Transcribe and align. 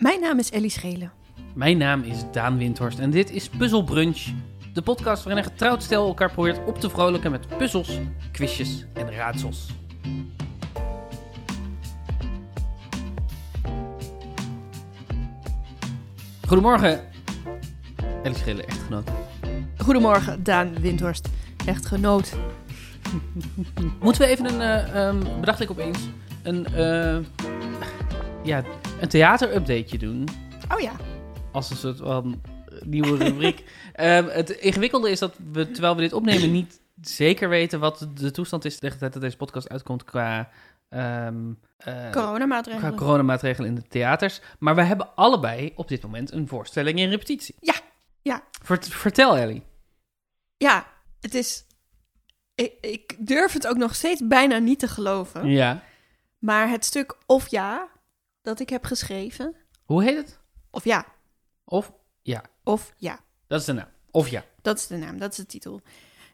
Mijn 0.00 0.20
naam 0.20 0.38
is 0.38 0.50
Ellie 0.50 0.70
Schelen. 0.70 1.12
Mijn 1.54 1.78
naam 1.78 2.02
is 2.02 2.24
Daan 2.32 2.56
Windhorst 2.58 2.98
en 2.98 3.10
dit 3.10 3.30
is 3.30 3.48
Puzzle 3.48 3.84
Brunch. 3.84 4.26
De 4.72 4.82
podcast 4.82 5.24
waarin 5.24 5.44
een 5.44 5.50
getrouwd 5.50 5.82
stel 5.82 6.06
elkaar 6.06 6.32
probeert 6.32 6.66
op 6.66 6.78
te 6.78 6.90
vrolijken 6.90 7.30
met 7.30 7.56
puzzels, 7.56 7.98
quizjes 8.32 8.84
en 8.94 9.12
raadsels. 9.12 9.66
Goedemorgen, 16.46 17.00
Ellie 18.22 18.38
Schillen, 18.38 18.66
echtgenoot. 18.66 19.08
Goedemorgen, 19.78 20.42
Daan 20.42 20.80
Windhorst. 20.80 21.28
Echtgenoot. 21.66 22.32
Moeten 24.00 24.22
we 24.22 24.28
even 24.28 24.60
een, 24.60 24.60
eh 24.60 25.06
um, 25.06 25.40
bedacht 25.40 25.60
ik 25.60 25.70
opeens, 25.70 25.98
een, 26.42 26.66
eh 26.66 27.18
ja, 28.42 28.62
een 29.00 29.08
theater-updateje 29.08 29.98
doen? 29.98 30.28
Oh 30.72 30.80
ja. 30.80 30.92
als 31.52 31.70
een 31.70 31.76
soort 31.76 31.98
van 31.98 32.40
nieuwe 32.84 33.16
rubriek. 33.16 33.64
Ehm, 33.92 34.26
het 34.28 34.50
ingewikkelde 34.50 35.10
is 35.10 35.18
dat 35.18 35.34
we, 35.52 35.70
terwijl 35.70 35.94
we 35.94 36.00
dit 36.00 36.12
opnemen, 36.12 36.52
niet 36.52 36.80
zeker 37.00 37.48
weten 37.48 37.80
wat 37.80 38.08
de 38.14 38.30
toestand 38.30 38.64
is 38.64 38.78
tegen 38.78 38.92
de 38.94 39.00
tijd 39.00 39.12
dat 39.12 39.22
deze 39.22 39.36
podcast 39.36 39.68
uitkomt 39.68 40.04
qua, 40.04 40.48
ehm 40.88 41.52
eh, 41.76 42.10
Coronamaatregelen. 42.10 42.88
qua 42.94 43.04
coronamaatregelen 43.04 43.68
in 43.68 43.74
de 43.74 43.82
theaters. 43.88 44.40
Maar 44.58 44.74
we 44.74 44.82
hebben 44.82 45.14
allebei 45.14 45.72
op 45.76 45.88
dit 45.88 46.02
moment 46.02 46.32
een 46.32 46.48
voorstelling 46.48 46.98
in 46.98 47.10
repetitie. 47.10 47.54
Ja, 47.60 47.74
ja. 48.22 48.42
Vert- 48.62 48.88
vertel 48.88 49.36
Ellie. 49.36 49.62
Ja, 50.56 50.86
het 51.20 51.34
is... 51.34 51.64
Ik, 52.54 52.72
ik 52.80 53.16
durf 53.18 53.52
het 53.52 53.66
ook 53.66 53.76
nog 53.76 53.94
steeds 53.94 54.26
bijna 54.26 54.58
niet 54.58 54.78
te 54.78 54.88
geloven. 54.88 55.48
Ja. 55.48 55.82
Maar 56.38 56.68
het 56.68 56.84
stuk 56.84 57.16
Of 57.26 57.48
Ja, 57.48 57.88
dat 58.42 58.60
ik 58.60 58.68
heb 58.68 58.84
geschreven... 58.84 59.54
Hoe 59.84 60.02
heet 60.04 60.16
het? 60.16 60.38
Of 60.70 60.84
Ja, 60.84 61.06
Of 61.64 61.92
ja, 62.22 62.44
of 62.64 62.92
Ja. 62.96 63.20
dat 63.46 63.60
is 63.60 63.66
de 63.66 63.72
naam. 63.72 63.88
Of 64.10 64.28
ja. 64.28 64.44
Dat 64.62 64.78
is 64.78 64.86
de 64.86 64.96
naam, 64.96 65.18
dat 65.18 65.30
is 65.30 65.36
de 65.36 65.46
titel. 65.46 65.80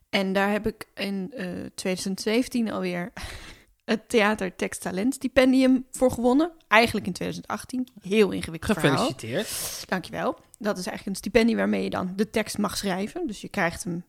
En 0.09 0.33
daar 0.33 0.51
heb 0.51 0.67
ik 0.67 0.89
in 0.95 1.33
eh 1.33 1.65
2017 1.75 2.71
alweer 2.71 3.13
het 3.85 4.09
Theater 4.09 4.57
Tekst 4.57 4.81
Talent 4.81 5.15
Stipendium 5.15 5.87
voor 5.91 6.11
gewonnen. 6.11 6.53
Eigenlijk 6.69 7.07
in 7.07 7.13
2018. 7.13 7.89
Heel 8.01 8.31
ingewikkeld 8.31 8.79
verhaal. 8.79 8.97
Gefeliciteerd. 9.07 9.89
Dankjewel. 9.89 10.33
Dat 10.59 10.79
is 10.79 10.87
eigenlijk 10.87 11.07
een 11.07 11.15
stipendium 11.15 11.57
waarmee 11.59 11.83
je 11.83 11.91
dan 11.91 12.13
de 12.17 12.31
tekst 12.31 12.59
mag 12.59 12.77
schrijven. 12.77 13.27
Dus 13.27 13.41
je 13.41 13.49
krijgt 13.49 13.85
hem 13.85 14.05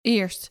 eerst 0.00 0.50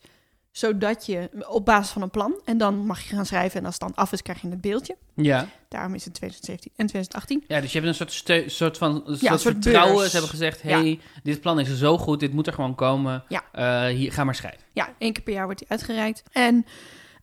zodat 0.52 1.06
je 1.06 1.30
op 1.48 1.66
basis 1.66 1.92
van 1.92 2.02
een 2.02 2.10
plan 2.10 2.42
en 2.46 2.58
dan 2.58 2.86
mag 2.86 3.02
je 3.02 3.16
gaan 3.16 3.26
schrijven 3.26 3.60
en 3.60 3.66
als 3.66 3.74
het 3.74 3.84
dan 3.84 3.96
af 3.96 4.12
is 4.12 4.22
krijg 4.22 4.42
je 4.42 4.50
het 4.50 4.62
beeldje. 4.62 4.98
Ja. 5.16 5.48
Daarom 5.70 5.94
is 5.94 6.06
het 6.06 6.14
2017 6.14 6.72
en 6.76 6.88
2018. 6.88 7.44
ja, 7.48 7.62
dus 7.62 7.72
je 7.72 7.80
hebt 7.80 8.00
een 8.00 8.10
soort, 8.12 8.52
soort 8.52 8.78
van 8.78 9.04
Ja, 9.06 9.38
soort 9.38 9.42
vertrouwen. 9.42 9.96
beurs. 9.96 10.06
Ze 10.06 10.12
hebben 10.12 10.30
gezegd, 10.30 10.62
hey, 10.62 11.00
dit 11.24 11.42
plan 11.42 11.60
is 11.60 11.78
zo 11.78 11.98
goed, 11.98 12.20
dit 12.20 12.34
moet 12.34 12.48
er 12.48 12.54
gewoon 12.54 12.76
komen. 12.76 13.24
Ja. 13.28 13.44
Eh, 13.52 13.96
hier, 13.96 14.12
ga 14.12 14.24
maar 14.24 14.36
schrijven. 14.36 14.62
Ja, 14.74 14.94
één 14.98 15.14
keer 15.14 15.24
per 15.24 15.34
jaar 15.34 15.46
wordt 15.46 15.60
die 15.60 15.70
uitgereikt. 15.70 16.24
En 16.32 16.66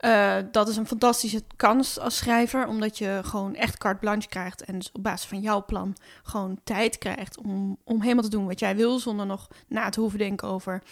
eh, 0.05 0.37
dat 0.51 0.69
is 0.69 0.77
een 0.77 0.87
fantastische 0.87 1.43
kans 1.57 1.99
als 1.99 2.17
schrijver, 2.17 2.67
omdat 2.67 2.99
je 2.99 3.21
gewoon 3.25 3.55
echt 3.55 3.79
carte 3.79 3.99
blanche 4.01 4.29
krijgt. 4.29 4.65
En 4.65 4.79
dus 4.79 4.93
op 4.93 5.03
basis 5.03 5.29
van 5.29 5.41
jouw 5.41 5.65
plan 5.65 5.97
gewoon 6.23 6.59
tijd 6.65 6.99
krijgt 6.99 7.39
om, 7.39 7.79
om 7.85 8.01
helemaal 8.01 8.23
te 8.23 8.29
doen 8.31 8.47
wat 8.47 8.59
jij 8.59 8.77
wil, 8.77 8.99
zonder 8.99 9.27
nog 9.27 9.49
na 9.69 9.89
te 9.89 10.01
hoeven 10.01 10.19
denken 10.19 10.49
over: 10.49 10.83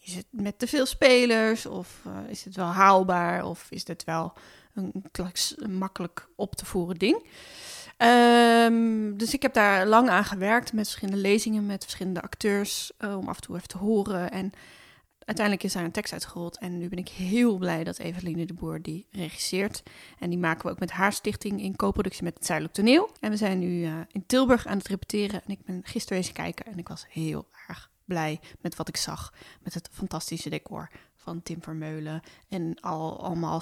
is 0.00 0.14
het 0.14 0.26
met 0.30 0.58
te 0.58 0.66
veel 0.66 0.86
spelers? 0.86 1.66
Of 1.66 2.00
eh, 2.06 2.30
is 2.30 2.44
het 2.44 2.56
wel 2.56 2.66
haalbaar? 2.66 3.44
Of 3.44 3.66
is 3.70 3.84
dit 3.84 4.04
wel 4.04 4.32
een, 4.74 5.78
makkelijk 5.78 6.28
op 6.36 6.54
te 6.54 6.66
voeren 6.66 6.96
ding? 6.98 7.26
Ehm, 7.96 9.16
dus 9.16 9.34
ik 9.34 9.42
heb 9.42 9.54
daar 9.54 9.86
lang 9.86 10.08
aan 10.08 10.24
gewerkt 10.24 10.72
met 10.72 10.86
verschillende 10.86 11.20
lezingen, 11.20 11.66
met 11.66 11.82
verschillende 11.82 12.22
acteurs, 12.22 12.92
eh, 12.98 13.16
om 13.16 13.28
af 13.28 13.36
en 13.36 13.42
toe 13.42 13.56
even 13.56 13.68
te 13.68 13.78
horen. 13.78 14.30
En 14.30 14.52
uiteindelijk 15.24 15.66
is 15.66 15.72
daar 15.72 15.84
een 15.84 15.90
tekst 15.90 16.12
uitgerold. 16.12 16.58
En 16.58 16.78
nu 16.78 16.88
ben 16.88 16.98
ik 16.98 17.08
heel 17.08 17.58
blij 17.58 17.84
dat 17.84 17.98
Eveline 17.98 18.44
de 18.44 18.54
Boer 18.54 18.82
die 18.82 19.06
regisseert. 19.10 19.82
En 20.18 20.30
die 20.30 20.38
maken 20.38 20.66
we 20.66 20.70
ook 20.70 20.78
met 20.78 20.90
haar 20.90 21.12
stichting 21.12 21.60
in 21.60 21.76
co-productie 21.76 22.24
met 22.24 22.34
het 22.34 22.46
Zuidelijk 22.46 22.76
Toneel. 22.76 23.10
En 23.20 23.30
we 23.30 23.36
zijn 23.36 23.58
nu 23.58 23.84
eh, 23.84 23.92
in 24.08 24.26
Tilburg 24.26 24.66
aan 24.66 24.78
het 24.78 24.88
repeteren. 24.88 25.42
En 25.44 25.50
ik 25.50 25.64
ben 25.64 25.80
gisteren 25.84 26.18
eens 26.18 26.32
kijken 26.32 26.66
en 26.66 26.78
ik 26.78 26.88
was 26.88 27.06
heel 27.08 27.48
erg 27.68 27.90
blij 28.04 28.40
met 28.60 28.76
wat 28.76 28.88
ik 28.88 28.96
zag. 28.96 29.32
Met 29.62 29.74
het 29.74 29.88
fantastische 29.92 30.50
decor 30.50 30.90
van 31.16 31.42
Tim 31.42 31.62
Vermeulen. 31.62 32.22
En 32.48 32.80
al, 32.80 33.22
allemaal 33.24 33.60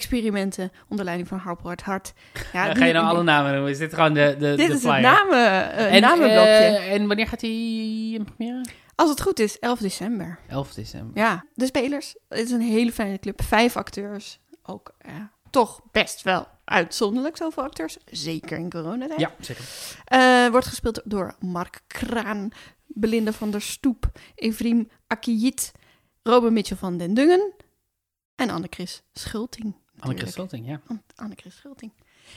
sound-experimenten 0.00 0.70
onder 0.88 1.04
leiding 1.04 1.28
van 1.28 1.38
Harpo 1.38 1.72
Hart. 1.82 2.12
Ja, 2.52 2.74
Ga 2.74 2.84
je 2.84 2.92
nou 2.92 3.06
alle 3.06 3.22
namen 3.22 3.52
noemen? 3.52 3.70
Is 3.70 3.78
dit 3.78 3.94
gewoon 3.94 4.12
de, 4.14 4.36
de, 4.38 4.54
Dit 4.54 4.66
de 4.68 4.72
is 4.74 4.80
flyer? 4.80 4.94
het 4.94 5.02
namen, 5.02 5.72
eh, 5.72 5.94
en, 5.94 6.00
namenblokje. 6.00 6.40
eh, 6.42 6.92
en 6.92 7.06
wanneer 7.06 7.26
gaat 7.26 7.40
hij 7.40 7.50
in 7.50 8.24
première? 8.36 8.64
Als 8.94 9.10
het 9.10 9.20
goed 9.22 9.38
is, 9.40 9.58
11 9.58 9.78
december. 9.78 10.38
11 10.48 10.72
december. 10.74 11.22
Ja, 11.22 11.44
de 11.54 11.66
spelers. 11.66 12.14
Het 12.28 12.38
is 12.38 12.50
een 12.50 12.60
hele 12.60 12.92
fijne 12.92 13.18
club. 13.18 13.42
Vijf 13.42 13.76
acteurs. 13.76 14.38
Ook 14.62 14.94
eh, 14.98 15.12
toch 15.50 15.80
best 15.92 16.22
wel 16.22 16.46
uitzonderlijk 16.64 17.36
zoveel 17.36 17.62
acteurs. 17.62 17.96
Zeker 18.10 18.58
in 18.58 18.70
coronatijd. 18.70 19.20
Ja, 19.20 19.30
zeker. 19.40 19.64
Eh, 20.04 20.46
wordt 20.48 20.66
gespeeld 20.66 21.00
door 21.04 21.34
Mark 21.40 21.80
Kraan, 21.86 22.48
Belinda 22.86 23.32
van 23.32 23.50
der 23.50 23.60
Stoep, 23.62 24.10
Evrim 24.34 24.88
Akiyit, 25.06 25.72
Robert 26.22 26.52
Mitchell 26.52 26.76
van 26.76 26.96
den 26.96 27.14
Dungen 27.14 27.52
en 28.36 28.50
Anne-Chris 28.50 29.02
Schulting. 29.12 29.74
Anneke. 29.98 30.26
Schulting, 30.30 30.66
ja. 30.68 30.80
An- 30.86 31.02
Anne-Chris 31.14 31.56
Schulting. 31.56 31.92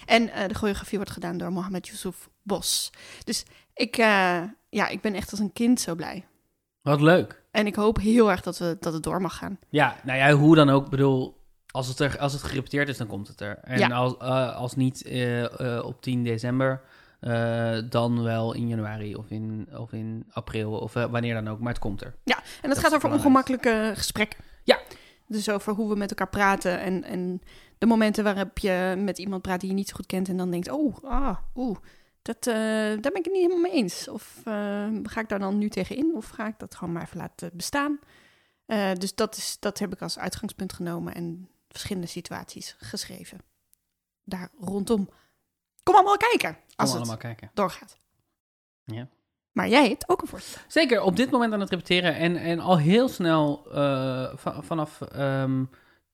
En 0.05 0.29
eh, 0.29 0.47
de 0.47 0.53
choreografie 0.53 0.97
wordt 0.97 1.13
gedaan 1.13 1.37
door 1.37 1.51
Mohamed 1.51 1.87
Yusuf 1.87 2.29
Bos. 2.43 2.91
Dus 3.23 3.45
ik, 3.73 3.97
eh, 3.97 4.41
ja, 4.69 4.87
ik 4.87 5.01
ben 5.01 5.13
echt 5.13 5.31
als 5.31 5.39
een 5.39 5.53
kind 5.53 5.79
zo 5.81 5.95
blij. 5.95 6.25
Wat 6.81 7.01
leuk. 7.01 7.41
En 7.51 7.65
ik 7.67 7.75
hoop 7.75 7.97
heel 7.99 8.31
erg 8.31 8.41
dat, 8.41 8.57
we, 8.57 8.77
dat 8.79 8.93
het 8.93 9.03
door 9.03 9.21
mag 9.21 9.37
gaan. 9.37 9.59
Ja, 9.69 9.95
nou 10.03 10.17
ja, 10.17 10.31
hoe 10.31 10.55
dan 10.55 10.69
ook. 10.69 10.83
Ik 10.83 10.89
bedoel, 10.89 11.37
als 11.71 11.87
het, 11.87 11.99
er, 11.99 12.17
als 12.19 12.33
het 12.33 12.43
gerepeteerd 12.43 12.89
is, 12.89 12.97
dan 12.97 13.07
komt 13.07 13.27
het 13.27 13.41
er. 13.41 13.57
En 13.57 13.77
Ja. 13.79 13.87
als, 13.89 14.17
eh, 14.17 14.55
als 14.55 14.75
niet 14.75 15.05
op 15.83 16.01
10 16.01 16.23
december, 16.23 16.81
dan 17.89 18.23
wel 18.23 18.53
in 18.53 18.67
januari 18.67 19.15
of 19.15 19.29
in, 19.29 19.67
of 19.73 19.91
in 19.93 20.25
april 20.31 20.71
of 20.71 20.93
wanneer 20.93 21.33
dan 21.33 21.47
ook. 21.49 21.59
Maar 21.59 21.71
het 21.73 21.81
komt 21.81 22.01
er. 22.01 22.15
Ja, 22.23 22.37
en 22.37 22.43
het 22.61 22.69
Dat 22.69 22.79
gaat 22.79 22.93
over 22.95 23.11
ongemakkelijke 23.11 23.91
gesprekken. 23.95 24.39
Ja. 24.63 24.79
Dus 25.31 25.49
over 25.49 25.73
hoe 25.73 25.89
we 25.89 25.95
met 25.95 26.09
elkaar 26.09 26.29
praten 26.29 26.79
en, 26.79 27.03
en 27.03 27.41
de 27.77 27.85
momenten 27.85 28.23
waarop 28.23 28.57
je 28.57 28.95
met 28.97 29.17
iemand 29.17 29.41
praat 29.41 29.59
die 29.59 29.69
je 29.69 29.75
niet 29.75 29.87
zo 29.87 29.95
goed 29.95 30.05
kent 30.05 30.29
en 30.29 30.37
dan 30.37 30.51
denkt, 30.51 30.69
oh, 30.69 31.03
ah, 31.03 31.37
oeh, 31.55 31.77
dat, 32.21 32.47
eh, 32.47 32.53
daar 32.53 32.99
ben 32.99 33.15
ik 33.15 33.25
het 33.25 33.33
niet 33.33 33.41
helemaal 33.41 33.61
mee 33.61 33.71
eens. 33.71 34.07
Of 34.07 34.41
eh, 34.45 34.89
ga 35.03 35.19
ik 35.21 35.29
daar 35.29 35.39
dan 35.39 35.57
nu 35.57 35.69
tegen 35.69 35.95
in 35.95 36.15
of 36.15 36.29
ga 36.29 36.47
ik 36.47 36.59
dat 36.59 36.75
gewoon 36.75 36.93
maar 36.93 37.03
even 37.03 37.17
laten 37.17 37.51
bestaan? 37.53 37.99
Eh, 38.65 38.93
dus 38.93 39.15
dat, 39.15 39.37
is, 39.37 39.57
dat 39.59 39.79
heb 39.79 39.93
ik 39.93 40.01
als 40.01 40.19
uitgangspunt 40.19 40.73
genomen 40.73 41.13
en 41.13 41.49
verschillende 41.69 42.07
situaties 42.07 42.75
geschreven. 42.77 43.39
Daar 44.23 44.49
rondom. 44.59 45.09
Kom 45.83 45.95
allemaal 45.95 46.17
kijken 46.17 46.49
als 46.49 46.59
Kom 46.75 46.85
het 46.85 46.95
allemaal 46.95 47.17
kijken. 47.17 47.51
doorgaat. 47.53 47.97
Ja. 48.83 49.07
Maar 49.51 49.69
jij 49.69 49.87
hebt 49.87 50.09
ook 50.09 50.21
een 50.21 50.27
voorstel. 50.27 50.61
Zeker, 50.67 51.01
op 51.01 51.15
dit 51.15 51.31
moment 51.31 51.53
aan 51.53 51.59
het 51.59 51.69
repeteren. 51.69 52.15
En, 52.15 52.35
en 52.35 52.59
al 52.59 52.77
heel 52.77 53.07
snel 53.07 53.65
eh, 53.71 54.27
va- 54.35 54.61
vanaf 54.61 55.01
ehm 55.01 55.63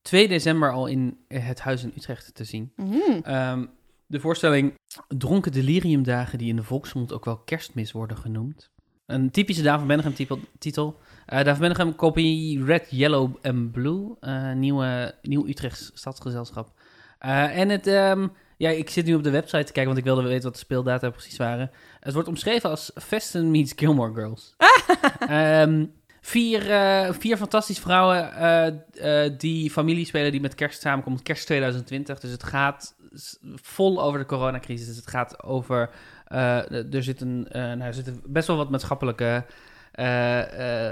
2 0.02 0.28
december 0.28 0.72
al 0.72 0.88
in 0.88 1.18
het 1.28 1.60
huis 1.60 1.84
in 1.84 1.94
Utrecht 1.96 2.36
te 2.36 2.44
zien. 2.44 2.72
Mhm. 2.76 3.20
Ehm, 3.24 3.66
de 4.08 4.20
voorstelling 4.20 4.74
Dronken 5.08 5.52
Deliriumdagen, 5.52 6.38
die 6.38 6.50
in 6.50 6.56
de 6.56 6.64
volksmond 6.64 7.14
ook 7.14 7.26
wel 7.26 7.38
kerstmis 7.38 7.92
worden 7.92 8.18
genoemd. 8.18 8.72
Een 9.06 9.32
typische 9.32 9.64
Benegem 9.88 10.14
type- 10.14 10.40
titel. 10.60 11.00
Daan 11.26 11.46
van 11.46 11.58
Benegem 11.60 11.96
kopie 11.96 12.64
Red, 12.64 12.88
Yellow 12.90 13.36
en 13.42 13.72
Blue. 13.72 14.16
eh, 14.20 14.52
nieuwe, 14.54 15.16
nieuw 15.22 15.48
Utrechts 15.48 15.92
stadsgezelschap. 15.94 16.72
En 17.20 17.70
het, 17.70 17.88
ehm, 17.88 18.28
ja, 18.58 18.70
ik 18.70 18.90
zit 18.90 19.06
nu 19.06 19.14
op 19.14 19.24
de 19.24 19.30
website 19.30 19.64
te 19.64 19.72
kijken, 19.72 19.86
want 19.86 19.98
ik 19.98 20.04
wilde 20.04 20.22
weten 20.22 20.44
wat 20.44 20.54
de 20.54 20.60
speeldata 20.60 21.10
precies 21.10 21.38
waren. 21.38 21.72
Het 22.00 22.14
wordt 22.14 22.28
omschreven 22.28 22.70
als 22.70 22.92
Festen 22.96 23.52
meets 23.52 23.74
Gilmore 23.76 24.14
Girls. 24.14 24.56
Ehm, 25.20 25.86
vier, 26.22 26.72
eh, 26.72 27.14
vier 27.14 27.38
fantastische 27.38 27.82
vrouwen 27.82 28.34
eh, 28.34 29.26
eh, 29.26 29.34
die 29.38 29.72
familie 29.72 30.06
spelen 30.06 30.32
die 30.32 30.42
met 30.42 30.56
kerst 30.56 30.82
samenkomt. 30.82 31.22
Kerst 31.22 31.46
2020. 31.46 32.20
Dus 32.20 32.32
het 32.32 32.44
gaat 32.44 32.96
vol 33.56 34.02
over 34.02 34.20
de 34.20 34.26
coronacrisis. 34.26 34.88
Dus 34.88 34.96
het 34.96 35.08
gaat 35.08 35.44
over... 35.44 35.90
er, 36.28 37.04
zit 37.04 37.22
een, 37.22 37.48
nou, 37.52 37.82
er 37.82 37.94
zitten 37.94 38.22
best 38.26 38.48
wel 38.48 38.58
wat 38.58 38.70
maatschappelijke 38.70 39.46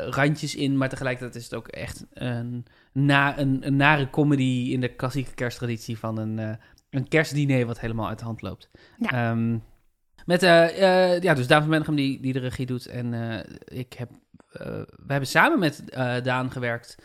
randjes 0.09 0.55
in. 0.55 0.77
Maar 0.77 0.89
tegelijkertijd 0.89 1.35
is 1.35 1.43
het 1.43 1.53
ook 1.53 1.67
echt 1.67 2.05
een, 2.13 2.65
na, 2.91 3.39
een, 3.39 3.57
een 3.61 3.75
nare 3.75 4.09
comedy 4.09 4.69
in 4.71 4.81
de 4.81 4.95
klassieke 4.95 5.33
kersttraditie 5.33 5.97
van 5.97 6.17
een, 6.17 6.57
een 6.93 7.07
kerstdiner 7.07 7.65
wat 7.65 7.79
helemaal 7.79 8.07
uit 8.07 8.19
de 8.19 8.25
hand 8.25 8.41
loopt. 8.41 8.69
Ja. 8.97 9.09
Ehm, 9.09 9.57
met, 10.25 10.43
eh, 10.43 11.13
eh, 11.13 11.21
ja, 11.21 11.33
dus 11.33 11.47
Daan 11.47 11.61
van 11.61 11.69
Benegem 11.69 11.95
die, 11.95 12.21
die 12.21 12.33
de 12.33 12.39
regie 12.39 12.65
doet. 12.65 12.85
En 12.85 13.13
eh, 13.13 13.77
ik 13.79 13.93
heb, 13.93 14.09
we 14.51 15.07
hebben 15.07 15.29
samen 15.29 15.59
met 15.59 15.83
Daan 16.23 16.51
gewerkt 16.51 16.95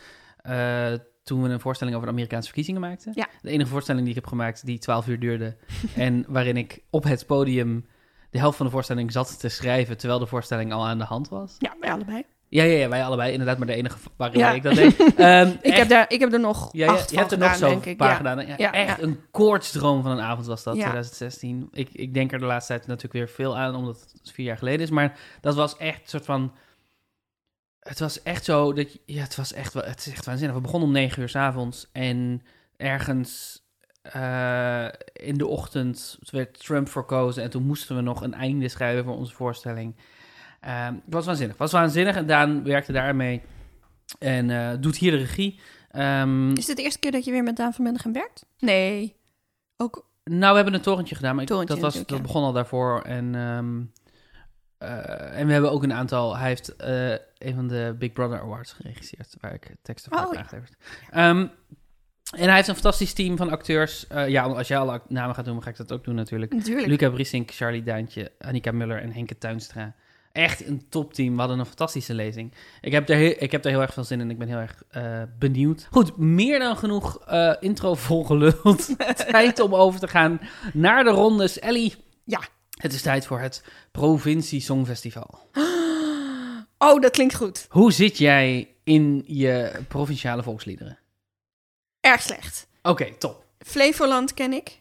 toen 1.22 1.42
we 1.42 1.48
een 1.48 1.60
voorstelling 1.60 1.96
over 1.96 2.08
de 2.08 2.14
Amerikaanse 2.14 2.46
verkiezingen 2.46 2.80
maakten. 2.80 3.12
Ja. 3.14 3.28
De 3.42 3.50
enige 3.50 3.70
voorstelling 3.70 4.04
die 4.04 4.14
ik 4.14 4.20
heb 4.20 4.30
gemaakt 4.30 4.66
die 4.66 4.78
12 4.78 5.06
uur 5.06 5.20
duurde. 5.20 5.56
en 5.96 6.24
waarin 6.28 6.56
ik 6.56 6.82
op 6.90 7.04
het 7.04 7.26
podium 7.26 7.86
de 8.30 8.38
helft 8.38 8.56
van 8.56 8.66
de 8.66 8.72
voorstelling 8.72 9.12
zat 9.12 9.40
te 9.40 9.48
schrijven 9.48 9.96
terwijl 9.96 10.20
de 10.20 10.26
voorstelling 10.26 10.72
al 10.72 10.86
aan 10.86 10.98
de 10.98 11.04
hand 11.04 11.28
was. 11.28 11.56
Ja, 11.58 11.76
wij 11.80 11.92
allebei. 11.92 12.24
Ja, 12.50 12.62
ja, 12.64 12.78
ja 12.78 12.88
wij 12.88 13.04
allebei 13.04 13.32
inderdaad, 13.32 13.58
maar 13.58 13.66
de 13.66 13.74
enige 13.74 13.98
waarin 14.16 14.38
Ja. 14.38 14.52
ik 14.52 14.62
dat 14.62 14.74
deed. 14.74 14.96
Ehm, 15.16 15.48
Ik 15.48 15.62
echt- 15.62 15.78
heb, 15.78 15.88
daar, 15.88 16.04
ik 16.08 16.20
heb 16.20 16.32
er 16.32 16.40
nog 16.40 16.68
ja, 16.72 16.86
acht 16.88 17.10
je 17.10 17.16
hebt 17.16 17.32
er 17.32 17.38
nog 17.38 17.56
zo'n 17.56 17.80
paar 17.96 18.08
Ja. 18.10 18.14
gedaan. 18.16 18.38
Echt 18.40 19.02
een 19.02 19.20
koortsdroom 19.30 20.02
van 20.02 20.10
een 20.10 20.20
avond 20.20 20.46
was 20.46 20.62
dat, 20.62 20.74
Ja. 20.74 20.80
2016. 20.80 21.68
Ik, 21.72 21.88
ik 21.92 22.14
denk 22.14 22.32
er 22.32 22.38
de 22.38 22.44
laatste 22.44 22.72
tijd 22.72 22.86
natuurlijk 22.86 23.14
weer 23.14 23.28
veel 23.28 23.56
aan, 23.56 23.74
omdat 23.74 24.06
het 24.22 24.30
vier 24.32 24.46
jaar 24.46 24.58
geleden 24.58 24.80
is. 24.80 24.90
Maar 24.90 25.18
dat 25.40 25.54
was 25.54 25.76
echt 25.76 26.00
een 26.00 26.08
soort 26.08 26.24
van... 26.24 26.52
Het 27.80 27.98
was 27.98 28.22
echt 28.22 28.44
zo 28.44 28.72
dat... 28.72 28.92
je- 28.92 29.00
Ja, 29.06 29.22
het 29.22 29.36
was 29.36 29.52
echt, 29.52 29.72
het 29.74 29.98
is 30.06 30.12
echt 30.12 30.24
waanzinnig. 30.24 30.56
We 30.56 30.62
begonnen 30.62 30.88
om 30.88 30.94
negen 30.94 31.22
uur 31.22 31.28
s 31.28 31.36
avonds 31.36 31.88
en 31.92 32.42
ergens 32.76 33.62
eh, 34.02 34.86
in 35.12 35.34
de 35.38 35.46
ochtend 35.46 36.18
werd 36.30 36.58
Trump 36.64 36.88
verkozen. 36.88 37.42
En 37.42 37.50
toen 37.50 37.66
moesten 37.66 37.96
we 37.96 38.02
nog 38.02 38.22
een 38.22 38.34
einde 38.34 38.68
schrijven 38.68 39.04
voor 39.04 39.16
onze 39.16 39.34
voorstelling. 39.34 39.96
Ehm, 40.60 40.94
het 40.94 41.14
was 41.14 41.26
waanzinnig. 41.26 41.58
Het 41.58 41.70
was 41.70 41.80
waanzinnig 41.80 42.16
en 42.16 42.26
Daan 42.26 42.64
werkte 42.64 42.92
daarmee. 42.92 43.42
En 44.18 44.50
eh, 44.50 44.70
doet 44.80 44.96
hier 44.96 45.10
de 45.10 45.16
regie. 45.16 45.60
Ehm, 45.90 46.50
Is 46.56 46.66
dit 46.66 46.76
de 46.76 46.82
eerste 46.82 46.98
keer 46.98 47.12
dat 47.12 47.24
je 47.24 47.30
weer 47.30 47.42
met 47.42 47.56
Daan 47.56 47.72
van 47.74 47.84
Mendegem 47.84 48.12
werkt? 48.12 48.46
Nee. 48.58 49.16
Ook, 49.76 50.06
Nou, 50.24 50.50
we 50.50 50.56
hebben 50.56 50.74
een 50.74 50.80
torentje 50.80 51.14
gedaan, 51.14 51.34
maar 51.34 51.42
ik- 51.42 51.48
Torentje 51.48 51.74
dat, 51.74 51.82
was, 51.82 51.94
dat 51.94 52.16
ja. 52.16 52.20
begon 52.22 52.42
al 52.42 52.52
daarvoor. 52.52 53.02
En, 53.02 53.34
ehm, 53.34 53.80
eh, 54.78 55.38
en 55.40 55.46
we 55.46 55.52
hebben 55.52 55.70
ook 55.72 55.82
een 55.82 55.92
aantal... 55.92 56.36
Hij 56.36 56.48
heeft 56.48 56.76
eh, 56.76 57.10
een 57.38 57.54
van 57.54 57.68
de 57.68 57.94
Big 57.98 58.12
Brother 58.12 58.40
Awards 58.40 58.72
geregisseerd, 58.72 59.34
waar 59.40 59.54
ik 59.54 59.74
teksten 59.82 60.12
voor 60.12 60.20
Oh, 60.20 60.26
heb 60.26 60.34
ja. 60.34 60.40
aangeleverd. 60.42 60.76
Ehm, 61.10 61.46
en 62.36 62.46
hij 62.46 62.54
heeft 62.54 62.68
een 62.68 62.74
fantastisch 62.74 63.12
team 63.12 63.36
van 63.36 63.50
acteurs. 63.50 64.06
Ja, 64.26 64.42
als 64.42 64.68
jij 64.68 64.78
alle 64.78 65.00
namen 65.08 65.34
gaat 65.34 65.44
noemen, 65.44 65.62
ga 65.64 65.70
ik 65.70 65.76
dat 65.76 65.92
ook 65.92 66.04
doen 66.04 66.14
natuurlijk. 66.14 66.52
natuurlijk. 66.52 66.86
Luca 66.86 67.10
Brissink, 67.10 67.50
Charlie 67.50 67.82
Duintje, 67.82 68.32
Annika 68.38 68.72
Muller 68.72 69.02
en 69.02 69.12
Henke 69.12 69.38
Tuinstra. 69.38 69.94
Echt 70.38 70.66
een 70.66 70.88
topteam. 70.88 71.32
We 71.32 71.38
hadden 71.38 71.58
een 71.58 71.66
fantastische 71.66 72.14
lezing. 72.14 72.52
Ik 72.80 72.92
heb 72.92 73.08
er, 73.08 73.16
heel, 73.16 73.34
ik 73.38 73.52
heb 73.52 73.64
er 73.64 73.70
heel 73.70 73.80
erg 73.80 73.92
veel 73.92 74.04
zin 74.04 74.20
in. 74.20 74.30
Ik 74.30 74.38
ben 74.38 74.48
heel 74.48 74.58
erg 74.58 74.82
eh, 74.90 75.22
benieuwd. 75.38 75.86
Goed, 75.90 76.16
meer 76.16 76.58
dan 76.58 76.76
genoeg 76.76 77.20
eh, 77.26 77.54
intro 77.60 77.94
volgeluld. 77.94 78.88
tijd 79.30 79.60
om 79.60 79.74
over 79.74 80.00
te 80.00 80.08
gaan 80.08 80.40
naar 80.72 81.04
de 81.04 81.10
rondes. 81.10 81.58
Ellie. 81.58 81.94
Ja. 82.24 82.40
Het 82.70 82.92
is 82.92 83.02
tijd 83.02 83.26
voor 83.26 83.40
het 83.40 83.64
Provincie 83.92 84.60
Songfestival. 84.60 85.38
Oh, 86.80 87.00
dat 87.00 87.10
klinkt 87.10 87.34
goed. 87.34 87.66
Hoe 87.68 87.92
zit 87.92 88.18
jij 88.18 88.74
in 88.84 89.24
je 89.26 89.72
provinciale 89.88 90.42
volksliederen? 90.42 90.98
Erg 92.00 92.22
slecht. 92.22 92.68
Oké, 92.82 93.14
top. 93.18 93.44
Flevoland 93.58 94.34
ken 94.34 94.52
ik. 94.52 94.80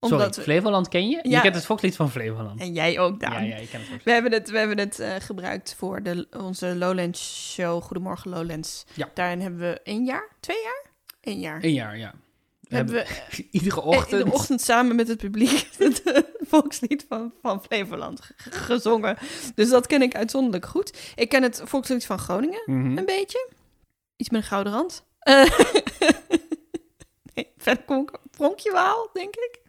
Omdat 0.00 0.40
Flevoland 0.40 0.88
ken 0.88 1.08
je? 1.08 1.16
Je 1.22 1.28
Ja. 1.28 1.40
kent 1.40 1.54
het 1.54 1.64
volkslied 1.66 1.96
van 1.96 2.10
Flevoland. 2.10 2.60
En 2.60 2.72
jij 2.72 2.98
ook, 2.98 3.20
Daan. 3.20 3.32
Ja, 3.32 3.38
ja, 3.38 3.44
je 3.46 3.52
kent 3.56 3.72
het 3.72 3.72
volkslied. 3.72 4.04
We 4.04 4.10
hebben 4.10 4.32
het, 4.32 4.50
we 4.50 4.58
hebben 4.58 4.78
het 4.78 4.98
eh, 4.98 5.14
gebruikt 5.18 5.74
voor 5.78 6.02
de, 6.02 6.26
onze 6.36 6.76
Lowlands 6.76 7.52
show, 7.54 7.82
Goedemorgen 7.82 8.30
Lowlands. 8.30 8.84
Ja. 8.94 9.10
Daarin 9.14 9.40
hebben 9.40 9.60
we 9.60 9.80
één 9.82 10.04
jaar, 10.04 10.28
twee 10.40 10.62
jaar? 10.62 10.84
Eén 11.20 11.40
jaar. 11.40 11.64
Een 11.64 11.72
jaar, 11.72 11.98
ja. 11.98 12.14
We 12.60 12.76
hebben 12.76 12.94
we 12.94 13.06
iedere 13.50 13.80
eh, 13.80 13.86
ochtend... 13.86 14.20
in 14.20 14.26
de 14.28 14.32
ochtend 14.32 14.60
samen 14.60 14.96
met 14.96 15.08
het 15.08 15.18
publiek 15.18 15.68
het 15.78 16.02
eh, 16.02 16.22
volkslied 16.40 17.04
van, 17.08 17.32
van 17.42 17.62
Flevoland 17.62 18.30
gezongen. 18.36 19.16
Dus 19.54 19.68
dat 19.68 19.86
ken 19.86 20.02
ik 20.02 20.14
uitzonderlijk 20.14 20.66
goed. 20.66 21.12
Ik 21.14 21.28
ken 21.28 21.42
het 21.42 21.60
volkslied 21.64 22.06
van 22.06 22.18
Groningen 22.18 22.62
Mhm. 22.66 22.98
een 22.98 23.04
beetje. 23.04 23.48
Iets 24.16 24.30
met 24.30 24.40
een 24.40 24.46
gouden 24.48 24.72
rand. 24.72 25.04
Eh, 25.18 25.44
nee, 27.34 27.52
verder 27.56 27.84
kom 27.84 28.02
ik 28.02 28.18
pronkje 28.30 28.72
waal, 28.72 29.10
denk 29.12 29.34
ik. 29.36 29.60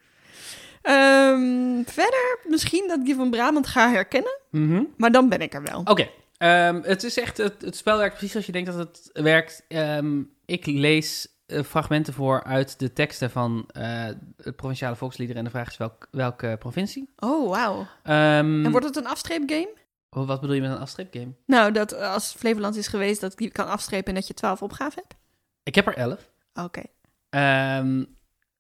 Ehm, 0.81 1.83
verder 1.85 2.39
misschien 2.47 2.87
dat 2.87 2.99
ik 2.99 3.05
die 3.05 3.15
van 3.15 3.29
Brabant 3.29 3.67
ga 3.67 3.91
herkennen. 3.91 4.39
Mhm. 4.51 4.83
Maar 4.97 5.11
dan 5.11 5.29
ben 5.29 5.41
ik 5.41 5.53
er 5.53 5.63
wel. 5.63 5.81
Oké, 5.85 6.09
ehm, 6.37 6.81
het 6.83 7.03
is 7.03 7.19
echt, 7.19 7.37
het, 7.37 7.61
het 7.61 7.75
spel 7.75 7.97
werkt 7.97 8.13
precies 8.13 8.31
zoals 8.31 8.45
je 8.45 8.51
denkt 8.51 8.71
dat 8.71 8.77
het 8.77 9.09
werkt. 9.13 9.63
Ehm, 9.67 10.21
ik 10.45 10.65
lees 10.65 11.27
eh, 11.45 11.63
fragmenten 11.63 12.13
voor 12.13 12.43
uit 12.43 12.79
de 12.79 12.93
teksten 12.93 13.29
van 13.31 13.69
eh 13.71 14.05
het 14.37 14.55
provinciale 14.55 14.95
volksliederen 14.95 15.41
en 15.41 15.45
de 15.51 15.55
vraag 15.57 15.69
is 15.69 15.77
welk, 15.77 16.07
welke 16.11 16.55
provincie. 16.59 17.09
Oh, 17.17 17.49
wauw. 17.49 17.87
En 18.03 18.71
wordt 18.71 18.85
het 18.85 18.95
een 18.95 19.07
afstreepgame? 19.07 19.73
oh, 20.09 20.27
Wat 20.27 20.41
bedoel 20.41 20.55
je 20.55 20.61
met 20.61 20.71
een 20.71 20.77
afstreepgame? 20.77 21.33
Nou, 21.45 21.71
dat 21.71 21.95
als 21.95 22.33
Flevoland 22.33 22.75
is 22.75 22.87
geweest, 22.87 23.21
dat 23.21 23.31
ik 23.31 23.37
die 23.37 23.51
kan 23.51 23.67
afstrepen 23.67 24.07
en 24.07 24.13
dat 24.15 24.27
je 24.27 24.33
12 24.33 24.61
opgaven 24.61 25.01
hebt? 25.01 25.15
Ik 25.63 25.75
heb 25.75 25.87
er 25.87 25.97
elf. 25.97 26.29
Oké. 26.53 26.81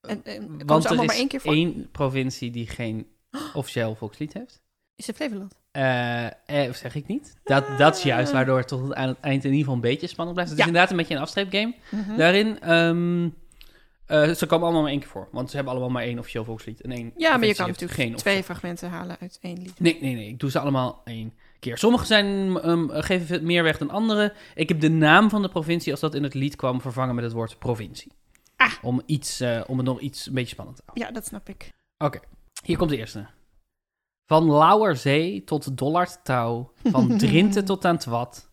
En, 0.01 0.21
en 0.23 0.41
komen 0.47 0.65
want 0.65 0.83
er 0.83 0.89
allemaal 0.89 1.05
is 1.05 1.11
maar 1.11 1.19
één 1.19 1.27
keer 1.27 1.41
voor? 1.41 1.53
één 1.53 1.89
provincie 1.91 2.51
die 2.51 2.67
geen 2.67 3.07
officieel 3.53 3.95
volkslied 3.95 4.33
heeft. 4.33 4.61
Is 4.95 5.07
het 5.07 5.15
Flevoland? 5.15 5.57
Eh, 5.71 6.25
eh, 6.25 6.73
zeg 6.73 6.95
ik 6.95 7.07
niet. 7.07 7.35
Dat, 7.43 7.77
dat 7.77 7.97
is 7.97 8.03
juist 8.03 8.31
waardoor 8.31 8.57
het 8.57 8.67
tot 8.67 8.93
aan 8.93 9.07
het 9.07 9.19
eind 9.19 9.43
in 9.43 9.49
ieder 9.49 9.59
geval 9.59 9.73
een 9.75 9.89
beetje 9.89 10.07
spannend 10.07 10.35
blijft. 10.35 10.51
Het 10.51 10.59
Ja. 10.59 10.65
is 10.65 10.71
inderdaad 10.71 10.91
een 10.91 11.01
beetje 11.01 11.15
een 11.15 11.21
afstreepgame. 11.21 11.73
Mhm. 11.91 12.17
Daarin, 12.17 12.59
ehm, 12.59 13.29
eh, 14.05 14.35
ze 14.35 14.45
komen 14.45 14.63
allemaal 14.63 14.81
maar 14.81 14.91
één 14.91 14.99
keer 14.99 15.09
voor. 15.09 15.27
Want 15.31 15.49
ze 15.49 15.55
hebben 15.55 15.73
allemaal 15.73 15.91
maar 15.91 16.03
één 16.03 16.19
officieel 16.19 16.43
volkslied. 16.43 16.81
En 16.81 16.91
één 16.91 17.11
Ja, 17.17 17.37
maar 17.37 17.47
je 17.47 17.55
kan 17.55 17.67
natuurlijk 17.67 17.99
geen 17.99 18.15
twee 18.15 18.43
fragmenten 18.43 18.89
halen 18.89 19.17
uit 19.19 19.37
één 19.41 19.57
lied. 19.61 19.79
Nee, 19.79 19.97
nee, 20.01 20.15
nee. 20.15 20.27
Ik 20.27 20.39
doe 20.39 20.51
ze 20.51 20.59
allemaal 20.59 21.01
één 21.05 21.33
keer. 21.59 21.77
Sommige 21.77 22.05
zijn, 22.05 22.57
ehm, 22.59 22.87
geven 22.89 23.45
meer 23.45 23.63
weg 23.63 23.77
dan 23.77 23.89
andere. 23.89 24.33
Ik 24.55 24.69
heb 24.69 24.79
de 24.79 24.89
naam 24.89 25.29
van 25.29 25.41
de 25.41 25.49
provincie, 25.49 25.91
als 25.91 26.01
dat 26.01 26.15
in 26.15 26.23
het 26.23 26.33
lied 26.33 26.55
kwam, 26.55 26.81
vervangen 26.81 27.15
met 27.15 27.23
het 27.23 27.33
woord 27.33 27.59
provincie. 27.59 28.11
Ah. 28.59 28.71
Om, 28.81 29.01
iets, 29.05 29.39
eh, 29.39 29.61
om 29.67 29.77
het 29.77 29.85
nog 29.85 29.99
iets 29.99 30.25
een 30.27 30.33
beetje 30.33 30.49
spannend 30.53 30.77
te 30.77 30.83
houden. 30.85 31.07
Ja, 31.07 31.13
dat 31.13 31.25
snap 31.25 31.49
ik. 31.49 31.73
Oké, 31.97 32.19
hier 32.63 32.77
komt 32.77 32.89
de 32.89 32.97
eerste. 32.97 33.27
Van 34.25 34.51
Lauwerzee 34.51 35.43
tot 35.43 35.77
Dollardtouw, 35.77 36.71
van 36.83 37.17
Drenthe 37.17 37.63
tot 37.63 37.85
aan 37.85 37.97
Twat, 37.97 38.49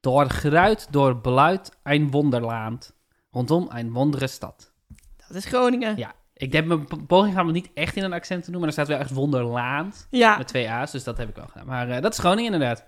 door 0.00 0.28
Gruit, 0.30 0.86
door 0.92 1.16
Bluit, 1.20 1.78
een 1.82 2.10
wonderland, 2.10 2.94
rondom 3.30 3.66
een 3.70 3.92
wondere 3.92 4.26
stad. 4.26 4.72
Dat 5.28 5.36
is 5.36 5.44
Groningen. 5.44 5.96
Ja, 5.96 6.14
ik 6.32 6.52
heb 6.52 6.66
mijn 6.66 6.84
po- 6.84 7.04
poging 7.06 7.32
gaan 7.34 7.46
om 7.46 7.54
het 7.54 7.62
niet 7.64 7.70
echt 7.74 7.96
in 7.96 8.04
een 8.04 8.12
accent 8.12 8.44
te 8.44 8.50
doen, 8.50 8.58
maar 8.58 8.68
er 8.68 8.74
staat 8.74 8.88
wel 8.88 8.98
echt 8.98 9.10
wonderland 9.12 10.06
Ja. 10.10 10.36
met 10.36 10.48
twee 10.48 10.70
A's, 10.70 10.90
dus 10.90 11.04
dat 11.04 11.16
heb 11.18 11.28
ik 11.28 11.34
wel 11.36 11.46
gedaan. 11.46 11.66
Maar 11.66 11.88
eh, 11.90 12.02
dat 12.02 12.12
is 12.12 12.18
Groningen 12.18 12.52
inderdaad. 12.52 12.84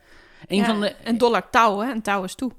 Een 0.46 0.56
Ja, 0.56 0.64
van 0.64 0.80
de, 0.80 0.88
En 0.88 1.18
dollar 1.18 1.50
touw, 1.50 1.78
hè? 1.78 1.90
En 1.90 2.02
touw 2.02 2.24
is 2.24 2.34
toe. 2.34 2.52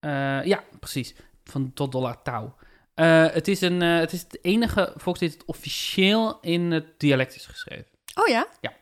eh, 0.00 0.44
ja, 0.44 0.62
precies, 0.80 1.14
van 1.44 1.72
tot 1.72 1.92
Dollardtouw. 1.92 2.54
Eh, 2.94 3.26
het, 3.32 3.48
is 3.48 3.60
een, 3.60 3.82
uh, 3.82 3.98
het 3.98 4.12
is 4.12 4.20
het 4.20 4.38
enige 4.42 4.94
het 5.04 5.44
officieel 5.44 6.38
in 6.40 6.70
het 6.70 7.00
dialect 7.00 7.34
is 7.34 7.46
geschreven. 7.46 7.86
Oh 8.14 8.26
ja? 8.26 8.46
Ja. 8.60 8.72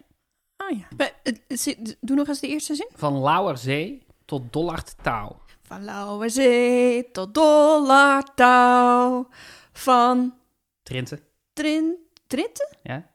Oh 0.56 0.78
ja. 0.78 0.88
Maar, 0.96 1.12
eh, 1.22 1.76
doe 2.00 2.16
nog 2.16 2.28
eens 2.28 2.40
de 2.40 2.48
eerste 2.48 2.74
zin. 2.74 2.88
Van 2.94 3.20
Lauwerzee 3.20 4.06
tot 4.24 4.52
Dollartau. 4.52 5.32
Van 5.62 5.84
Lauwerzee 5.84 7.10
tot 7.10 7.34
Dollartau. 7.34 9.26
Van... 9.72 10.34
Trinte. 10.82 11.22
Trin... 11.52 11.96
Trinte? 12.26 12.68
Ja. 12.82 13.10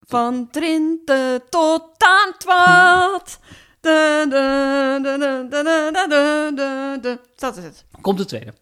Van 0.00 0.50
Trinte 0.50 1.42
tot 1.48 1.98
Taantwaard. 1.98 3.38
Dat 7.36 7.56
is 7.56 7.64
het. 7.64 7.84
Komt 8.00 8.18
de 8.18 8.24
tweede. 8.24 8.54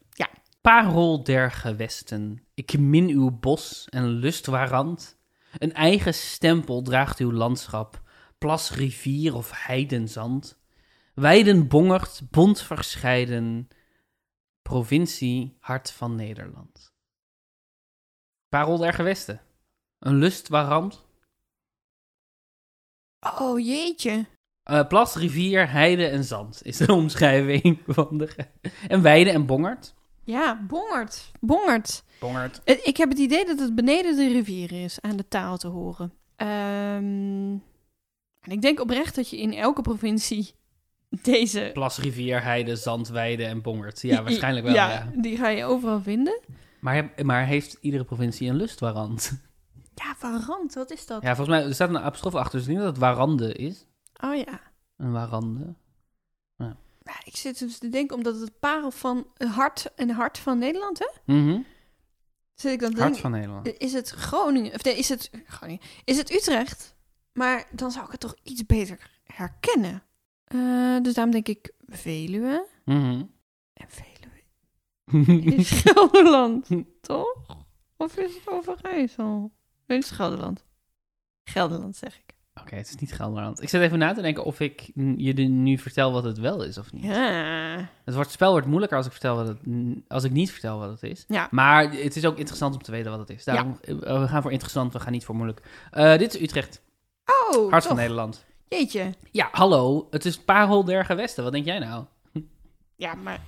Parel 0.62 1.23
der 1.25 1.50
gewesten, 1.50 2.47
ik 2.54 2.78
min 2.78 3.09
uw 3.09 3.31
bos 3.31 3.87
en 3.90 4.07
lust 4.09 4.47
waarand. 4.47 5.19
Een 5.59 5.73
eigen 5.73 6.14
stempel 6.14 6.83
draagt 6.83 7.19
uw 7.19 7.33
landschap, 7.33 8.02
plas, 8.38 8.71
rivier 8.71 9.35
of 9.35 9.50
heidenzand. 9.66 10.61
Weiden 11.14 11.69
bongert, 11.69 12.23
bont 12.31 12.61
verscheiden, 12.61 13.69
provincie, 14.62 15.57
hart 15.59 15.90
van 15.90 16.14
Nederland. 16.14 16.92
Parel 18.49 18.76
der 18.78 18.92
gewesten, 18.92 19.40
een 19.99 20.14
lust 20.16 20.49
waarand. 20.49 21.04
Oh 23.40 23.59
jeetje. 23.66 24.26
Eh, 24.62 24.87
plas, 24.87 25.14
rivier, 25.16 25.71
heide 25.71 26.07
en 26.07 26.25
zand 26.25 26.61
is 26.64 26.76
de 26.76 26.92
omschrijving 27.02 27.83
van 27.87 28.19
de... 28.19 28.26
ge- 28.28 28.50
En 28.88 29.02
weide 29.02 29.31
en 29.31 29.47
bongert. 29.47 29.95
Ja, 30.25 30.61
bongert. 30.69 31.31
Bongert. 31.41 32.05
Bongert. 32.21 32.61
Eh, 32.64 32.79
Ik 32.83 32.97
heb 32.97 33.09
het 33.09 33.19
idee 33.19 33.45
dat 33.45 33.59
het 33.59 33.75
beneden 33.75 34.17
de 34.17 34.29
rivier 34.29 34.73
is 34.85 35.00
aan 35.00 35.17
de 35.17 35.29
taal 35.29 35.57
te 35.57 35.69
horen. 35.69 36.12
Ehm, 36.37 37.52
en 38.41 38.50
ik 38.50 38.62
denk 38.62 38.81
oprecht 38.81 39.14
dat 39.14 39.31
je 39.31 39.38
in 39.41 39.52
elke 39.55 39.83
provincie 39.83 40.55
deze... 41.23 41.71
Plas, 41.73 41.99
rivier, 41.99 42.43
heide, 42.43 42.76
zand, 42.76 43.09
weide 43.09 43.45
en 43.45 43.62
bongert. 43.62 44.00
Ja, 44.00 44.23
waarschijnlijk 44.23 44.64
wel, 44.67 44.75
ja. 44.75 45.11
die 45.14 45.37
ga 45.37 45.49
je 45.49 45.64
overal 45.64 46.00
vinden. 46.00 46.41
Maar, 46.81 47.12
maar 47.23 47.47
heeft 47.47 47.76
iedere 47.81 48.05
provincie 48.05 48.49
een 48.49 48.57
lustwarant? 48.57 49.31
Ja, 49.95 50.14
varant, 50.19 50.75
wat 50.75 50.91
is 50.91 51.07
dat? 51.07 51.23
Ja, 51.23 51.37
volgens 51.37 51.57
mij 51.57 51.67
er 51.67 51.75
staat 51.75 51.88
een 51.88 51.99
apostrof 51.99 52.35
achter, 52.35 52.59
dus 52.59 52.69
ik 52.69 52.75
denk 52.75 52.79
dat 52.85 52.88
het 52.88 52.99
warande 53.05 53.52
is. 53.52 53.87
Oh 54.25 54.35
ja. 54.35 54.61
Een 54.97 55.12
warande. 55.12 55.75
Ik 57.25 57.37
zit 57.37 57.59
dus 57.59 57.78
te 57.78 57.88
denken, 57.88 58.16
omdat 58.16 58.40
het 58.40 58.59
parel 58.59 58.90
van 58.90 59.26
het 59.37 59.49
hart 59.49 59.94
en 59.94 60.11
hart 60.11 60.38
van 60.38 60.59
Nederland, 60.59 60.99
hè? 60.99 61.35
Mhm. 61.35 61.61
Zit 62.54 62.73
ik 62.73 62.80
dan 62.80 62.99
Hart 62.99 63.18
van 63.18 63.30
Nederland. 63.30 63.78
is 63.78 63.92
het 63.92 64.11
Groningen, 64.11 64.75
of 64.75 64.85
nee, 64.85 64.97
is 64.97 65.09
het 65.09 65.30
Groningen, 65.47 65.82
is 66.04 66.16
het 66.16 66.32
Utrecht? 66.32 66.94
Maar 67.32 67.66
dan 67.71 67.90
zou 67.90 68.04
ik 68.04 68.11
het 68.11 68.21
toch 68.21 68.37
iets 68.42 68.66
beter 68.66 69.11
herkennen. 69.25 70.02
Eh, 70.44 70.97
dus 71.02 71.14
daarom 71.14 71.32
denk 71.32 71.49
ik 71.49 71.73
Veluwe. 71.87 72.66
Mhm. 72.85 73.25
En 73.73 73.87
Veluwe 73.88 74.40
is 75.56 75.71
Gelderland, 75.71 76.68
toch? 77.00 77.64
Of 77.97 78.16
is 78.16 78.35
het 78.35 78.49
Overijssel? 78.49 79.52
Nee, 79.87 79.99
het 79.99 80.06
is 80.06 80.11
Gelderland. 80.11 80.64
Gelderland, 81.44 81.97
zeg 81.97 82.18
ik. 82.18 82.32
Oké, 82.61 82.75
het 82.76 82.88
is 82.88 82.97
niet 82.97 83.12
Gelderland. 83.12 83.62
Ik 83.62 83.68
zit 83.68 83.80
even 83.80 83.99
na 83.99 84.12
te 84.12 84.23
denken 84.23 84.44
of 84.44 84.61
ik 84.61 84.90
je 85.16 85.32
nu 85.32 85.78
vertel 85.78 86.12
wat 86.12 86.25
het 86.25 86.38
wel 86.38 86.62
is 86.62 86.78
of 86.78 86.92
niet. 86.92 87.04
Ja. 87.04 87.88
Het, 88.04 88.14
wordt, 88.14 88.28
het 88.28 88.30
spel 88.30 88.50
wordt 88.50 88.66
moeilijker 88.66 88.97
als 88.97 89.06
ik, 89.06 89.12
vertel 89.12 89.37
wat 89.37 89.47
het, 89.47 89.59
als 90.09 90.25
ik 90.25 90.30
niet 90.30 90.50
vertel 90.50 90.78
wat 90.78 90.90
het 90.90 91.02
is. 91.02 91.25
Ja. 91.28 91.49
Maar 91.50 91.90
het 91.90 92.16
is 92.16 92.25
ook 92.25 92.37
interessant 92.37 92.75
om 92.75 92.82
te 92.82 92.90
weten 92.90 93.11
wat 93.11 93.21
het 93.21 93.30
is. 93.30 93.44
Daarom, 93.44 93.78
eh, 93.80 93.94
we 94.21 94.28
gaan 94.28 94.42
voor 94.42 94.52
interessant, 94.52 94.92
we 94.92 95.00
gaan 95.00 95.12
niet 95.12 95.25
voor 95.25 95.35
moeilijk. 95.35 95.62
Eh, 95.90 96.18
dit 96.18 96.35
is 96.35 96.40
Utrecht, 96.40 96.82
Oh, 97.50 97.71
hart 97.71 97.87
van. 97.87 97.97
Nederland. 97.97 98.44
Jeetje. 98.68 99.14
Ja, 99.30 99.49
hallo, 99.52 100.06
het 100.11 100.25
is 100.25 100.38
Parel 100.38 100.85
der 100.85 101.04
Gewesten. 101.04 101.44
Wat 101.44 101.52
denk 101.52 101.64
jij 101.64 101.78
nou? 101.78 102.04
Ja, 102.97 103.14
maar 103.14 103.40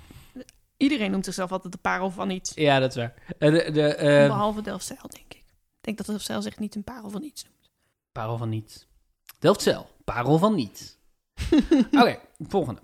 iedereen 0.77 1.11
noemt 1.11 1.25
zichzelf 1.25 1.53
altijd 1.53 1.73
de 1.73 1.79
parel 1.79 2.11
van 2.11 2.31
iets. 2.31 2.53
Ja, 2.55 2.79
dat 2.79 2.91
is 2.91 2.97
waar. 2.97 3.15
Eh, 3.39 3.51
de, 3.51 3.71
de, 3.71 3.95
eh, 3.95 4.27
Behalve 4.27 4.63
Delfzijl, 4.63 5.01
denk 5.09 5.25
ik. 5.25 5.35
Ik 5.37 5.81
denk 5.81 5.97
dat 5.97 6.07
Delfzijl 6.07 6.43
zich 6.43 6.59
niet 6.59 6.75
een 6.75 6.85
parel 6.85 7.11
van 7.11 7.23
iets 7.23 7.45
noemt. 7.45 7.71
Parel 8.13 8.37
van 8.37 8.49
niet. 8.49 8.87
Delftzijl, 9.45 9.91
Parel 10.05 10.39
van 10.39 10.55
niet. 10.55 10.99
Oké, 12.01 12.19
volgende. 12.39 12.83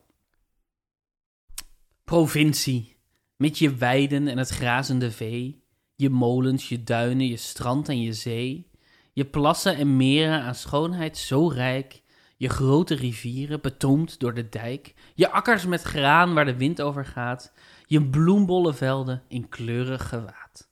Provincie. 2.04 2.96
Met 3.36 3.58
je 3.58 3.74
weiden 3.74 4.28
en 4.28 4.38
het 4.38 4.48
grazende 4.48 5.10
vee. 5.10 5.64
Je 5.94 6.10
molens, 6.10 6.68
je 6.68 6.82
duinen, 6.82 7.26
je 7.26 7.36
strand 7.36 7.88
en 7.88 8.00
je 8.00 8.12
zee. 8.12 8.70
Je 9.12 9.24
plassen 9.24 9.76
en 9.76 9.96
meren 9.96 10.42
aan 10.42 10.54
schoonheid 10.54 11.18
zo 11.18 11.48
rijk. 11.48 12.02
Je 12.36 12.48
grote 12.48 12.94
rivieren, 12.94 13.60
betoomd 13.60 14.18
door 14.18 14.34
de 14.34 14.48
dijk. 14.48 14.94
Je 15.14 15.30
akkers 15.30 15.66
met 15.66 15.82
graan 15.82 16.34
waar 16.34 16.44
de 16.44 16.56
wind 16.56 16.82
over 16.82 17.04
gaat. 17.04 17.52
Je 17.86 18.08
bloembolle 18.08 18.74
velden 18.74 19.22
in 19.28 19.48
kleurig 19.48 20.08
gewaad. 20.08 20.70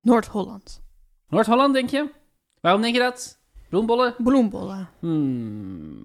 Noord-Holland. 0.00 0.82
Noord-Holland, 1.28 1.74
denk 1.74 1.90
je? 1.90 2.12
Waarom 2.60 2.82
denk 2.82 2.94
je 2.94 3.00
dat? 3.00 3.39
Bloembollen? 3.70 4.14
Bloembollen. 4.18 4.88
Hmm, 4.98 6.02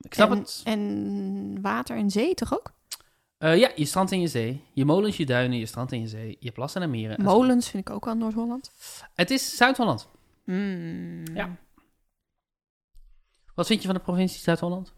ik 0.00 0.14
snap 0.14 0.30
en, 0.30 0.38
het. 0.38 0.60
En 0.64 1.58
water 1.62 1.96
en 1.96 2.10
zee 2.10 2.34
toch 2.34 2.52
ook? 2.54 2.72
Eh, 3.38 3.58
ja, 3.58 3.70
je 3.74 3.84
strand 3.84 4.12
en 4.12 4.20
je 4.20 4.28
zee. 4.28 4.62
Je 4.72 4.84
molens, 4.84 5.16
je 5.16 5.26
duinen, 5.26 5.58
je 5.58 5.66
strand 5.66 5.92
en 5.92 6.00
je 6.00 6.06
zee. 6.08 6.36
Je 6.40 6.50
plassen 6.52 6.82
en 6.82 6.90
meren. 6.90 7.22
Molens 7.22 7.68
vind 7.68 7.88
ik 7.88 7.94
ook 7.94 8.04
wel 8.04 8.14
Noord-Holland. 8.14 8.70
Het 9.14 9.30
is 9.30 9.56
Zuid-Holland. 9.56 10.08
Hmm. 10.44 11.22
Ja. 11.34 11.56
Wat 13.54 13.66
vind 13.66 13.80
je 13.80 13.86
van 13.86 13.96
de 13.96 14.02
provincie 14.02 14.40
Zuid-Holland? 14.40 14.92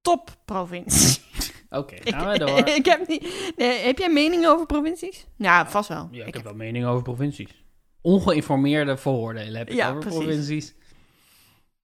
Top 0.00 0.36
provincie. 0.44 1.22
Oké, 1.70 1.96
gaan 2.00 2.32
we 2.32 2.38
door. 2.38 2.68
ik 2.78 2.84
heb 2.84 3.08
niet... 3.08 3.52
Nee, 3.56 3.78
heb 3.78 3.98
jij 3.98 4.12
meningen 4.12 4.50
over 4.50 4.66
provincies? 4.66 5.26
Ja, 5.36 5.68
vast 5.68 5.88
wel. 5.88 6.08
Ja, 6.10 6.24
ik 6.24 6.34
heb 6.34 6.42
wel 6.44 6.54
mening 6.54 6.86
over 6.86 7.02
provincies. 7.02 7.64
Ongeïnformeerde 8.00 8.96
vooroordelen 8.96 9.56
heb 9.56 9.68
ik 9.70 9.74
Ja, 9.74 9.88
over 9.88 10.00
precies. 10.00 10.18
provincies. 10.18 10.74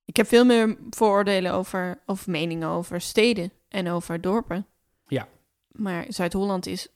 Ik 0.09 0.17
heb 0.17 0.27
veel 0.27 0.45
meer 0.45 0.77
vooroordelen 0.91 1.53
over, 1.53 2.01
of 2.07 2.27
meningen 2.27 2.69
over 2.69 3.01
steden 3.01 3.53
en 3.69 3.89
over 3.89 4.21
dorpen. 4.21 4.67
Ja. 5.07 5.29
Maar 5.69 6.05
Zuid-Holland 6.09 6.67
is 6.67 6.89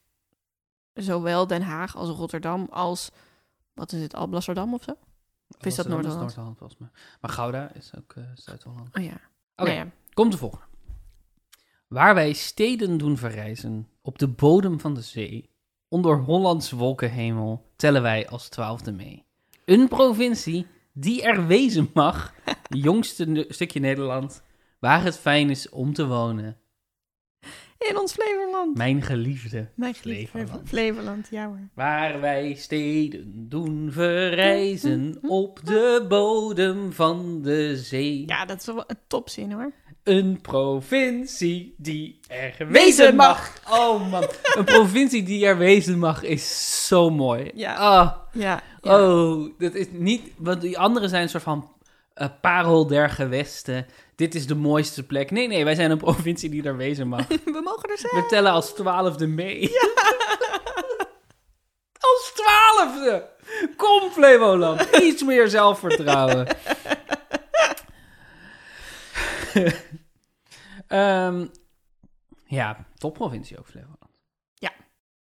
zowel 0.94 1.46
Den 1.46 1.62
Haag 1.62 1.96
als 1.96 2.08
Rotterdam 2.08 2.66
als, 2.70 3.10
wat 3.74 3.92
is 3.92 4.02
het, 4.02 4.14
Alblasserdam 4.14 4.74
of 4.74 4.82
zo? 4.82 4.90
Of 5.58 5.66
is 5.66 5.74
dat 5.74 5.88
Noord-Holland? 5.88 6.20
Noord-Holland 6.20 6.58
volgens 6.58 6.78
mij. 6.78 6.88
Maar 7.20 7.30
Gouda 7.30 7.72
is 7.74 7.90
ook 7.98 8.12
eh, 8.16 8.24
Zuid-Holland. 8.34 8.96
Oh 8.96 9.02
ja. 9.02 9.20
Oké, 9.56 9.70
Nou 9.70 9.70
ja. 9.70 9.86
komt 10.14 10.32
de 10.32 10.38
volgende. 10.38 10.64
Waar 11.88 12.14
wij 12.14 12.32
steden 12.32 12.98
doen 12.98 13.16
verrijzen, 13.16 13.88
op 14.02 14.18
de 14.18 14.28
bodem 14.28 14.80
van 14.80 14.94
de 14.94 15.02
zee, 15.02 15.50
onder 15.88 16.18
Hollands 16.18 16.70
wolkenhemel, 16.70 17.72
tellen 17.76 18.02
wij 18.02 18.28
als 18.28 18.48
twaalfde 18.48 18.92
mee. 18.92 19.24
Een 19.64 19.88
provincie 19.88 20.66
die 20.92 21.22
er 21.22 21.46
wezen 21.46 21.90
mag, 21.94 22.34
jongste 22.72 23.46
stukje 23.48 23.80
Nederland, 23.80 24.42
waar 24.78 25.04
het 25.04 25.18
fijn 25.18 25.50
is 25.50 25.68
om 25.68 25.92
te 25.92 26.06
wonen. 26.06 26.56
In 27.78 27.98
ons 27.98 28.12
Flevoland. 28.12 28.76
Mijn 28.76 29.02
geliefde. 29.02 29.68
Mijn 29.74 29.94
geliefde 29.94 30.26
Flevoland. 30.26 30.68
Flevoland, 30.68 31.28
ja 31.30 31.46
hoor. 31.46 31.68
Waar 31.74 32.20
wij 32.20 32.54
steden 32.54 33.48
doen 33.48 33.88
verrijzen, 33.92 35.18
op 35.22 35.60
de 35.64 36.04
bodem 36.08 36.92
van 36.92 37.42
de 37.42 37.76
zee. 37.76 38.22
Ja, 38.26 38.44
dat 38.44 38.60
is 38.60 38.66
wel 38.66 38.84
een 38.86 38.98
topzin 39.06 39.52
hoor. 39.52 39.72
Een 40.02 40.40
provincie 40.40 41.74
die 41.78 42.20
er 42.28 42.68
wezen 42.68 43.14
mag. 43.16 43.60
Oh 43.70 44.10
man, 44.10 44.24
een 44.54 44.64
provincie 44.64 45.22
die 45.22 45.46
er 45.46 45.58
wezen 45.58 45.98
mag 45.98 46.22
is 46.22 46.86
zo 46.86 47.10
mooi. 47.10 47.50
Ja. 47.54 47.74
Ah, 47.74 48.16
Ja. 48.32 48.62
ja. 48.82 49.08
oh, 49.10 49.50
dat 49.58 49.74
is 49.74 49.86
niet, 49.90 50.22
want 50.36 50.60
die 50.60 50.78
andere 50.78 51.08
zijn 51.08 51.22
een 51.22 51.28
soort 51.28 51.42
van 51.42 51.70
eh, 52.14 52.28
parel 52.40 52.86
der 52.86 53.10
gewesten. 53.10 53.86
Dit 54.14 54.34
is 54.34 54.46
de 54.46 54.54
mooiste 54.54 55.06
plek. 55.06 55.30
Nee, 55.30 55.48
nee, 55.48 55.64
wij 55.64 55.74
zijn 55.74 55.90
een 55.90 55.98
provincie 56.08 56.50
die 56.50 56.62
er 56.62 56.76
wezen 56.76 57.08
mag. 57.08 57.26
We 57.44 57.60
mogen 57.64 57.90
er 57.90 57.98
zijn. 57.98 58.22
We 58.22 58.28
tellen 58.28 58.52
als 58.52 58.74
twaalfde 58.74 59.26
mee. 59.26 59.70
Als 62.12 62.32
twaalfde! 62.34 63.28
Kom, 63.76 64.10
Flevoland. 64.10 64.96
Iets 64.96 65.22
meer 65.22 65.48
zelfvertrouwen. 65.48 66.46
Ehm, 70.86 71.46
ja, 72.46 72.86
topprovincie 72.98 73.58
ook, 73.58 73.66
Flevoland. 73.66 74.02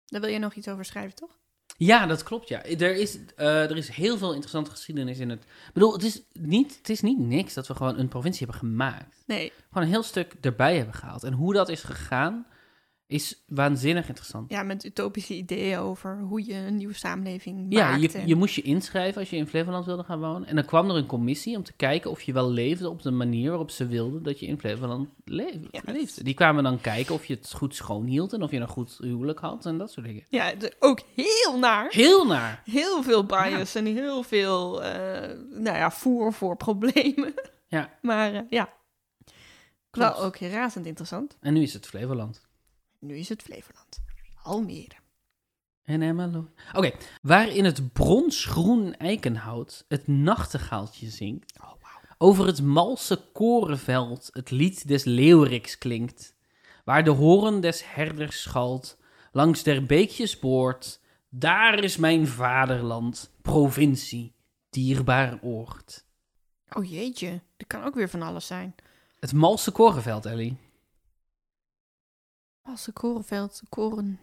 Daar 0.07 0.21
wil 0.21 0.31
je 0.31 0.38
nog 0.38 0.55
iets 0.55 0.69
over 0.69 0.85
schrijven, 0.85 1.14
toch? 1.14 1.38
Ja, 1.76 2.06
dat 2.06 2.23
klopt, 2.23 2.49
ja. 2.49 2.64
Er 2.64 2.97
is, 2.97 3.18
eh, 3.37 3.71
er 3.71 3.76
is 3.76 3.88
heel 3.88 4.18
veel 4.18 4.30
interessante 4.30 4.71
geschiedenis 4.71 5.18
in 5.18 5.30
het... 5.30 5.42
Ik 5.42 5.73
bedoel, 5.73 5.92
het 5.92 6.02
is, 6.02 6.23
niet, 6.33 6.76
het 6.78 6.88
is 6.88 7.00
niet 7.00 7.18
niks 7.18 7.54
dat 7.54 7.66
we 7.66 7.75
gewoon 7.75 7.99
een 7.99 8.09
provincie 8.09 8.47
hebben 8.47 8.68
gemaakt. 8.68 9.23
Nee. 9.26 9.52
Gewoon 9.68 9.83
een 9.83 9.92
heel 9.92 10.02
stuk 10.02 10.35
erbij 10.40 10.76
hebben 10.76 10.95
gehaald. 10.95 11.25
En 11.25 11.33
hoe 11.33 11.52
dat 11.52 11.68
is 11.68 11.83
gegaan, 11.83 12.47
is 13.08 13.42
waanzinnig 13.46 14.08
interessant. 14.08 14.50
Ja, 14.50 14.62
met 14.62 14.84
utopische 14.84 15.34
ideeën 15.34 15.78
over 15.78 16.18
hoe 16.20 16.46
je 16.46 16.54
een 16.54 16.76
nieuwe 16.76 16.94
samenleving 16.94 17.66
Ja, 17.68 17.90
maakt. 17.90 18.12
je, 18.12 18.22
je 18.26 18.34
moest 18.34 18.54
je 18.54 18.62
inschrijven 18.62 19.20
als 19.20 19.30
je 19.30 19.36
in 19.36 19.46
Flevoland 19.46 19.84
wilde 19.86 20.02
gaan 20.04 20.20
wonen. 20.20 20.48
En 20.48 20.54
dan 20.54 20.64
kwam 20.64 20.90
er 20.90 20.96
een 20.96 21.06
commissie 21.06 21.56
om 21.56 21.62
te 21.62 21.72
kijken 21.72 22.10
of 22.10 22.22
je 22.22 22.32
wel 22.32 22.50
leefde 22.50 22.88
op 22.90 23.02
de 23.02 23.10
manier 23.10 23.48
waarop 23.48 23.70
ze 23.70 23.86
wilden 23.86 24.22
dat 24.22 24.40
je 24.40 24.46
in 24.46 24.58
Flevoland 24.58 25.08
leef- 25.25 25.56
Ja, 25.70 25.80
leefde. 25.84 26.25
Die 26.25 26.34
kwamen 26.34 26.62
dan 26.62 26.80
kijken 26.80 27.14
of 27.14 27.25
je 27.25 27.34
het 27.34 27.52
goed 27.52 27.75
schoon 27.75 28.06
hield 28.06 28.32
en 28.32 28.42
of 28.42 28.50
je 28.50 28.60
een 28.60 28.68
goed 28.68 28.96
huwelijk 29.00 29.38
had 29.38 29.66
en 29.66 29.78
dat 29.78 29.90
soort 29.92 30.06
dingen. 30.06 30.25
Ja, 30.28 30.52
ook 30.78 31.00
heel 31.14 31.58
naar. 31.58 31.86
Heel 31.90 32.26
naar. 32.26 32.62
Heel 32.64 33.02
veel 33.02 33.25
bias 33.25 33.75
en 33.75 33.84
heel 33.86 34.22
veel, 34.22 34.82
eh, 34.82 35.36
nou 35.50 35.76
ja, 35.76 35.90
voer 35.90 36.32
voor 36.32 36.56
problemen. 36.56 37.34
Ja. 37.68 37.98
Maar 38.02 38.34
eh, 38.34 38.40
ja, 38.48 38.72
Klopt. 39.90 40.16
wel 40.16 40.25
ook 40.25 40.36
razend 40.36 40.86
interessant. 40.86 41.36
En 41.40 41.52
nu 41.52 41.62
is 41.62 41.72
het 41.72 41.86
Flevoland. 41.86 42.44
Nu 43.06 43.16
is 43.16 43.28
het 43.28 43.42
Flevoland. 43.42 43.98
Almere. 44.42 44.94
En 45.82 46.02
Emmeloord. 46.02 46.50
Oké, 46.72 46.92
waar 47.22 47.48
in 47.48 47.64
het 47.64 47.92
bronsgroen 47.92 48.94
eikenhout 48.96 49.84
het 49.88 50.06
nachtegaaltje 50.06 51.10
zingt. 51.10 51.52
Oh, 51.60 51.64
wauw. 51.64 52.00
Over 52.18 52.46
het 52.46 52.62
malse 52.62 53.25
korenveld 53.32 54.28
het 54.32 54.50
lied 54.50 54.88
des 54.88 55.04
leeuweriks 55.04 55.78
klinkt. 55.78 56.34
Waar 56.84 57.04
de 57.04 57.10
horen 57.10 57.60
des 57.60 57.94
herders 57.94 58.42
schalt, 58.42 58.98
langs 59.32 59.62
der 59.62 59.86
beekjes 59.86 60.38
boord. 60.38 61.00
Daar 61.28 61.84
is 61.84 61.96
mijn 61.96 62.26
vaderland, 62.26 63.30
provincie, 63.42 64.34
dierbaar 64.70 65.38
oord. 65.42 66.04
Oh 66.72 66.90
jeetje, 66.90 67.40
dat 67.56 67.66
kan 67.66 67.84
ook 67.84 67.94
weer 67.94 68.08
van 68.08 68.22
alles 68.22 68.46
zijn. 68.46 68.75
Het 69.20 69.32
malse 69.32 69.70
korenveld, 69.70 70.26
Ellie. 70.26 70.56
Als 72.66 72.88
korenveld, 72.92 73.62
koren... 73.68 74.20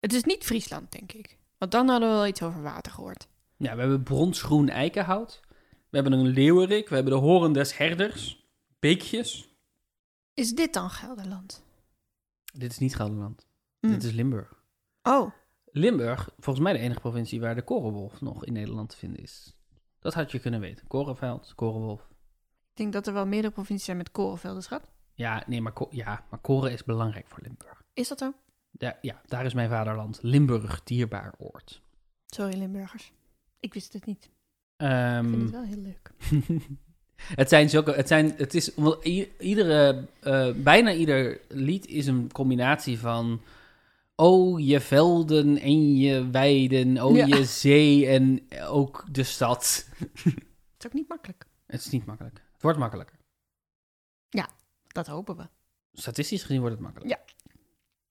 Het 0.00 0.12
is 0.12 0.24
niet 0.24 0.44
Friesland, 0.44 0.92
denk 0.92 1.12
ik. 1.12 1.38
Want 1.58 1.72
dan 1.72 1.88
hadden 1.88 2.08
we 2.08 2.14
wel 2.14 2.26
iets 2.26 2.42
over 2.42 2.62
water 2.62 2.92
gehoord. 2.92 3.28
Ja, 3.56 3.74
we 3.74 3.80
hebben 3.80 4.02
bronsgroen 4.02 4.68
eikenhout. 4.68 5.40
We 5.88 5.98
hebben 5.98 6.12
een 6.12 6.26
leeuwerik. 6.26 6.88
We 6.88 6.94
hebben 6.94 7.12
de 7.12 7.18
horen 7.18 7.52
des 7.52 7.76
herders. 7.76 8.46
Beekjes. 8.78 9.48
Is 10.34 10.54
dit 10.54 10.72
dan 10.72 10.90
Gelderland? 10.90 11.64
Dit 12.52 12.70
is 12.70 12.78
niet 12.78 12.96
Gelderland. 12.96 13.46
Hm. 13.80 13.88
Dit 13.88 14.04
is 14.04 14.12
Limburg. 14.12 14.62
Oh, 15.02 15.30
Limburg, 15.78 16.30
volgens 16.38 16.64
mij 16.64 16.72
de 16.72 16.78
enige 16.78 17.00
provincie 17.00 17.40
waar 17.40 17.54
de 17.54 17.62
korenwolf 17.62 18.20
nog 18.20 18.44
in 18.44 18.52
Nederland 18.52 18.88
te 18.88 18.96
vinden 18.96 19.22
is. 19.22 19.56
Dat 19.98 20.14
had 20.14 20.30
je 20.30 20.38
kunnen 20.38 20.60
weten. 20.60 20.86
Korenveld, 20.86 21.52
korenwolf. 21.54 22.00
ik 22.70 22.76
denk 22.76 22.92
dat 22.92 23.06
er 23.06 23.12
wel 23.12 23.26
meerdere 23.26 23.52
provincies 23.52 23.84
zijn 23.84 23.96
met 23.96 24.10
korenvelden, 24.10 24.62
schat. 24.62 24.90
Ja, 25.16 25.42
nee, 25.46 25.60
maar, 25.60 25.72
ja, 25.90 26.24
maar 26.30 26.38
koren 26.38 26.72
is 26.72 26.84
belangrijk 26.84 27.26
voor 27.28 27.38
Limburg. 27.42 27.82
Is 27.92 28.08
dat 28.08 28.18
zo? 28.18 28.32
Ja, 28.70 28.98
ja, 29.00 29.20
daar 29.26 29.44
is 29.44 29.54
mijn 29.54 29.68
vaderland. 29.68 30.18
Limburg, 30.22 30.82
dierbaar 30.84 31.34
oord. 31.38 31.82
Sorry, 32.26 32.58
Limburgers. 32.58 33.12
Ik 33.60 33.74
wist 33.74 33.92
het 33.92 34.06
niet. 34.06 34.24
Ik 34.24 34.30
Ehm, 34.76 35.28
vind 35.28 35.42
het 35.42 35.50
wel 35.50 35.62
heel 35.62 35.76
leuk. 35.80 36.10
Het 37.36 37.48
zijn 37.48 37.68
zulke, 37.68 37.92
het 37.92 38.08
zijn, 38.08 38.34
het 38.36 38.54
is, 38.54 38.74
iedere, 39.38 40.06
eh, 40.20 40.52
bijna 40.54 40.92
ieder 40.92 41.40
lied 41.48 41.86
is 41.86 42.06
een 42.06 42.32
combinatie 42.32 42.98
van, 42.98 43.40
oh 44.14 44.60
je 44.66 44.80
velden 44.80 45.58
en 45.58 45.96
je 45.96 46.30
weiden, 46.30 47.02
oh 47.04 47.16
Ja. 47.16 47.26
je 47.26 47.44
zee 47.44 48.06
en 48.06 48.40
ook 48.66 49.04
de 49.10 49.22
stad. 49.22 49.88
Het 49.98 50.84
is 50.84 50.86
ook 50.86 50.92
niet 50.92 51.08
makkelijk. 51.08 51.46
Het 51.66 51.80
is 51.80 51.90
niet 51.90 52.06
makkelijk. 52.06 52.42
Het 52.52 52.62
wordt 52.62 52.78
makkelijker. 52.78 53.16
Dat 54.96 55.06
hopen 55.06 55.36
we. 55.36 55.48
Statistisch 55.92 56.42
gezien 56.42 56.60
wordt 56.60 56.74
het 56.74 56.84
makkelijker. 56.84 57.18
Ja. 57.18 57.34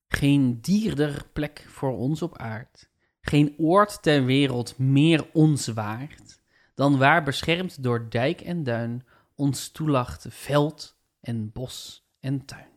Geen 0.07 0.61
dierder 0.61 1.25
plek 1.33 1.65
voor 1.67 1.97
ons 1.97 2.21
op 2.21 2.37
aard. 2.37 2.89
Geen 3.21 3.55
oord 3.57 4.01
ter 4.01 4.25
wereld 4.25 4.77
meer 4.77 5.29
ons 5.33 5.67
waard. 5.67 6.39
Dan 6.73 6.97
waar 6.97 7.23
beschermd 7.23 7.83
door 7.83 8.09
dijk 8.09 8.41
en 8.41 8.63
duin 8.63 9.05
ons 9.35 9.69
toelacht 9.69 10.25
veld 10.29 10.97
en 11.21 11.51
bos 11.51 12.07
en 12.19 12.45
tuin. 12.45 12.69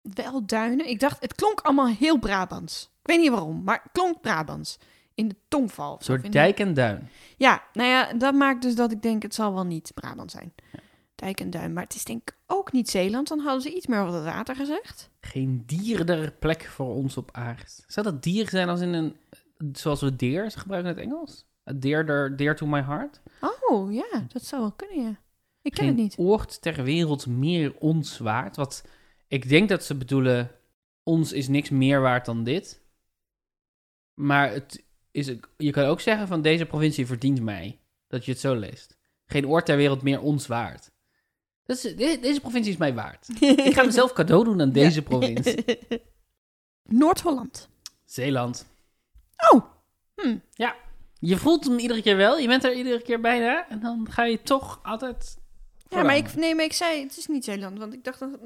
Wel 0.00 0.46
duinen. 0.46 0.88
Ik 0.88 1.00
dacht, 1.00 1.20
het 1.20 1.34
klonk 1.34 1.60
allemaal 1.60 1.88
heel 1.88 2.18
Brabants. 2.18 2.90
Ik 3.00 3.06
weet 3.06 3.20
niet 3.20 3.30
waarom, 3.30 3.62
maar 3.62 3.80
het 3.82 3.92
klonk 3.92 4.20
Brabants. 4.20 4.78
In 5.14 5.28
de 5.28 5.36
tongval. 5.48 5.98
vind 6.00 6.24
ik. 6.24 6.32
dijk 6.32 6.58
en 6.58 6.74
duin. 6.74 7.08
Ja, 7.36 7.62
nou 7.72 7.88
ja, 7.88 8.12
dat 8.12 8.34
maakt 8.34 8.62
dus 8.62 8.74
dat 8.74 8.92
ik 8.92 9.02
denk, 9.02 9.22
het 9.22 9.34
zal 9.34 9.54
wel 9.54 9.64
niet 9.64 9.92
Brabant 9.94 10.30
zijn. 10.30 10.54
Dijk 11.22 11.40
en 11.40 11.50
duin. 11.50 11.72
Maar 11.72 11.82
het 11.82 11.94
is 11.94 12.04
denk 12.04 12.22
ik 12.22 12.36
ook 12.46 12.72
niet 12.72 12.90
Zeeland. 12.90 13.28
Dan 13.28 13.38
hadden 13.38 13.62
ze 13.62 13.74
iets 13.74 13.86
meer 13.86 14.00
over 14.00 14.14
het 14.14 14.24
water 14.24 14.56
gezegd. 14.56 15.10
Geen 15.20 15.62
dierder 15.66 16.32
plek 16.32 16.64
voor 16.64 16.94
ons 16.94 17.16
op 17.16 17.30
aard. 17.32 17.84
Zou 17.86 18.06
dat 18.06 18.22
dier 18.22 18.48
zijn 18.48 18.68
als 18.68 18.80
in 18.80 18.92
een... 18.92 19.16
Zoals 19.72 20.00
we 20.00 20.16
deer 20.16 20.50
gebruiken 20.50 20.90
in 20.92 20.98
het 20.98 21.06
Engels? 21.06 21.46
A 21.70 21.72
dear, 21.72 22.36
dear 22.36 22.56
to 22.56 22.66
my 22.66 22.82
heart? 22.82 23.20
Oh, 23.40 23.92
ja, 23.92 24.26
dat 24.28 24.44
zou 24.44 24.62
wel 24.62 24.72
kunnen, 24.72 25.02
ja. 25.02 25.20
Ik 25.62 25.72
ken 25.72 25.84
geen 25.84 25.86
het 25.86 25.96
niet. 25.96 26.14
oord 26.18 26.62
ter 26.62 26.82
wereld 26.82 27.26
meer 27.26 27.74
ons 27.78 28.18
waard. 28.18 28.56
Wat 28.56 28.88
ik 29.28 29.48
denk 29.48 29.68
dat 29.68 29.84
ze 29.84 29.94
bedoelen, 29.94 30.50
ons 31.02 31.32
is 31.32 31.48
niks 31.48 31.70
meer 31.70 32.00
waard 32.00 32.24
dan 32.24 32.44
dit. 32.44 32.80
Maar 34.14 34.52
het 34.52 34.84
is, 35.10 35.32
je 35.56 35.70
kan 35.70 35.84
ook 35.84 36.00
zeggen 36.00 36.26
van 36.26 36.42
deze 36.42 36.66
provincie 36.66 37.06
verdient 37.06 37.40
mij. 37.40 37.78
Dat 38.06 38.24
je 38.24 38.30
het 38.30 38.40
zo 38.40 38.54
leest. 38.54 38.98
Geen 39.26 39.46
oord 39.46 39.66
ter 39.66 39.76
wereld 39.76 40.02
meer 40.02 40.20
ons 40.20 40.46
waard. 40.46 40.91
Dat 41.74 41.84
is, 41.84 41.96
de- 41.96 42.18
deze 42.20 42.40
provincie 42.40 42.72
is 42.72 42.78
mij 42.78 42.94
waard. 42.94 43.28
Ik 43.68 43.74
ga 43.74 43.82
mezelf 43.84 44.12
cadeau 44.12 44.44
doen 44.44 44.60
aan 44.60 44.72
deze 44.72 45.00
Ja. 45.00 45.06
provincie. 45.08 45.64
Noord-Holland. 47.00 47.68
Zeeland. 48.04 48.66
Oh, 49.52 49.64
hm. 50.14 50.36
Je 51.18 51.36
voelt 51.36 51.64
hem 51.64 51.78
iedere 51.78 52.02
keer 52.02 52.16
wel. 52.16 52.38
Je 52.38 52.46
bent 52.46 52.64
er 52.64 52.74
iedere 52.74 53.02
keer 53.02 53.20
bijna. 53.20 53.68
En 53.68 53.80
dan 53.80 54.06
ga 54.10 54.24
je 54.24 54.42
toch 54.42 54.80
altijd... 54.82 55.38
Ja, 55.88 56.02
maar 56.02 56.16
ik, 56.16 56.34
nee, 56.34 56.54
maar 56.54 56.64
ik 56.64 56.72
zei, 56.72 57.02
het 57.02 57.16
is 57.16 57.26
niet 57.26 57.44
Zeeland. 57.44 57.78
Want 57.78 57.92
ik 57.94 58.04
dacht, 58.04 58.20
dan, 58.20 58.38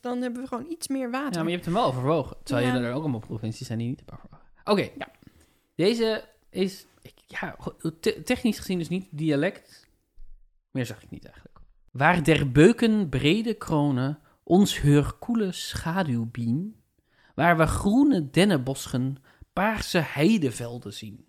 dan 0.00 0.22
hebben 0.22 0.42
we 0.42 0.48
gewoon 0.48 0.66
iets 0.70 0.88
meer 0.88 1.10
water. 1.10 1.32
Ja, 1.32 1.38
maar 1.38 1.46
je 1.48 1.52
hebt 1.54 1.64
hem 1.64 1.74
wel 1.74 1.84
overwogen. 1.84 2.36
Terwijl 2.42 2.66
Ja. 2.66 2.74
je 2.74 2.80
er 2.80 2.92
ook 2.92 3.00
allemaal 3.00 3.20
provincies 3.20 3.66
zijn 3.66 3.78
die 3.78 3.88
niet 3.88 3.98
hebben 4.06 4.14
overwogen. 4.18 4.46
Oké, 4.64 4.90
Ja. 4.98 5.08
deze 5.74 6.24
is, 6.50 6.86
ja, 7.26 7.56
technisch 8.24 8.58
gezien 8.58 8.78
dus 8.78 8.88
niet 8.88 9.06
dialect. 9.10 9.88
Meer 10.70 10.86
zag 10.86 11.02
ik 11.02 11.10
niet 11.10 11.24
eigenlijk. 11.24 11.51
Waar 11.92 12.22
der 12.22 12.50
beuken 12.52 13.08
brede 13.08 13.54
kronen 13.54 14.18
ons 14.42 14.80
heurkoele 14.80 15.52
schaduw 15.52 16.28
bien, 16.30 16.82
waar 17.34 17.56
we 17.56 17.66
groene 17.66 18.30
dennenbosschen, 18.30 19.16
paarse 19.52 19.98
heidevelden 19.98 20.92
zien, 20.92 21.26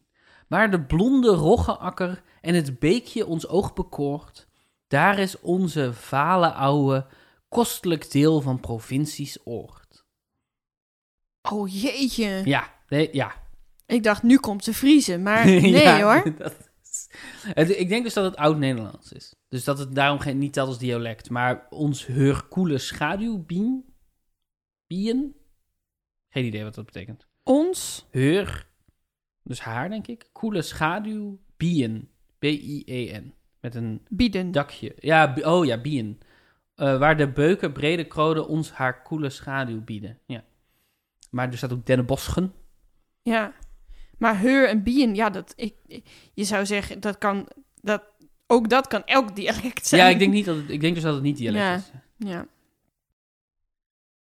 waar 0.48 0.72
de 0.72 0.82
blonde 0.82 1.30
roggeakker 1.30 2.24
en 2.42 2.56
het 2.56 2.80
beekje 2.80 3.26
ons 3.26 3.48
oog 3.48 3.74
bekoort, 3.74 4.48
daar 4.88 5.20
is 5.20 5.40
onze 5.40 5.94
vale 5.94 6.52
oude, 6.54 7.08
kostelijk 7.50 8.12
deel 8.12 8.42
van 8.42 8.60
provincies 8.60 9.38
oord. 9.44 10.06
Oh, 11.52 11.82
jeetje. 11.82 12.42
Ja, 12.46 12.74
nee, 12.88 13.10
ja. 13.12 13.32
Ik 13.86 14.04
dacht, 14.04 14.24
nu 14.24 14.38
komt 14.38 14.64
ze 14.64 14.74
vriezen. 14.74 15.22
Maar 15.22 15.46
nee 15.62 15.72
Ja, 15.72 16.02
hoor. 16.02 16.36
dat 16.38 16.72
Het- 17.54 17.80
ik 17.80 17.90
denk 17.90 18.04
dus 18.04 18.14
dat 18.14 18.26
het 18.26 18.36
oud-Nederlands 18.36 19.12
is. 19.12 19.36
Dus 19.50 19.64
dat 19.64 19.80
het 19.80 19.96
daarom 19.96 20.20
geen, 20.20 20.38
niet 20.38 20.54
telt 20.54 20.68
als 20.68 20.80
dialect. 20.80 21.30
Maar 21.30 21.68
ons 21.70 22.06
heurkoele 22.06 22.78
schaduwbien... 22.78 23.86
Bien? 24.88 25.36
Geen 26.30 26.46
idee 26.46 26.64
wat 26.64 26.76
dat 26.76 26.86
betekent. 26.86 27.28
Ons. 27.44 28.08
Heur, 28.12 28.68
dus 29.44 29.60
haar 29.62 29.90
denk 29.90 30.08
ik. 30.08 30.30
Koele 30.32 30.62
schaduw, 30.62 31.40
bien. 31.58 32.10
B-I-E-N. 32.40 33.34
Met 33.60 33.76
een 33.76 34.06
Bieden. 34.10 34.52
dakje. 34.52 34.96
Ja, 35.00 35.36
oh 35.42 35.66
ja, 35.66 35.82
bien. 35.82 36.20
Eh, 36.76 36.98
waar 36.98 37.18
de 37.18 37.32
beuken 37.32 37.74
brede 37.74 38.06
kronen 38.08 38.48
ons 38.48 38.72
haar 38.72 39.02
koele 39.02 39.30
schaduw 39.30 39.84
bieden. 39.84 40.20
Ja. 40.26 40.44
Maar 41.32 41.48
er 41.52 41.58
staat 41.58 41.74
ook 41.74 41.86
dennenbosschen. 41.86 42.54
Ja. 43.22 43.54
Maar 44.24 44.40
heur 44.40 44.68
en 44.70 44.84
bien, 44.84 45.16
ja, 45.16 45.30
dat, 45.30 45.54
ik, 45.56 45.76
je 46.34 46.44
zou 46.44 46.66
zeggen, 46.66 47.00
dat 47.00 47.18
kan, 47.18 47.48
dat, 47.82 48.04
ook 48.48 48.70
dat 48.70 48.88
kan 48.88 49.04
elk 49.06 49.36
dialect 49.36 49.88
zijn. 49.88 50.02
Ja, 50.02 50.08
ik 50.08 50.20
denk, 50.20 50.32
niet 50.34 50.46
dat 50.46 50.56
het, 50.56 50.70
ik 50.70 50.82
denk 50.82 50.94
dus 50.94 51.04
dat 51.04 51.14
het 51.14 51.24
niet 51.24 51.38
dialect 51.38 51.64
Ja. 51.64 51.76
is. 51.76 51.92
Ja. 52.18 52.48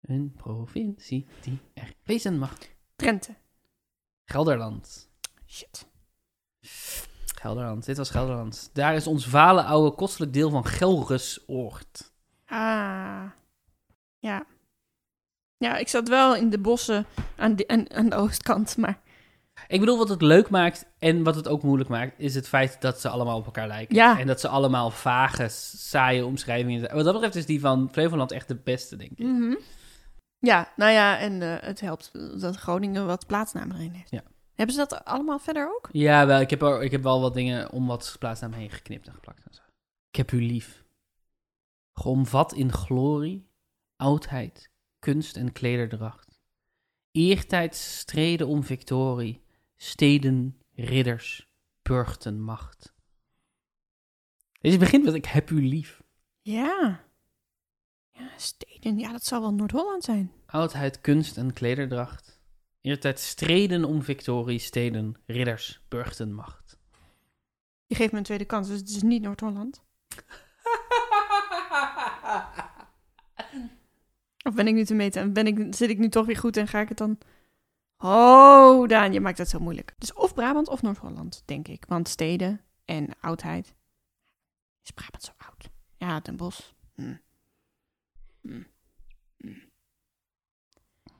Een 0.00 0.32
provincie 0.36 1.26
die 1.40 1.58
er 1.74 1.92
wezen 2.04 2.38
mag. 2.38 2.56
Drenthe. 2.96 3.34
Gelderland. 4.24 5.10
Shit. 5.46 5.88
Gelderland, 7.40 7.84
dit 7.84 7.96
was 7.96 8.10
Gelderland. 8.10 8.70
Daar 8.72 8.94
is 8.94 9.06
ons 9.06 9.26
vale 9.26 9.62
oude 9.62 9.96
kostelijk 9.96 10.32
deel 10.32 10.50
van 10.50 10.64
Gelrusoord. 10.64 12.12
Ah. 12.46 13.24
Ja. 14.18 14.46
Ja, 15.56 15.76
ik 15.76 15.88
zat 15.88 16.08
wel 16.08 16.36
in 16.36 16.50
de 16.50 16.58
bossen 16.58 17.06
aan 17.36 17.56
de, 17.56 17.68
aan, 17.68 17.92
aan 17.92 18.08
de 18.08 18.16
oostkant, 18.16 18.76
maar 18.76 19.06
Ik 19.66 19.80
bedoel, 19.80 19.98
wat 19.98 20.08
het 20.08 20.22
leuk 20.22 20.50
maakt 20.50 20.86
en 20.98 21.22
wat 21.22 21.34
het 21.34 21.48
ook 21.48 21.62
moeilijk 21.62 21.90
maakt, 21.90 22.14
is 22.16 22.34
het 22.34 22.48
feit 22.48 22.80
dat 22.80 23.00
ze 23.00 23.08
allemaal 23.08 23.36
op 23.36 23.44
elkaar 23.44 23.66
lijken. 23.66 23.94
Ja. 23.94 24.18
En 24.18 24.26
dat 24.26 24.40
ze 24.40 24.48
allemaal 24.48 24.90
vage, 24.90 25.48
saaie 25.48 26.26
omschrijvingen 26.26 26.80
zijn. 26.80 26.94
Wat 26.94 27.04
dat 27.04 27.12
betreft 27.12 27.34
is 27.34 27.46
die 27.46 27.60
van 27.60 27.88
Flevoland 27.92 28.32
echt 28.32 28.48
de 28.48 28.56
beste, 28.56 28.96
denk 28.96 29.10
ik. 29.10 29.18
Mhm. 29.18 29.54
Ja, 30.38 30.72
nou 30.76 30.92
ja, 30.92 31.18
en 31.18 31.42
eh, 31.42 31.68
het 31.68 31.80
helpt 31.80 32.10
dat 32.40 32.56
Groningen 32.56 33.06
wat 33.06 33.26
plaatsnamen 33.26 33.76
erin 33.76 33.92
heeft. 33.92 34.10
Ja. 34.10 34.22
Hebben 34.54 34.76
ze 34.76 34.86
dat 34.88 35.04
allemaal 35.04 35.38
verder 35.38 35.74
ook? 35.74 35.88
Ja, 35.92 36.26
wel, 36.26 36.40
ik 36.40 36.50
heb, 36.50 36.62
er, 36.62 36.82
ik 36.82 36.90
heb 36.90 37.02
wel 37.02 37.20
wat 37.20 37.34
dingen 37.34 37.72
om 37.72 37.86
wat 37.86 38.16
plaatsnamen 38.18 38.58
heen 38.58 38.70
geknipt 38.70 39.06
en 39.06 39.14
geplakt. 39.14 39.44
En 39.44 39.54
zo. 39.54 39.62
Ik 40.10 40.16
heb 40.16 40.32
u 40.32 40.42
lief. 40.42 40.84
Geomvat 41.92 42.52
in 42.52 42.72
glorie, 42.72 43.50
oudheid, 43.96 44.70
kunst 44.98 45.36
en 45.36 45.52
klederdracht. 45.52 46.40
Eertijd 47.12 47.74
streden 47.74 48.46
om 48.46 48.64
victorie, 48.64 49.42
steden, 49.78 50.58
ridders, 50.74 51.48
burchten 51.82 52.42
macht. 52.42 52.94
Deze 54.60 54.78
begint 54.78 55.04
met 55.04 55.14
ik 55.14 55.24
heb 55.24 55.50
u 55.50 55.68
lief. 55.68 56.02
Ja. 56.40 57.04
Ja, 58.10 58.30
steden. 58.36 58.98
Ja, 58.98 59.12
dat 59.12 59.24
zal 59.24 59.40
wel 59.40 59.54
Noord-Holland 59.54 60.04
zijn. 60.04 60.32
Oudheid, 60.46 61.00
kunst 61.00 61.36
en 61.36 61.52
klederdracht. 61.52 62.40
Eertijd 62.80 63.20
streden 63.20 63.84
om 63.84 64.02
victorie, 64.02 64.58
steden, 64.58 65.16
ridders, 65.26 65.80
burchten 65.88 66.32
macht. 66.32 66.78
Je 67.86 67.94
geeft 67.94 68.12
me 68.12 68.18
een 68.18 68.24
tweede 68.24 68.44
kans, 68.44 68.68
dus 68.68 68.78
het 68.78 68.88
is 68.88 69.02
niet 69.02 69.22
Noord-Holland. 69.22 69.82
Of 74.48 74.54
ben 74.54 74.66
ik 74.66 74.74
nu 74.74 74.84
te 74.84 74.94
meten? 74.94 75.32
Ben 75.32 75.46
ik, 75.46 75.74
zit 75.74 75.90
ik 75.90 75.98
nu 75.98 76.08
toch 76.08 76.26
weer 76.26 76.36
goed 76.36 76.56
en 76.56 76.68
ga 76.68 76.80
ik 76.80 76.88
het 76.88 76.98
dan... 76.98 77.18
Oh, 77.98 78.88
Daan, 78.88 79.12
je 79.12 79.20
maakt 79.20 79.38
het 79.38 79.48
zo 79.48 79.58
moeilijk. 79.58 79.94
Dus 79.98 80.12
of 80.12 80.34
Brabant 80.34 80.68
of 80.68 80.82
Noord-Holland, 80.82 81.42
denk 81.44 81.68
ik. 81.68 81.84
Want 81.88 82.08
steden 82.08 82.60
en 82.84 83.08
oudheid... 83.20 83.74
Is 84.84 84.90
Brabant 84.90 85.22
zo 85.22 85.32
oud? 85.36 85.70
Ja, 85.96 86.20
Den 86.20 86.36
Bosch. 86.36 86.60
Hm. 86.94 87.14
Hm. 88.40 88.62
Hm. 89.36 89.52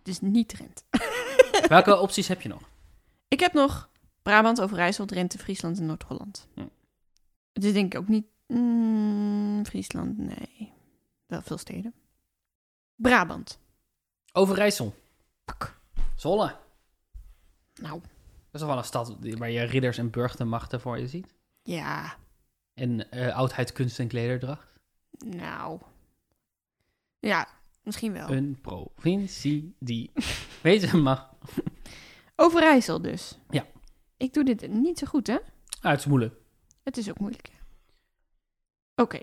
Dus 0.03 0.21
niet 0.21 0.49
Drenthe. 0.49 0.83
Welke 1.69 1.99
opties 1.99 2.29
heb 2.29 2.41
je 2.41 2.49
nog? 2.49 2.63
Ik 3.29 3.41
heb 3.41 3.53
nog 3.53 3.91
Brabant, 4.23 4.61
Overijssel, 4.61 5.07
Drenthe, 5.07 5.39
Friesland 5.39 5.79
en 5.79 5.87
Noord-Holland. 5.87 6.49
Hm. 6.55 6.67
Het 7.53 7.65
is 7.65 7.73
denk 7.73 7.95
ik 7.95 8.01
ook 8.01 8.09
niet... 8.09 8.27
mm, 8.47 9.67
Friesland, 9.67 10.19
nee. 10.19 10.73
Wel 11.27 11.43
veel 11.43 11.59
steden. 11.59 11.95
Brabant. 12.95 13.59
Overijssel. 14.33 14.95
Pak. 15.45 15.81
Zolle. 16.17 16.57
Nou, 17.81 18.01
Dat 18.01 18.11
is 18.53 18.61
toch 18.61 18.69
wel 18.69 18.79
een 18.79 18.85
stad 18.85 19.17
waar 19.21 19.51
je 19.51 19.63
ridders 19.63 19.99
en 19.99 20.11
burchtenmachten 20.11 20.81
voor 20.81 20.99
je 20.99 21.09
ziet. 21.09 21.35
ja. 21.63 22.17
En 22.75 23.11
eh, 23.11 23.37
oudheid, 23.37 23.73
kunst 23.73 23.99
en 23.99 24.09
klederdracht. 24.09 24.79
Nou. 25.19 25.81
Ja, 27.19 27.49
misschien 27.83 28.13
wel. 28.13 28.29
Een 28.31 28.59
provincie 28.61 29.75
die 29.79 30.11
wezen 30.63 31.03
mag. 31.03 31.31
Overijssel 32.37 33.03
dus. 33.03 33.39
Ja. 33.51 33.67
Ik 34.17 34.33
doe 34.35 34.45
dit 34.45 34.69
niet 34.69 34.99
zo 34.99 35.07
goed, 35.07 35.27
hè? 35.27 35.39
Ah, 35.81 35.91
het 35.91 35.99
is 36.01 36.07
moeilijk. 36.07 36.35
Het 36.83 36.97
is 36.97 37.11
ook 37.11 37.19
moeilijk. 37.19 37.51
Oké, 38.95 39.21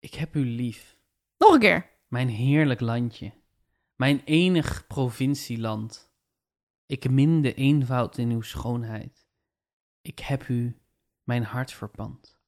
Ik 0.00 0.14
heb 0.14 0.34
u 0.36 0.44
lief, 0.44 0.96
nog 1.38 1.52
een 1.54 1.60
keer. 1.60 1.90
mijn 2.08 2.28
heerlijk 2.28 2.80
landje, 2.80 3.32
mijn 3.96 4.22
enig 4.24 4.86
provincieland. 4.86 6.07
Ik 6.88 7.10
min 7.10 7.42
de 7.42 7.54
eenvoud 7.54 8.18
in 8.18 8.30
uw 8.30 8.40
schoonheid. 8.40 9.26
Ik 10.00 10.18
heb 10.18 10.48
u 10.48 10.78
mijn 11.22 11.42
hart 11.42 11.72
verpand. 11.72 12.38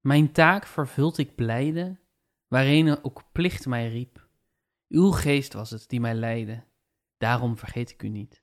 Mijn 0.00 0.32
taak 0.32 0.66
vervult 0.66 1.18
ik 1.18 1.34
blijde, 1.34 1.98
waarin 2.48 3.04
ook 3.04 3.22
plicht 3.32 3.66
mij 3.66 3.88
riep. 3.88 4.28
Uw 4.88 5.10
geest 5.10 5.52
was 5.52 5.70
het 5.70 5.88
die 5.88 6.00
mij 6.00 6.14
leidde, 6.14 6.64
daarom 7.16 7.58
vergeet 7.58 7.90
ik 7.90 8.02
u 8.02 8.08
niet. 8.08 8.42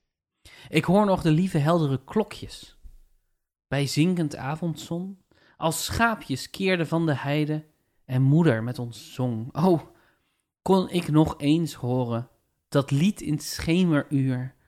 Ik 0.70 0.84
hoor 0.84 1.06
nog 1.06 1.22
de 1.22 1.32
lieve 1.32 1.58
heldere 1.58 2.04
klokjes. 2.04 2.78
Bij 3.68 3.88
zinkend 3.88 4.36
avondzon, 4.36 5.22
als 5.58 5.86
schaapjes 5.86 6.50
keerde 6.50 6.86
van 6.86 7.06
de 7.06 7.16
heide 7.16 7.66
en 8.06 8.22
moeder 8.22 8.64
met 8.64 8.80
ons 8.80 9.14
zong. 9.14 9.56
Oh, 9.56 9.82
kon 10.62 10.90
ik 10.90 11.08
nog 11.08 11.36
eens 11.38 11.74
horen 11.74 12.30
dat 12.70 12.92
lied 12.92 13.22
in 13.22 13.40
schemeruur 13.40 14.60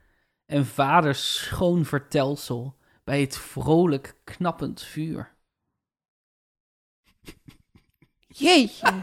en 0.54 0.66
vaders 0.66 1.34
schoon 1.34 1.86
vertelsel 1.86 2.76
bij 3.04 3.22
het 3.22 3.38
vrolijk 3.38 4.16
knappend 4.24 4.82
vuur. 4.82 5.34
Jeetje. 8.28 8.94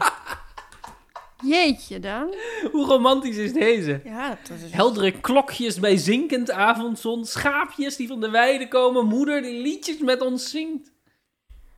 Jeetje 1.43 1.99
dan. 1.99 2.35
Hoe 2.71 2.85
romantisch 2.85 3.37
is 3.37 3.53
deze? 3.53 4.01
Ja, 4.03 4.37
dat 4.47 4.57
is... 4.57 4.71
Heldere 4.71 5.19
klokjes 5.19 5.79
bij 5.79 5.97
zinkend 5.97 6.51
avondzon, 6.51 7.25
schaapjes 7.25 7.95
die 7.95 8.07
van 8.07 8.21
de 8.21 8.29
weide 8.29 8.67
komen, 8.67 9.05
moeder 9.05 9.41
die 9.41 9.61
liedjes 9.61 9.97
met 9.99 10.21
ons 10.21 10.49
zingt. 10.49 10.91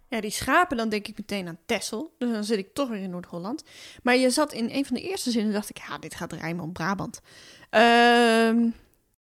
Ja, 0.08 0.22
die 0.22 0.32
schapen, 0.32 0.78
dan 0.78 0.90
denk 0.90 1.08
ik 1.08 1.18
meteen 1.18 1.48
aan 1.48 1.60
Texel. 1.66 2.16
Dus 2.18 2.32
dan 2.32 2.44
zit 2.44 2.58
ik 2.58 2.74
toch 2.74 2.90
weer 2.90 3.02
in 3.02 3.10
Noord-Holland. 3.10 3.64
Maar 4.04 4.16
je 4.16 4.30
zat 4.30 4.54
in 4.54 4.70
een 4.70 4.86
van 4.86 4.96
de 4.96 5.02
eerste 5.02 5.32
zinnen, 5.32 5.54
dacht 5.54 5.70
ik, 5.70 5.78
ja, 5.78 5.98
dit 5.98 6.16
gaat 6.16 6.34
rijmen 6.34 6.64
op 6.64 6.74
Brabant. 6.74 7.22
Ehm, 7.70 8.70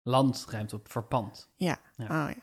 Land 0.02 0.46
rijmt 0.48 0.72
op 0.72 0.90
verpand, 0.90 1.48
ja. 1.56 1.78
Ja. 1.96 2.04
Oh, 2.04 2.30
ja. 2.36 2.42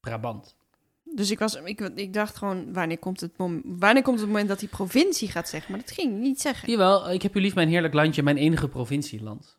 Brabant. 0.00 0.56
Dus 1.04 1.30
ik, 1.30 1.38
was, 1.38 1.54
ik, 1.54 1.80
ik 1.80 2.12
dacht 2.12 2.36
gewoon, 2.36 2.72
wanneer 2.72 2.98
komt, 2.98 3.20
het 3.20 3.36
mom- 3.38 3.62
wanneer 3.64 4.02
komt 4.02 4.18
het 4.18 4.28
moment 4.28 4.48
dat 4.48 4.58
die 4.58 4.68
provincie 4.68 5.28
gaat 5.30 5.48
zeggen? 5.48 5.70
Maar 5.72 5.80
dat 5.80 5.90
ging 5.90 6.18
niet 6.20 6.40
zeggen. 6.40 6.70
Jawel, 6.70 7.10
ik 7.10 7.22
heb 7.22 7.36
u 7.36 7.40
lief 7.40 7.54
mijn 7.54 7.68
heerlijk 7.68 7.94
landje, 7.94 8.22
mijn 8.22 8.36
enige 8.36 8.68
provincieland. 8.68 9.58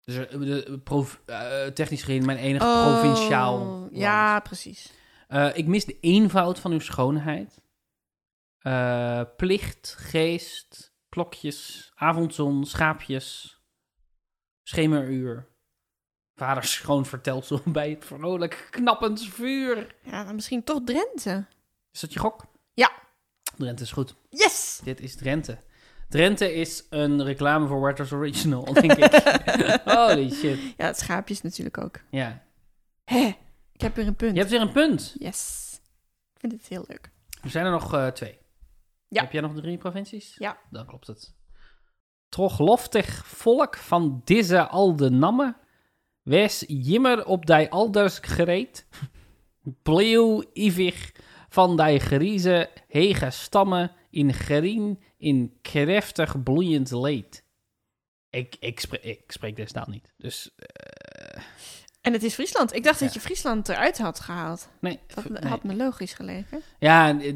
Dus 0.00 0.14
er- 0.14 0.40
de, 0.40 0.80
eh, 1.26 1.66
technisch 1.66 2.02
gezien 2.02 2.24
mijn 2.24 2.38
enige 2.38 2.64
Oh, 2.64 2.82
provinciaal 3.00 3.58
land. 3.58 3.96
Ja, 3.96 4.40
precies. 4.40 4.92
Eh, 5.28 5.56
ik 5.56 5.66
mis 5.66 5.84
de 5.84 6.00
eenvoud 6.00 6.58
van 6.58 6.72
uw 6.72 6.78
schoonheid. 6.80 7.62
Eh, 8.58 9.22
plicht, 9.36 9.94
geest, 9.98 10.94
klokjes, 11.08 11.92
avondzon, 11.94 12.64
schaapjes, 12.66 13.60
schemeruur. 14.62 15.50
Vaders 16.34 16.72
schoon 16.72 17.06
vertelsel 17.06 17.60
bij 17.78 17.90
het 17.90 18.04
vrolijk 18.04 18.66
knappend 18.70 19.22
vuur. 19.22 19.94
Ja, 20.02 20.24
dan 20.24 20.34
misschien 20.34 20.64
toch 20.64 20.80
Drenthe. 20.84 21.46
Is 21.92 22.00
dat 22.00 22.12
je 22.12 22.18
gok? 22.18 22.44
Ja. 22.74 22.92
Drenthe 23.56 23.82
is 23.82 23.92
goed. 23.92 24.14
Yes! 24.28 24.80
Dit 24.84 25.00
is 25.00 25.16
Drenthe. 25.16 25.58
Drenthe 26.08 26.54
is 26.54 26.86
een 26.90 27.24
reclame 27.24 27.66
voor 27.66 27.80
Werther's 27.80 28.12
Original, 28.12 28.72
denk 28.72 28.92
ik. 28.92 29.14
Holy 29.94 30.30
shit. 30.30 30.58
Ja, 30.76 30.86
het 30.86 30.98
schaapje 30.98 31.34
is 31.34 31.42
natuurlijk 31.42 31.78
ook. 31.78 32.00
Ja. 32.10 32.42
Hé, 33.04 33.36
ik 33.72 33.80
heb 33.80 33.96
weer 33.96 34.06
een 34.06 34.16
punt. 34.16 34.32
Je 34.32 34.38
hebt 34.38 34.50
weer 34.50 34.60
een 34.60 34.72
punt. 34.72 35.14
Yes. 35.18 35.70
Ik 36.34 36.40
vind 36.40 36.52
het 36.52 36.66
heel 36.68 36.84
leuk. 36.88 37.10
Er 37.42 37.50
zijn 37.50 37.64
er 37.64 37.70
nog 37.70 37.94
eh, 37.94 38.06
twee. 38.06 38.38
Ja. 39.08 39.22
Heb 39.22 39.32
jij 39.32 39.40
nog 39.40 39.54
drie 39.54 39.78
provincies? 39.78 40.34
Ja. 40.38 40.58
Dan 40.70 40.86
klopt 40.86 41.06
het. 41.06 41.34
Trogloftig 42.28 43.26
volk 43.26 43.76
van 43.76 44.22
deze 44.24 44.66
alde 44.66 45.10
namme, 45.10 45.56
wees 46.22 46.64
jimmer 46.66 47.26
op 47.26 47.46
die 47.46 47.70
alders 47.70 48.18
gereed. 48.22 48.86
Bleeuw 49.82 50.44
ivig 50.52 51.12
van 51.48 51.76
die 51.76 51.98
grieze 51.98 52.70
hege 52.88 53.30
stammen 53.30 53.92
in 54.10 54.32
gerien 54.32 55.02
in 55.18 55.58
kreftig 55.62 56.42
bloeiend 56.42 56.90
leed. 56.90 57.44
Ik, 58.30 58.56
ik, 58.60 58.80
spreek, 58.80 59.02
ik 59.04 59.22
spreek 59.32 59.56
deze 59.56 59.72
taal 59.72 59.86
niet, 59.88 60.12
dus 60.16 60.50
eh, 60.56 61.42
En 62.00 62.12
het 62.12 62.22
is 62.22 62.34
Friesland. 62.34 62.74
Ik 62.74 62.82
dacht 62.84 63.00
dat 63.00 63.14
je 63.14 63.20
Friesland 63.20 63.68
eruit 63.68 63.98
had 63.98 64.20
gehaald. 64.20 64.68
nee. 64.80 64.98
Dat 65.14 65.28
nee. 65.28 65.50
had 65.50 65.62
me 65.64 65.74
logisch 65.74 66.12
geleken. 66.14 66.62
Ja, 66.78 67.20
eh, 67.20 67.34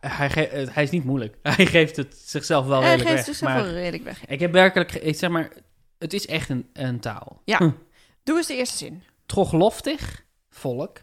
hij, 0.00 0.30
ge- 0.30 0.48
eh, 0.48 0.74
hij 0.74 0.82
is 0.82 0.90
niet 0.90 1.04
moeilijk. 1.04 1.36
Hij 1.56 1.66
geeft 1.66 1.96
het 1.96 2.14
zichzelf 2.24 2.66
wel 2.66 2.80
Hij 2.80 2.90
redelijk 2.90 3.08
geeft 3.16 3.26
weg. 3.26 3.36
zichzelf 3.36 3.52
maar 3.52 3.62
wel 3.64 3.72
redelijk 3.72 4.04
weg. 4.04 4.26
ik 4.26 4.40
heb 4.40 4.52
werkelijk, 4.52 4.92
ik 4.94 5.16
zeg 5.16 5.30
maar, 5.30 5.52
het 5.98 6.12
is 6.12 6.26
echt 6.26 6.48
een, 6.48 6.68
een 6.72 7.00
taal. 7.00 7.42
Ja. 7.44 7.56
Hm. 7.58 7.70
Doe 8.26 8.36
eens 8.36 8.46
de 8.46 8.54
eerste 8.54 8.76
zin. 8.76 9.02
Trogloftig 9.26 10.24
volk. 10.48 10.98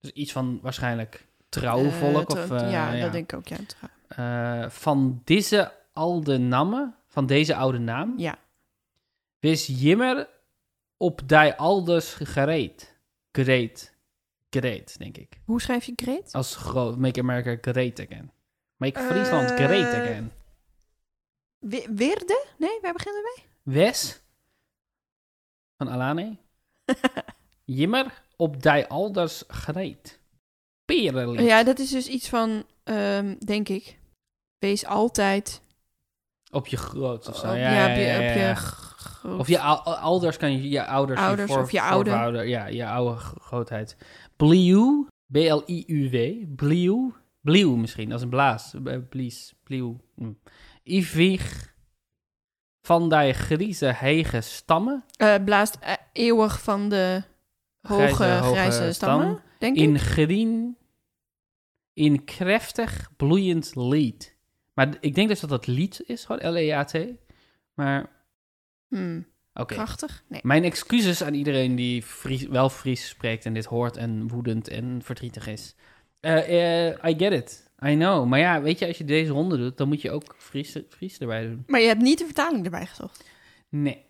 Dus 0.00 0.10
iets 0.10 0.32
van 0.32 0.58
waarschijnlijk 0.62 1.26
trouwe 1.48 1.90
volk. 1.90 2.30
Eh, 2.30 2.36
of, 2.40 2.46
tro- 2.46 2.56
eh, 2.56 2.70
ja, 2.70 2.92
ja. 2.92 3.02
dat 3.02 3.12
denk 3.12 3.32
ik 3.32 3.38
ook. 3.38 3.48
Ja, 3.48 3.56
trouw. 3.66 3.88
Eh, 4.08 4.70
van 4.70 5.20
deze 5.24 5.72
oude 5.92 6.38
namen, 6.38 6.94
van 7.06 7.26
deze 7.26 7.54
oude 7.56 7.78
naam, 7.78 8.14
ja. 8.18 8.38
wis 9.38 9.66
jimmer 9.66 10.28
op 10.96 11.28
die 11.28 11.52
alders 11.54 12.12
gereed. 12.14 12.94
Gereed. 13.32 13.94
Gereed, 14.50 14.98
denk 14.98 15.16
ik. 15.16 15.40
Hoe 15.44 15.60
schrijf 15.60 15.84
je 15.84 15.92
Great? 15.96 16.32
Als 16.32 16.56
groot, 16.56 16.98
make 16.98 17.20
America 17.20 17.70
great 17.72 18.00
again. 18.00 18.30
Make 18.76 19.00
Friesland 19.00 19.50
great 19.50 19.94
again. 19.94 20.32
We- 21.58 21.88
Weerde? 21.94 22.46
Nee, 22.58 22.78
waar 22.82 22.92
beginnen 22.92 23.22
we 23.22 23.40
Wes 23.62 24.22
van 25.76 25.90
Alane. 25.90 26.36
Jimmer 27.64 28.22
op 28.36 28.62
die 28.62 28.86
alders 28.86 29.44
gereed. 29.48 30.20
Perenlied. 30.84 31.36
mee? 31.36 31.46
Ja, 31.46 31.64
dat 31.64 31.78
is 31.78 31.90
dus 31.90 32.08
iets 32.08 32.28
van, 32.28 32.64
ehm, 32.84 33.34
denk 33.38 33.68
ik, 33.68 33.98
wees 34.58 34.86
altijd... 34.86 35.62
Op 36.50 36.66
je 36.66 36.76
groot 36.76 37.28
of 37.28 37.36
zo. 37.36 37.46
op- 37.50 37.56
ja, 37.56 37.70
ja, 37.86 37.90
op 37.90 37.96
je, 37.96 38.02
ja, 38.02 38.16
op 38.18 38.36
je 38.36 38.54
groot- 38.54 39.38
Of 39.38 39.48
je 39.48 39.60
ouders 39.60 40.36
kan 40.36 40.52
je, 40.52 40.68
je 40.68 40.86
ouders, 40.86 41.20
Ouders 41.20 41.52
voor, 41.52 41.62
of 41.62 41.70
je 41.70 41.82
oude. 41.82 42.10
voorouder- 42.10 42.46
Ja, 42.46 42.66
je 42.66 42.86
oude 42.86 43.16
grootheid. 43.20 43.96
Bliu, 44.36 45.06
B-L-I-U-W. 45.32 46.44
Bliu, 46.56 47.12
bliu 47.40 47.66
misschien, 47.76 48.12
als 48.12 48.22
een 48.22 48.28
blaas. 48.28 48.74
Blies, 49.08 49.54
bliu. 49.62 49.96
Hm. 50.16 50.32
Ivig 50.82 51.74
van 52.86 53.08
die 53.08 53.32
grieze 53.32 53.86
hege 53.86 54.40
stammen. 54.40 55.04
Eh, 55.16 55.34
blaast 55.44 55.78
eeuwig 56.16 56.62
van 56.62 56.88
de 56.88 57.22
hoge 57.80 58.12
Grijze, 58.42 58.92
stammen, 58.92 59.26
stam. 59.26 59.40
denk 59.58 59.76
In 59.76 59.94
ik. 59.94 60.00
grien, 60.00 60.76
in 61.92 62.24
kreftig 62.24 63.10
bloeiend 63.16 63.72
lied. 63.74 64.36
Maar 64.74 64.96
ik 65.00 65.14
denk 65.14 65.28
dus 65.28 65.40
dat 65.40 65.50
dat 65.50 65.66
lied 65.66 66.02
is, 66.06 66.24
gewoon 66.24 66.52
L-E-A-T. 66.52 66.98
Maar, 67.74 68.14
Hmm, 68.88 69.26
oké. 69.54 69.74
Krachtig? 69.74 70.24
Nee. 70.28 70.40
Mijn 70.42 70.64
excuses 70.64 71.22
aan 71.22 71.34
iedereen 71.34 71.74
die 71.74 72.02
Fries, 72.02 72.46
wel 72.46 72.68
Fries 72.68 73.08
spreekt 73.08 73.44
en 73.44 73.54
dit 73.54 73.64
hoort 73.64 73.96
en 73.96 74.28
woedend 74.28 74.68
en 74.68 75.00
verdrietig 75.02 75.46
is. 75.46 75.74
Eh, 76.20 76.86
eh, 76.88 77.10
I 77.10 77.14
get 77.18 77.32
it. 77.32 77.70
I 77.84 77.94
know. 77.94 78.26
Maar 78.26 78.38
ja, 78.38 78.62
weet 78.62 78.78
je, 78.78 78.86
als 78.86 78.98
je 78.98 79.04
deze 79.04 79.32
ronde 79.32 79.56
doet, 79.56 79.76
dan 79.76 79.88
moet 79.88 80.00
je 80.02 80.10
ook 80.10 80.34
Fries, 80.38 80.78
Fries 80.88 81.18
erbij 81.18 81.46
doen. 81.46 81.64
Maar 81.66 81.80
je 81.80 81.86
hebt 81.86 82.02
niet 82.02 82.18
de 82.18 82.24
vertaling 82.24 82.64
erbij 82.64 82.86
gezocht. 82.86 83.24
Nee. 83.68 84.04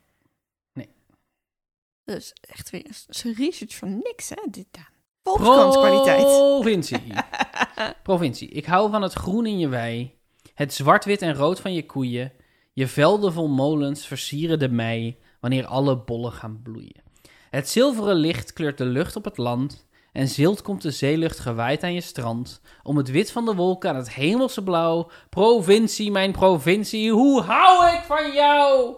Dus 2.07 2.33
echt 2.41 2.71
weer 2.71 2.85
een 3.23 3.35
research 3.35 3.77
van 3.77 4.01
niks, 4.03 4.29
hè, 4.29 4.43
dit 4.51 4.67
dan. 4.71 4.85
Provincie. 6.23 7.13
Provincie. 8.03 8.49
Ik 8.49 8.65
hou 8.67 8.91
van 8.91 9.03
het 9.03 9.13
groen 9.13 9.47
in 9.47 9.59
je 9.59 9.69
wei, 9.69 10.19
het 10.55 10.75
zwart-wit 10.75 11.23
en 11.23 11.35
rood 11.35 11.61
van 11.61 11.75
je 11.75 11.87
koeien. 11.87 12.33
Je 12.73 12.87
velden 12.87 13.33
vol 13.33 13.49
molens 13.49 14.07
versieren 14.07 14.59
de 14.59 14.69
mei 14.69 15.19
wanneer 15.41 15.67
alle 15.67 15.97
bollen 15.99 16.33
gaan 16.33 16.61
bloeien. 16.63 17.03
Het 17.51 17.69
zilveren 17.69 18.17
licht 18.17 18.53
kleurt 18.53 18.79
de 18.79 18.85
lucht 18.85 19.17
op 19.17 19.25
het 19.25 19.37
land 19.37 19.89
en 20.13 20.29
zilt 20.29 20.63
komt 20.63 20.83
de 20.83 20.91
zeelucht 20.91 21.39
gewaaid 21.39 21.83
aan 21.83 21.95
je 21.95 22.01
strand. 22.01 22.61
Om 22.83 22.97
het 22.97 23.11
wit 23.11 23.31
van 23.31 23.45
de 23.45 23.55
wolken 23.55 23.91
aan 23.91 23.97
het 23.97 24.15
hemelse 24.15 24.63
blauw. 24.63 25.11
Provincie, 25.31 26.11
mijn 26.11 26.33
provincie, 26.33 27.13
hoe 27.13 27.43
hou 27.43 27.97
ik 27.97 28.03
van 28.03 28.33
jou? 28.33 28.95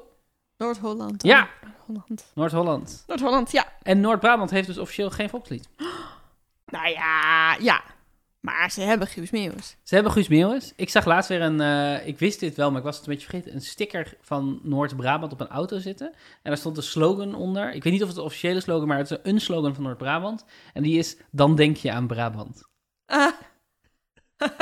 Noord-Holland. 0.57 1.23
Ja. 1.23 1.49
Noord-Holland. 1.88 2.31
Noord-Holland. 2.35 3.05
Noord-Holland, 3.07 3.51
ja. 3.53 3.72
En 3.83 4.01
Noord-Brabant 4.01 4.51
heeft 4.51 4.66
dus 4.66 4.79
officieel 4.79 5.11
geen 5.11 5.29
volkslied. 5.29 5.68
Nou 6.70 6.88
ja, 6.88 7.55
ja. 7.61 7.83
Maar 8.40 8.70
ze 8.70 8.81
hebben 8.81 9.07
Guus 9.09 9.31
Meeuwis. 9.31 9.77
Ze 9.83 9.94
hebben 9.94 10.12
Guus 10.12 10.29
Meeuwis. 10.29 10.72
Ik 10.77 10.88
zag 10.90 11.05
laatst 11.05 11.29
weer 11.29 11.42
een, 11.42 11.61
eh, 11.61 12.07
ik 12.07 12.18
wist 12.18 12.40
dit 12.40 12.57
wel, 12.57 12.68
maar 12.70 12.79
ik 12.79 12.85
was 12.85 12.96
het 12.96 13.07
een 13.07 13.12
beetje 13.12 13.29
vergeten, 13.29 13.55
een 13.55 13.61
sticker 13.61 14.16
van 14.20 14.61
Noord-Brabant 14.62 15.33
op 15.33 15.40
een 15.40 15.48
auto 15.48 15.79
zitten. 15.79 16.07
En 16.12 16.14
daar 16.42 16.57
stond 16.57 16.77
een 16.77 16.83
slogan 16.83 17.35
onder. 17.35 17.72
Ik 17.74 17.83
weet 17.83 17.92
niet 17.92 18.03
of 18.03 18.09
het 18.09 18.16
de 18.16 18.22
officiële 18.22 18.61
slogan, 18.61 18.88
maar 18.88 18.98
het 18.98 19.11
is 19.11 19.16
een 19.22 19.40
slogan 19.40 19.74
van 19.74 19.83
Noord-Brabant. 19.85 20.44
En 20.72 20.83
die 20.83 20.98
is, 20.98 21.16
dan 21.31 21.55
denk 21.55 21.77
je 21.77 21.92
aan 21.92 22.07
Brabant. 22.07 22.68
Ah. 23.07 23.33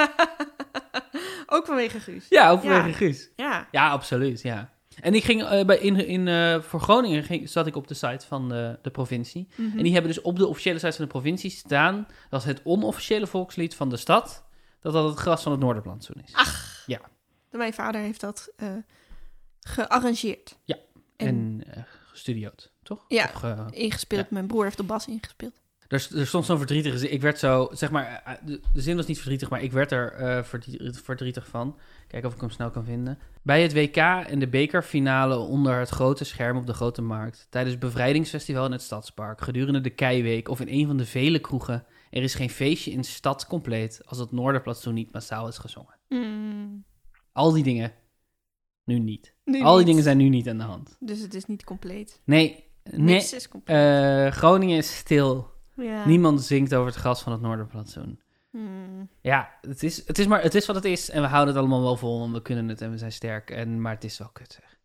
Ook 1.47 1.67
vanwege 1.67 2.01
Guus. 2.01 2.27
Ja, 2.29 2.51
ook 2.51 2.61
vanwege 2.61 2.89
Ja. 2.89 2.93
Guus. 2.95 3.31
Ja. 3.37 3.69
Ja, 3.71 3.91
absoluut, 3.91 4.43
ja. 4.43 4.71
En 5.01 5.15
ik 5.15 5.25
ging 5.25 5.43
eh, 5.43 5.65
bij, 5.65 5.79
in, 5.79 6.07
in, 6.07 6.29
eh, 6.29 6.61
voor 6.61 6.81
Groningen 6.81 7.23
ging, 7.23 7.49
zat 7.49 7.67
ik 7.67 7.77
op 7.77 7.89
de 7.89 7.95
site 7.95 8.27
van 8.27 8.49
de, 8.49 8.79
de 8.83 8.91
provincie. 8.91 9.49
Mhm. 9.55 9.77
En 9.77 9.83
die 9.83 9.93
hebben 9.93 10.13
dus 10.13 10.23
op 10.23 10.37
de 10.39 10.47
officiële 10.47 10.79
site 10.79 10.97
van 10.97 11.05
de 11.05 11.11
provincie 11.11 11.51
staan... 11.51 12.07
dat 12.31 12.45
het 12.45 12.61
onofficiële 12.65 13.27
volkslied 13.27 13.75
van 13.75 13.89
de 13.89 13.97
stad... 13.97 14.45
dat 14.81 14.93
dat 14.93 15.09
het 15.09 15.19
gras 15.19 15.43
van 15.43 15.53
het 15.53 15.61
Noorderplantsoen 15.61 16.23
is. 16.25 16.33
Mijn 17.51 17.75
vader 17.75 18.01
heeft 18.01 18.21
dat 18.21 18.53
eh, 18.57 18.69
gearrangeerd. 19.61 20.59
Ja, 20.65 20.77
En, 21.17 21.63
En 21.65 21.87
toch? 22.83 23.05
Ja. 23.09 23.31
Of, 23.35 23.73
ingespeeld. 23.73 24.23
ja. 24.23 24.29
Mijn 24.31 24.47
broer 24.47 24.65
heeft 24.65 24.77
de 24.77 24.83
bas 24.83 25.07
ingespeeld. 25.07 25.61
Er, 25.89 26.09
er 26.17 26.27
stond 26.27 26.45
zo'n 26.45 26.59
verdrietige 26.59 26.99
zin. 26.99 27.13
Ik 27.13 27.21
werd 27.21 27.39
zo, 27.39 27.69
zeg 27.73 27.91
maar, 27.91 28.23
eh, 28.25 28.33
de, 28.47 28.61
de 28.73 28.81
zin 28.81 28.97
was 28.97 29.07
niet 29.07 29.17
verdrietig, 29.19 29.51
maar 29.51 29.63
ik 29.63 29.73
werd 29.73 29.93
er 29.93 30.13
eh, 30.13 30.43
verdrie- 30.43 30.93
verdrietig 30.93 31.47
van. 31.49 31.77
Kijken 32.09 32.29
of 32.29 32.35
ik 32.35 32.41
hem 32.41 32.51
snel 32.51 32.71
kan 32.71 32.85
vinden. 32.85 33.19
Bij 33.43 33.63
het 33.63 33.73
WK 33.73 33.97
en 33.97 34.39
de 34.39 34.49
bekerfinale 34.49 35.37
onder 35.37 35.79
het 35.79 35.89
grote 35.89 36.25
scherm 36.25 36.57
op 36.57 36.67
de 36.67 36.73
Grote 36.75 37.03
Markt. 37.03 37.47
Tijdens 37.51 37.75
het 37.75 37.85
bevrijdingsfestival 37.85 38.65
in 38.67 38.73
het 38.73 38.83
Stadspark. 38.83 39.41
Gedurende 39.41 39.81
de 39.81 39.91
Keiweek 39.91 40.49
of 40.49 40.61
in 40.61 40.69
een 40.81 40.87
van 40.87 40.97
de 40.97 41.07
vele 41.07 41.39
kroegen. 41.39 41.85
Er 42.11 42.23
is 42.23 42.35
geen 42.35 42.51
feestje 42.51 42.91
in 42.91 43.05
stad 43.05 43.47
compleet 43.47 44.01
als 44.07 44.19
het 44.19 44.33
Noorderplantsoen 44.33 44.95
niet 44.95 45.13
massaal 45.13 45.49
is 45.49 45.59
gezongen. 45.59 45.95
Mm, 46.09 46.85
Al 47.33 47.53
die 47.53 47.63
dingen, 47.65 47.93
nu 48.85 48.99
niet. 48.99 49.35
nu 49.45 49.63
Al 49.63 49.69
die 49.69 49.77
niet. 49.79 49.87
dingen 49.87 50.03
zijn 50.03 50.17
nu 50.17 50.29
niet 50.29 50.49
aan 50.49 50.59
de 50.59 50.65
hand. 50.65 50.97
Dus 51.01 51.21
het 51.21 51.35
is 51.35 51.47
niet 51.47 51.65
compleet. 51.65 52.21
Nee, 52.25 52.65
nee. 52.85 53.01
Niks 53.01 53.33
is 53.33 53.49
compleet. 53.49 53.77
eh, 53.77 54.31
Groningen 54.33 54.77
is 54.77 54.97
stil. 54.97 55.55
Ja. 55.77 56.07
Niemand 56.07 56.43
zingt 56.43 56.75
over 56.75 56.87
het 56.87 56.97
gras 57.01 57.23
van 57.23 57.33
het 57.33 57.41
Noorderplantsoen. 57.41 58.21
Mm. 58.51 59.09
Ja, 59.21 59.59
het 59.61 59.83
is, 59.83 60.07
het 60.07 60.19
is 60.19 60.27
maar 60.27 60.43
het 60.43 60.55
is 60.55 60.67
wat 60.67 60.77
het 60.77 60.85
is. 60.85 61.11
En 61.11 61.23
we 61.23 61.29
houden 61.29 61.55
het 61.55 61.63
allemaal 61.63 61.83
wel 61.83 61.97
vol, 61.97 62.19
want 62.19 62.33
we 62.33 62.43
kunnen 62.43 62.69
het 62.69 62.81
en 62.81 62.91
we 62.91 62.99
zijn 62.99 63.13
sterk. 63.13 63.51
En, 63.51 63.81
maar 63.81 63.93
het 63.95 64.05
is 64.05 64.19
wel 64.19 64.29
kut, 64.29 64.53
zeg. 64.53 64.79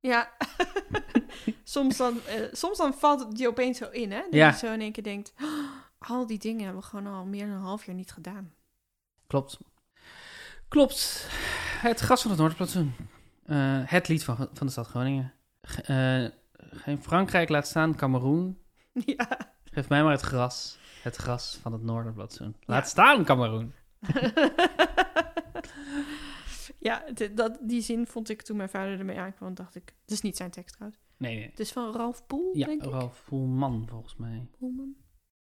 Ja. 0.00 0.32
soms, 1.64 1.96
dan, 1.96 2.20
eh, 2.26 2.42
soms 2.52 2.78
dan 2.78 2.94
valt 2.94 3.20
het 3.28 3.38
je 3.38 3.48
opeens 3.48 3.78
zo 3.78 3.88
in, 3.90 4.10
hè? 4.12 4.20
Dat 4.20 4.34
Ja. 4.34 4.48
je 4.48 4.56
zo 4.56 4.72
in 4.72 4.80
één 4.80 4.92
keer 4.92 5.02
denkt... 5.02 5.32
"Oh, 5.42 6.08
al 6.10 6.26
die 6.26 6.38
dingen 6.38 6.64
hebben 6.64 6.80
we 6.82 6.86
gewoon 6.88 7.06
al 7.06 7.24
meer 7.24 7.46
dan 7.46 7.54
een 7.56 7.62
half 7.62 7.86
jaar 7.86 7.94
niet 7.94 8.12
gedaan. 8.12 8.52
Klopt. 9.26 9.58
Klopt. 10.68 11.28
Het 11.80 12.00
gras 12.00 12.20
van 12.22 12.30
het 12.30 12.38
Noorderplantsoen. 12.40 12.94
Eh, 13.46 13.56
het 13.84 14.08
lied 14.08 14.24
van, 14.24 14.36
van 14.36 14.66
de 14.66 14.72
stad 14.72 14.86
Groningen. 14.86 15.32
Ge- 15.62 15.82
eh, 15.82 16.30
geen 16.78 17.02
Frankrijk 17.02 17.48
laat 17.48 17.66
staan, 17.66 17.94
Cameroen. 17.96 18.58
ja. 19.16 19.52
Geef 19.64 19.88
mij 19.88 20.02
maar 20.02 20.12
het 20.12 20.20
gras. 20.20 20.78
Het 21.02 21.16
gras 21.16 21.58
van 21.62 21.72
het 21.72 21.82
Noorderplantsoen. 21.82 22.56
Laat 22.64 22.82
Ja. 22.82 22.88
staan, 22.88 23.24
Cameroen. 23.24 23.72
ja, 26.78 27.04
dat, 27.34 27.58
die 27.60 27.80
zin 27.82 28.06
vond 28.06 28.28
ik 28.28 28.42
toen 28.42 28.56
mijn 28.56 28.68
vader 28.68 28.98
ermee 28.98 29.18
aankwam, 29.18 29.54
dacht 29.54 29.74
ik... 29.74 29.94
Het 30.02 30.10
is 30.10 30.20
niet 30.20 30.36
zijn 30.36 30.50
tekst 30.50 30.74
trouwens. 30.74 31.02
Nee, 31.16 31.34
nee. 31.36 31.48
Het 31.48 31.60
is 31.60 31.72
van 31.72 31.92
Ralf 31.92 32.26
Poel, 32.26 32.56
Ja, 32.56 32.66
denk 32.66 32.82
ik. 32.84 32.90
Ralf 32.90 33.16
Voelman, 33.18 33.86
volgens 33.88 34.16
mij. 34.16 34.46
Poelman. 34.58 34.94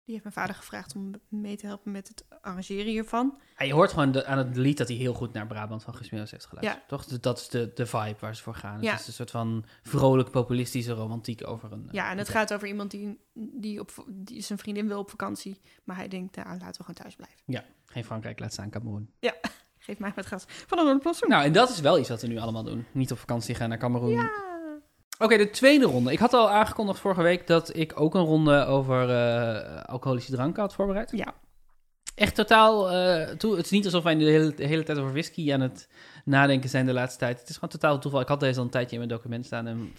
Die 0.09 0.17
heeft 0.21 0.35
mijn 0.35 0.47
vader 0.47 0.63
gevraagd 0.63 0.95
om 0.95 1.11
mee 1.29 1.57
te 1.57 1.67
helpen 1.67 1.93
met 1.93 2.09
het 2.09 2.25
arrangeren 2.41 2.87
hiervan. 2.87 3.39
Ja, 3.59 3.65
je 3.65 3.73
hoort 3.73 3.91
gewoon 3.91 4.13
de- 4.13 4.25
aan 4.27 4.39
het 4.39 4.57
lied 4.57 4.77
dat 4.79 4.89
hij 4.89 4.97
heel 4.97 5.15
goed 5.15 5.33
naar 5.33 5.47
Brabant 5.47 5.83
van 5.83 5.95
Meeuwis 6.11 6.31
heeft 6.31 6.45
geluisterd. 6.47 6.81
Ja. 6.83 6.89
Toch? 6.89 7.05
Dus 7.05 7.21
Dat 7.21 7.39
is 7.39 7.49
de, 7.49 7.71
de 7.75 7.87
vibe 7.87 8.17
waar 8.21 8.37
ze 8.37 8.43
voor 8.43 8.55
gaan. 8.55 8.81
Ja. 8.81 8.91
Het 8.91 9.01
is 9.01 9.07
een 9.07 9.13
soort 9.13 9.31
van 9.31 9.65
vrolijk 9.83 10.31
populistische 10.31 10.93
romantiek 10.93 11.47
over 11.49 11.73
een... 11.73 11.85
eh, 11.89 11.93
Ja, 11.93 12.11
en 12.11 12.19
het 12.19 12.29
gaat 12.29 12.53
over 12.55 12.69
iemand 12.69 12.91
die, 12.91 13.19
die, 13.35 13.81
op, 13.81 14.05
die 14.09 14.41
zijn 14.41 14.59
vriendin 14.59 14.89
wil 14.89 14.99
op 14.99 15.11
vakantie. 15.11 15.61
Maar 15.85 15.97
hij 15.97 16.09
denkt, 16.09 16.37
nou, 16.37 16.49
laten 16.49 16.67
we 16.67 16.75
gewoon 16.85 16.95
thuis 16.95 17.15
blijven. 17.17 17.39
Geen 17.87 18.05
Frankrijk 18.05 18.39
laat 18.39 18.53
staan, 18.53 18.71
Cameroen. 18.71 19.11
Geef 19.79 19.99
mij 19.99 20.13
wat 20.15 20.27
gas 20.27 20.45
van 20.49 20.79
een 20.79 20.85
Noorderplantsoen. 20.85 21.29
Nou, 21.29 21.45
en 21.45 21.53
dat 21.53 21.69
is 21.71 21.81
wel 21.81 21.99
iets 21.99 22.09
wat 22.09 22.21
we 22.21 22.27
nu 22.27 22.39
allemaal 22.39 22.65
doen. 22.65 22.87
Niet 22.93 23.13
op 23.13 23.19
vakantie 23.19 23.55
gaan 23.55 23.69
naar 23.69 23.79
Cameroen. 23.79 24.11
Ja. 24.11 24.31
Oké, 25.19 25.37
de 25.37 25.51
tweede 25.51 25.85
ronde. 25.85 26.13
Ik 26.13 26.19
had 26.19 26.33
al 26.33 26.51
aangekondigd 26.51 27.01
vorige 27.01 27.23
week 27.23 27.47
dat 27.47 27.77
ik 27.77 28.01
ook 28.01 28.15
een 28.15 28.25
ronde 28.25 28.65
over 28.65 29.11
eh, 29.11 29.83
alcoholische 29.85 30.33
dranken 30.33 30.63
had 30.63 30.75
voorbereid. 30.75 31.11
Ja. 31.11 31.35
Echt 32.15 32.35
totaal, 32.35 32.91
eh, 32.91 33.29
toe, 33.37 33.57
het 33.57 33.65
is 33.65 33.71
niet 33.71 33.85
alsof 33.85 34.03
wij 34.03 34.15
de 34.15 34.25
hele, 34.25 34.55
de 34.55 34.67
hele 34.67 34.83
tijd 34.83 34.99
over 34.99 35.13
whisky 35.13 35.53
aan 35.53 35.61
het 35.61 35.89
nadenken 36.25 36.69
zijn 36.71 36.87
de 36.87 36.93
laatste 36.93 37.19
tijd. 37.19 37.41
Het 37.41 37.49
is 37.49 37.55
gewoon 37.55 37.71
totaal 37.71 37.99
toeval. 37.99 38.21
Ik 38.21 38.29
had 38.29 38.41
deze 38.41 38.59
al 38.59 38.65
een 38.65 38.71
tijdje 38.71 38.93
in 38.93 38.99
mijn 39.07 39.13
document 39.15 39.47
staan 39.47 39.67
en, 39.67 39.93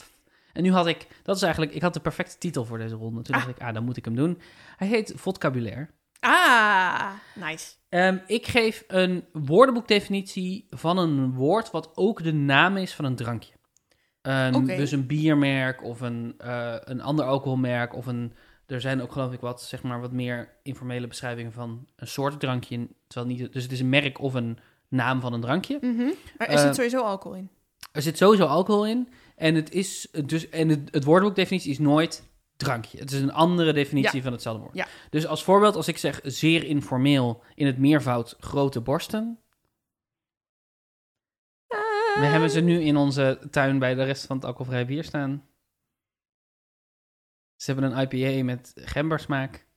en 0.53 0.63
nu 0.63 0.71
had 0.71 0.87
ik, 0.87 1.07
dat 1.23 1.35
is 1.35 1.41
eigenlijk, 1.41 1.73
ik 1.73 1.81
had 1.81 1.93
de 1.93 1.99
perfecte 1.99 2.37
titel 2.37 2.65
voor 2.65 2.77
deze 2.77 2.95
ronde. 2.95 3.21
Toen 3.21 3.35
Ah. 3.35 3.45
dacht 3.45 3.57
ik, 3.57 3.63
ah, 3.63 3.73
dan 3.73 3.83
moet 3.83 3.97
ik 3.97 4.05
hem 4.05 4.15
doen. 4.15 4.41
Hij 4.77 4.87
heet 4.87 5.13
Vocabulaire. 5.15 5.89
Ah, 6.19 7.11
nice. 7.35 7.73
Ehm, 7.89 8.17
ik 8.27 8.47
geef 8.47 8.83
een 8.87 9.25
woordenboekdefinitie 9.33 10.67
van 10.69 10.97
een 10.97 11.33
woord 11.33 11.71
wat 11.71 11.91
ook 11.95 12.23
de 12.23 12.33
naam 12.33 12.77
is 12.77 12.93
van 12.93 13.05
een 13.05 13.15
drankje. 13.15 13.53
Oké. 14.23 14.75
Dus 14.75 14.91
een 14.91 15.05
biermerk 15.07 15.83
of 15.83 16.01
een, 16.01 16.33
eh, 16.37 16.75
een 16.79 17.01
ander 17.01 17.25
alcoholmerk 17.25 17.95
of 17.95 18.05
een... 18.05 18.33
Er 18.65 18.81
zijn 18.81 19.01
ook 19.01 19.11
geloof 19.11 19.33
ik 19.33 19.39
wat, 19.39 19.61
zeg 19.61 19.83
maar, 19.83 20.01
wat 20.01 20.11
meer 20.11 20.49
informele 20.63 21.07
beschrijvingen 21.07 21.51
van 21.51 21.87
een 21.95 22.07
soort 22.07 22.39
drankje. 22.39 22.87
Terwijl 23.07 23.31
niet, 23.35 23.53
dus 23.53 23.63
het 23.63 23.71
is 23.71 23.79
een 23.79 23.89
merk 23.89 24.19
of 24.21 24.33
een 24.33 24.57
naam 24.87 25.21
van 25.21 25.33
een 25.33 25.41
drankje. 25.41 25.77
Mhm. 25.81 25.97
Maar 26.37 26.47
er 26.47 26.55
Eh, 26.55 26.61
zit 26.61 26.75
sowieso 26.75 27.01
alcohol 27.01 27.37
in. 27.37 27.49
Er 27.91 28.01
zit 28.01 28.17
sowieso 28.17 28.45
alcohol 28.45 28.85
in. 28.87 29.07
En 29.35 29.55
het, 29.55 29.71
is 29.71 30.07
dus, 30.25 30.49
en 30.49 30.69
het, 30.69 30.79
het 30.91 31.03
woordenboekdefinitie 31.03 31.71
is 31.71 31.79
nooit 31.79 32.23
drankje. 32.57 32.97
Het 32.99 33.11
is 33.11 33.21
een 33.21 33.33
andere 33.33 33.73
definitie 33.73 34.17
Ja. 34.17 34.23
van 34.23 34.31
hetzelfde 34.31 34.61
woord. 34.61 34.75
Ja. 34.75 34.87
Dus 35.09 35.27
als 35.27 35.43
voorbeeld, 35.43 35.75
als 35.75 35.87
ik 35.87 35.97
zeg 35.97 36.19
zeer 36.23 36.63
informeel 36.63 37.43
in 37.55 37.65
het 37.65 37.77
meervoud 37.77 38.35
grote 38.39 38.81
borsten. 38.81 39.39
We 42.15 42.25
hebben 42.25 42.49
ze 42.49 42.59
nu 42.61 42.81
in 42.81 42.97
onze 42.97 43.39
tuin 43.51 43.79
bij 43.79 43.95
de 43.95 44.03
rest 44.03 44.25
van 44.25 44.35
het 44.35 44.45
alcoholvrij 44.45 44.85
bier 44.85 45.03
staan. 45.03 45.43
Ze 47.55 47.71
hebben 47.71 47.91
een 47.91 48.09
IPA 48.09 48.43
met 48.43 48.71
gembersmaak. 48.75 49.67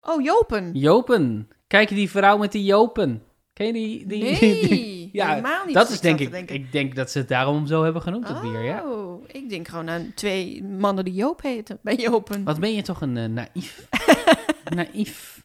Oh, 0.00 0.22
Jopen. 0.22 0.74
Jopen. 0.74 1.48
Kijk 1.66 1.88
die 1.88 2.10
vrouw 2.10 2.38
met 2.38 2.52
die 2.52 2.64
Jopen. 2.64 3.22
Ken 3.52 3.66
je 3.66 3.72
die? 3.72 4.06
die 4.06 4.22
Nee, 4.22 5.10
Ja, 5.12 5.28
helemaal 5.28 5.64
niet. 5.64 5.74
dat 5.74 5.88
is 5.88 6.00
denk 6.00 6.20
ik, 6.20 6.30
denken. 6.30 6.54
ik 6.54 6.72
denk 6.72 6.94
dat 6.96 7.10
ze 7.10 7.18
het 7.18 7.28
daarom 7.28 7.66
zo 7.66 7.82
hebben 7.82 8.02
genoemd, 8.02 8.26
dat 8.26 8.40
bier, 8.40 8.62
ja. 8.62 8.90
Oh, 8.90 9.24
ik 9.26 9.48
denk 9.48 9.68
gewoon 9.68 9.88
aan 9.90 10.12
twee 10.14 10.64
mannen 10.64 11.04
die 11.04 11.14
Joop 11.14 11.42
heten 11.42 11.78
bij 11.82 11.94
Jopen. 11.94 12.44
Wat 12.44 12.60
ben 12.60 12.74
je 12.74 12.82
toch 12.82 13.00
een 13.00 13.16
eh, 13.16 13.28
naïef, 13.28 13.88
naïef. 14.74 15.44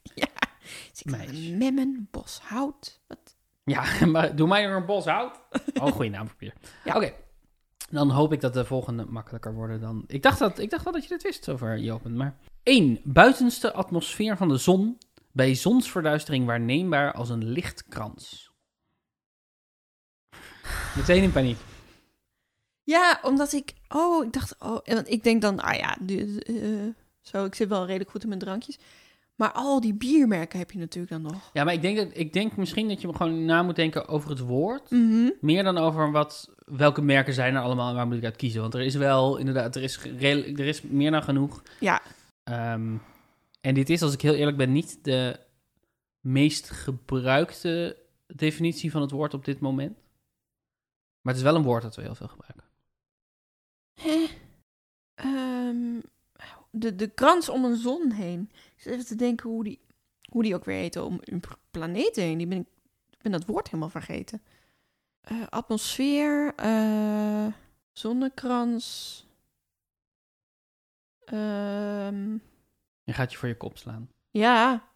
Dus 0.91 1.01
ik 1.03 1.11
dacht, 1.11 1.27
meisje. 1.31 1.51
Memmen, 1.53 2.07
Boshout. 2.11 3.01
Wat? 3.07 3.30
Ja, 3.63 3.83
maar 4.05 4.35
doe 4.35 4.47
mij 4.47 4.63
er 4.63 4.75
een 4.75 4.85
bos 4.85 5.05
hout. 5.05 5.39
Oh, 5.73 5.91
goede 5.91 6.09
naam 6.09 6.27
voor 6.27 6.37
bier. 6.37 6.53
Ja. 6.85 6.95
Oké, 6.95 7.13
dan 7.91 8.09
hoop 8.09 8.33
ik 8.33 8.41
dat 8.41 8.53
de 8.53 8.65
volgende 8.65 9.05
makkelijker 9.05 9.53
worden 9.53 9.81
dan... 9.81 10.03
Ik 10.07 10.23
dacht, 10.23 10.39
dat, 10.39 10.59
ik 10.59 10.69
dacht 10.69 10.83
wel 10.83 10.93
dat 10.93 11.03
je 11.03 11.09
dit 11.09 11.23
wist 11.23 11.49
over 11.49 11.77
Jopen, 11.77 12.17
maar... 12.17 12.35
1. 12.63 12.99
Buitenste 13.03 13.73
atmosfeer 13.73 14.37
van 14.37 14.47
de 14.47 14.57
zon 14.57 14.97
bij 15.31 15.55
zonsverduistering 15.55 16.45
waarneembaar 16.45 17.13
als 17.13 17.29
een 17.29 17.47
lichtkrans. 17.47 18.51
Meteen 20.97 21.23
in 21.23 21.31
paniek. 21.31 21.57
Ja, 22.83 23.19
omdat 23.23 23.53
ik... 23.53 23.73
Oh, 23.89 24.25
ik 24.25 24.33
dacht... 24.33 24.55
Oh, 24.59 24.77
want 24.83 25.09
ik 25.09 25.23
denk 25.23 25.41
dan... 25.41 25.59
Ah 25.59 25.77
ja, 25.77 25.97
eh, 26.07 26.55
zo, 27.21 27.45
ik 27.45 27.55
zit 27.55 27.69
wel 27.69 27.85
redelijk 27.85 28.09
goed 28.09 28.21
in 28.21 28.27
mijn 28.27 28.39
drankjes. 28.39 28.79
Maar 29.41 29.51
al 29.51 29.81
die 29.81 29.93
biermerken 29.93 30.59
heb 30.59 30.71
je 30.71 30.79
natuurlijk 30.79 31.11
dan 31.11 31.21
nog. 31.21 31.49
Ja, 31.53 31.63
maar 31.63 31.73
ik 31.73 31.81
denk, 31.81 31.97
dat, 31.97 32.07
ik 32.13 32.33
denk 32.33 32.55
misschien 32.55 32.87
dat 32.87 33.01
je 33.01 33.13
gewoon 33.13 33.45
na 33.45 33.63
moet 33.63 33.75
denken 33.75 34.07
over 34.07 34.29
het 34.29 34.39
woord. 34.39 34.91
Mhm. 34.91 35.29
Meer 35.39 35.63
dan 35.63 35.77
over 35.77 36.11
wat, 36.11 36.49
welke 36.65 37.01
merken 37.01 37.33
zijn 37.33 37.55
er 37.55 37.61
allemaal 37.61 37.89
en 37.89 37.95
waar 37.95 38.07
moet 38.07 38.17
ik 38.17 38.23
uit 38.23 38.35
kiezen. 38.35 38.61
Want 38.61 38.73
er 38.73 38.81
is 38.81 38.95
wel, 38.95 39.37
inderdaad, 39.37 39.75
er 39.75 39.83
is, 39.83 40.05
er 40.05 40.59
is 40.59 40.81
meer 40.81 41.11
dan 41.11 41.23
genoeg. 41.23 41.63
Ja. 41.79 42.01
Ehm, 42.43 42.95
en 43.61 43.73
dit 43.73 43.89
is, 43.89 44.01
als 44.01 44.13
ik 44.13 44.21
heel 44.21 44.33
eerlijk 44.33 44.57
ben, 44.57 44.71
niet 44.71 45.03
de 45.03 45.39
meest 46.19 46.69
gebruikte 46.69 47.97
definitie 48.27 48.91
van 48.91 49.01
het 49.01 49.11
woord 49.11 49.33
op 49.33 49.45
dit 49.45 49.59
moment. 49.59 49.97
Maar 51.21 51.33
het 51.33 51.43
is 51.43 51.49
wel 51.49 51.55
een 51.55 51.63
woord 51.63 51.83
dat 51.83 51.95
we 51.95 52.01
heel 52.01 52.15
veel 52.15 52.27
gebruiken. 52.27 52.65
Hè? 54.01 54.27
Ehm, 55.15 55.99
de, 56.71 56.95
de 56.95 57.07
krans 57.07 57.49
om 57.49 57.65
een 57.65 57.77
zon 57.77 58.11
heen. 58.11 58.49
Ik 58.81 58.87
zit 58.87 58.93
even 58.95 59.05
te 59.05 59.15
denken 59.15 59.49
hoe 59.49 59.63
die, 59.63 59.79
hoe 60.29 60.43
die 60.43 60.55
ook 60.55 60.65
weer 60.65 60.77
heet. 60.77 60.95
Om 60.95 61.19
een 61.21 61.41
planeet 61.71 62.15
heen. 62.15 62.37
Die 62.37 62.47
ben 62.47 62.57
ik, 62.57 62.67
ik 63.09 63.21
ben 63.21 63.31
dat 63.31 63.45
woord 63.45 63.65
helemaal 63.65 63.89
vergeten. 63.89 64.41
Eh, 65.21 65.47
atmosfeer. 65.49 66.53
eh, 66.55 67.47
zonnekrans. 67.91 69.25
ehm, 71.25 72.31
Je 73.03 73.13
gaat 73.13 73.31
je 73.31 73.37
voor 73.37 73.47
je 73.47 73.57
kop 73.57 73.77
slaan. 73.77 74.09
ja. 74.31 74.89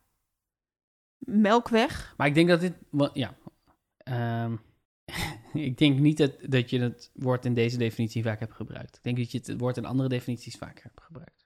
Melkweg. 1.18 2.14
Maar 2.18 2.28
ik 2.28 2.34
denk 2.34 2.48
dat 2.48 2.60
dit, 2.60 2.74
ja. 3.14 3.38
Ehm, 3.98 4.56
ik 5.54 5.78
denk 5.78 6.00
niet 6.00 6.18
dat, 6.18 6.32
dat 6.50 6.70
je 6.70 6.80
het 6.80 7.12
woord 7.14 7.46
in 7.46 7.54
deze 7.54 7.78
definitie 7.78 8.24
vaak 8.24 8.40
hebt 8.40 8.54
gebruikt. 8.54 8.96
Ik 8.98 9.04
denk 9.04 9.18
dat 9.18 9.32
je 9.32 9.38
het 9.38 9.60
woord 9.60 9.78
in 9.78 9.86
andere 9.86 10.10
definities 10.10 10.56
vaker 10.56 10.84
hebt 10.84 11.02
gebruikt. 11.02 11.45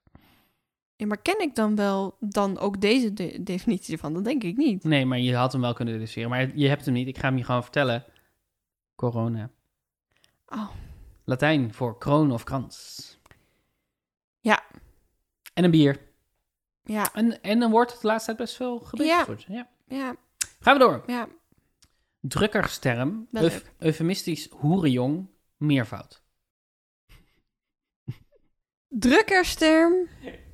Ja, 0.99 1.05
maar 1.05 1.21
ken 1.21 1.39
ik 1.41 1.55
dan 1.55 1.75
wel 1.75 2.17
dan 2.19 2.57
ook 2.57 2.81
deze 2.81 3.13
de- 3.13 3.43
definitie 3.43 3.93
ervan? 3.93 4.13
Dat 4.13 4.23
denk 4.23 4.43
ik 4.43 4.57
niet. 4.57 4.83
Nee, 4.83 5.05
maar 5.05 5.19
je 5.19 5.35
had 5.35 5.51
hem 5.51 5.61
wel 5.61 5.73
kunnen 5.73 5.93
deduceren. 5.93 6.29
Maar 6.29 6.57
je 6.57 6.67
hebt 6.67 6.85
hem 6.85 6.93
niet. 6.93 7.07
Ik 7.07 7.17
ga 7.17 7.27
hem 7.27 7.37
je 7.37 7.43
gewoon 7.43 7.61
vertellen. 7.63 8.05
Corona. 8.95 9.51
Oh. 10.47 10.69
Latijn 11.23 11.73
voor 11.73 11.97
kroon 11.97 12.31
of 12.31 12.43
krans. 12.43 13.17
Ja. 14.39 14.63
En 15.53 15.63
een 15.63 15.71
bier. 15.71 16.01
Ja, 16.83 17.13
En, 17.13 17.41
en 17.41 17.61
een 17.61 17.71
woord 17.71 17.89
dat 17.89 18.01
de 18.01 18.07
laatste 18.07 18.25
tijd 18.25 18.37
best 18.37 18.55
veel 18.55 18.79
gebruikt 18.79 19.13
Ja. 19.13 19.25
wordt. 19.25 19.43
Ja. 19.47 19.69
ja, 19.87 20.15
Gaan 20.59 20.73
we 20.77 20.79
door. 20.79 21.03
ja. 21.07 21.27
Drukkersterm. 22.19 23.27
Euf- 23.31 23.71
eufemistisch 23.77 24.47
hoerenjong. 24.49 25.29
Meervoud. 25.57 26.23
Drukkersterm. 28.87 29.93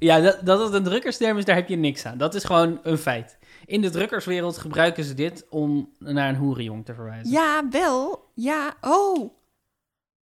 Ja, 0.06 0.20
dat, 0.20 0.46
dat 0.46 0.60
het 0.60 0.74
een 0.74 0.84
drukkersterm 0.84 1.38
is, 1.38 1.46
daar 1.46 1.56
heb 1.56 1.68
je 1.68 1.76
niks 1.76 2.06
aan. 2.06 2.18
Dat 2.18 2.36
is 2.36 2.44
gewoon 2.44 2.80
een 2.84 2.98
feit. 2.98 3.38
In 3.66 3.82
de 3.82 3.90
drukkerswereld 3.90 4.58
gebruiken 4.58 5.04
ze 5.04 5.14
dit 5.14 5.46
om 5.50 5.90
naar 6.00 6.30
een 6.30 6.36
hoerenjong 6.36 6.86
te 6.86 6.94
verwijzen. 6.94 7.32
Ja, 7.32 7.70
wel. 7.70 8.30
Ja, 8.34 8.76
oh. 8.82 9.34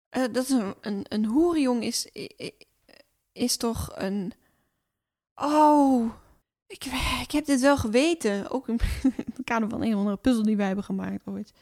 Eh, 0.08 0.22
dat 0.32 0.44
is 0.44 0.50
een, 0.50 0.74
een, 0.80 1.04
een 1.08 1.24
hoerenjong 1.24 1.82
is, 1.82 2.08
is 3.32 3.56
toch 3.56 3.90
een... 3.94 4.32
Oh, 5.34 6.10
ik, 6.66 6.84
ik 7.22 7.30
heb 7.30 7.44
dit 7.44 7.60
wel 7.60 7.76
geweten. 7.76 8.50
Ook 8.50 8.68
in 8.68 8.80
het 9.34 9.44
kader 9.44 9.68
van 9.68 9.82
een 9.82 9.92
of 9.92 9.98
andere 9.98 10.16
puzzel 10.16 10.42
die 10.42 10.56
wij 10.56 10.66
hebben 10.66 10.84
gemaakt 10.84 11.26
ooit. 11.26 11.52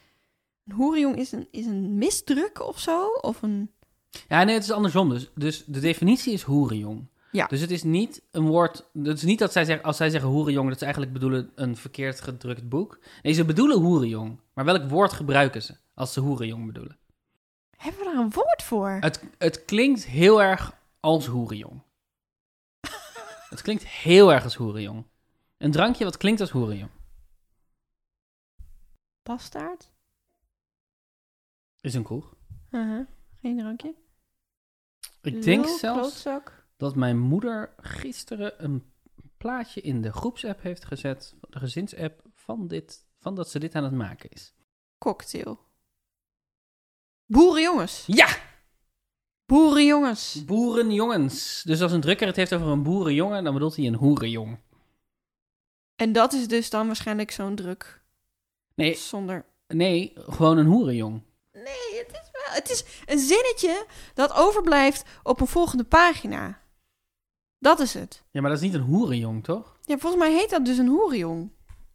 Een 0.67 0.75
hoerenjong 0.75 1.17
is 1.17 1.33
een, 1.33 1.49
is 1.51 1.67
een 1.67 1.99
misdruk 1.99 2.67
of 2.67 2.81
zo? 2.81 3.07
Of 3.07 3.43
een... 3.43 3.71
Ja, 4.29 4.45
nee, 4.45 4.55
het 4.55 4.65
is 4.65 4.71
andersom. 4.71 5.09
Dus, 5.09 5.31
dus 5.35 5.65
de 5.65 5.81
definitie 5.81 6.33
is 6.33 6.43
hoerenjong. 6.43 7.09
Ja. 7.33 7.47
Dus 7.47 7.61
het 7.61 7.71
is 7.71 7.83
niet 7.83 8.23
een 8.31 8.47
woord. 8.47 8.91
Het 8.93 9.17
is 9.17 9.23
niet 9.23 9.39
dat 9.39 9.53
zij 9.53 9.65
zeggen, 9.65 9.85
als 9.85 9.97
zij 9.97 10.11
zeggen 10.11 10.31
hoerenjong, 10.31 10.69
dat 10.69 10.79
ze 10.79 10.85
eigenlijk 10.85 11.15
bedoelen 11.15 11.53
een 11.55 11.77
verkeerd 11.77 12.21
gedrukt 12.21 12.69
boek. 12.69 12.99
Nee, 13.23 13.33
ze 13.33 13.45
bedoelen 13.45 13.79
hoerenjong. 13.79 14.41
Maar 14.55 14.65
welk 14.65 14.89
woord 14.89 15.13
gebruiken 15.13 15.63
ze 15.63 15.77
als 15.95 16.13
ze 16.13 16.21
hoerenjong 16.21 16.67
bedoelen? 16.67 16.99
Hebben 17.77 18.01
we 18.01 18.07
daar 18.07 18.23
een 18.23 18.31
woord 18.31 18.63
voor? 18.63 18.97
Het, 19.01 19.25
het 19.39 19.65
klinkt 19.65 20.07
heel 20.07 20.43
erg 20.43 20.73
als 21.01 21.27
hoerenjong. 21.27 21.83
het 23.51 23.63
klinkt 23.63 23.87
heel 23.87 24.33
erg 24.33 24.45
als 24.45 24.55
hoerenjong. 24.55 25.05
Een 25.59 25.71
drankje 25.71 26.05
wat 26.05 26.17
klinkt 26.17 26.41
als 26.41 26.51
hoerenjong. 26.51 26.91
Bastaard? 29.23 29.91
Is 31.81 31.95
een 31.95 32.03
kroeg. 32.03 32.35
Uh-huh. 32.71 33.07
Geen 33.41 33.59
drankje? 33.59 33.95
Ik 35.23 35.43
denk 35.43 35.67
zelfs 35.67 36.01
klootzak? 36.01 36.60
Dat 36.81 36.95
mijn 36.95 37.19
moeder 37.19 37.75
gisteren 37.77 38.65
een 38.65 38.93
plaatje 39.37 39.81
in 39.81 40.01
de 40.01 40.13
groepsapp 40.13 40.63
heeft 40.63 40.85
gezet, 40.85 41.35
de 41.41 41.59
gezinsapp, 41.59 42.23
van, 42.35 42.67
dit, 42.67 43.07
van 43.19 43.35
dat 43.35 43.51
ze 43.51 43.59
dit 43.59 43.75
aan 43.75 43.85
het 43.85 43.93
maken 43.93 44.31
is. 44.31 44.55
Cocktail. 44.99 45.61
Boerenjongens. 47.27 48.05
Ja! 48.07 48.37
Boerenjongens. 49.47 50.45
Boerenjongens. 50.45 51.63
Dus 51.63 51.83
als 51.83 51.93
een 51.93 52.01
drukker 52.01 52.27
het 52.27 52.37
heeft 52.37 52.55
over 52.55 52.67
een 52.67 52.83
boerenjongen, 52.83 53.45
dan 53.45 53.53
bedoelt 53.53 53.77
hij 53.77 53.87
een 53.87 53.95
hoerenjong. 53.95 54.59
En 55.97 56.13
dat 56.13 56.33
is 56.33 56.49
dus 56.49 56.71
dan 56.71 56.87
waarschijnlijk 56.87 57.31
zo'n 57.31 57.55
druk. 57.55 58.03
Nee, 58.75 58.95
Zonder... 58.95 59.45
nee, 59.67 60.13
gewoon 60.15 60.59
een 60.59 60.67
hoerenjong. 60.67 61.23
Nee, 61.53 61.99
het 61.99 62.11
is 62.11 62.31
wel... 62.33 62.55
Het 62.55 62.71
is 62.71 62.85
een 63.07 63.19
zinnetje 63.19 63.87
dat 64.15 64.33
overblijft 64.33 65.05
op 65.23 65.41
een 65.41 65.47
volgende 65.47 65.85
pagina. 65.85 66.61
Dat 67.61 67.81
is 67.81 67.95
het. 67.95 68.25
Ja, 68.31 68.41
maar 68.41 68.51
dat 68.51 68.61
is 68.61 68.65
niet 68.67 68.75
een 68.75 68.87
hoerenjong, 68.87 69.45
toch? 69.45 69.79
Ja, 69.85 69.99
volgens 69.99 70.23
mij 70.23 70.33
heet 70.33 70.51
dat 70.51 70.65
dus 70.65 70.79
een 70.79 70.89
hoerenjong. 70.89 71.51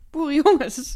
Boerenjongens. 0.09 0.95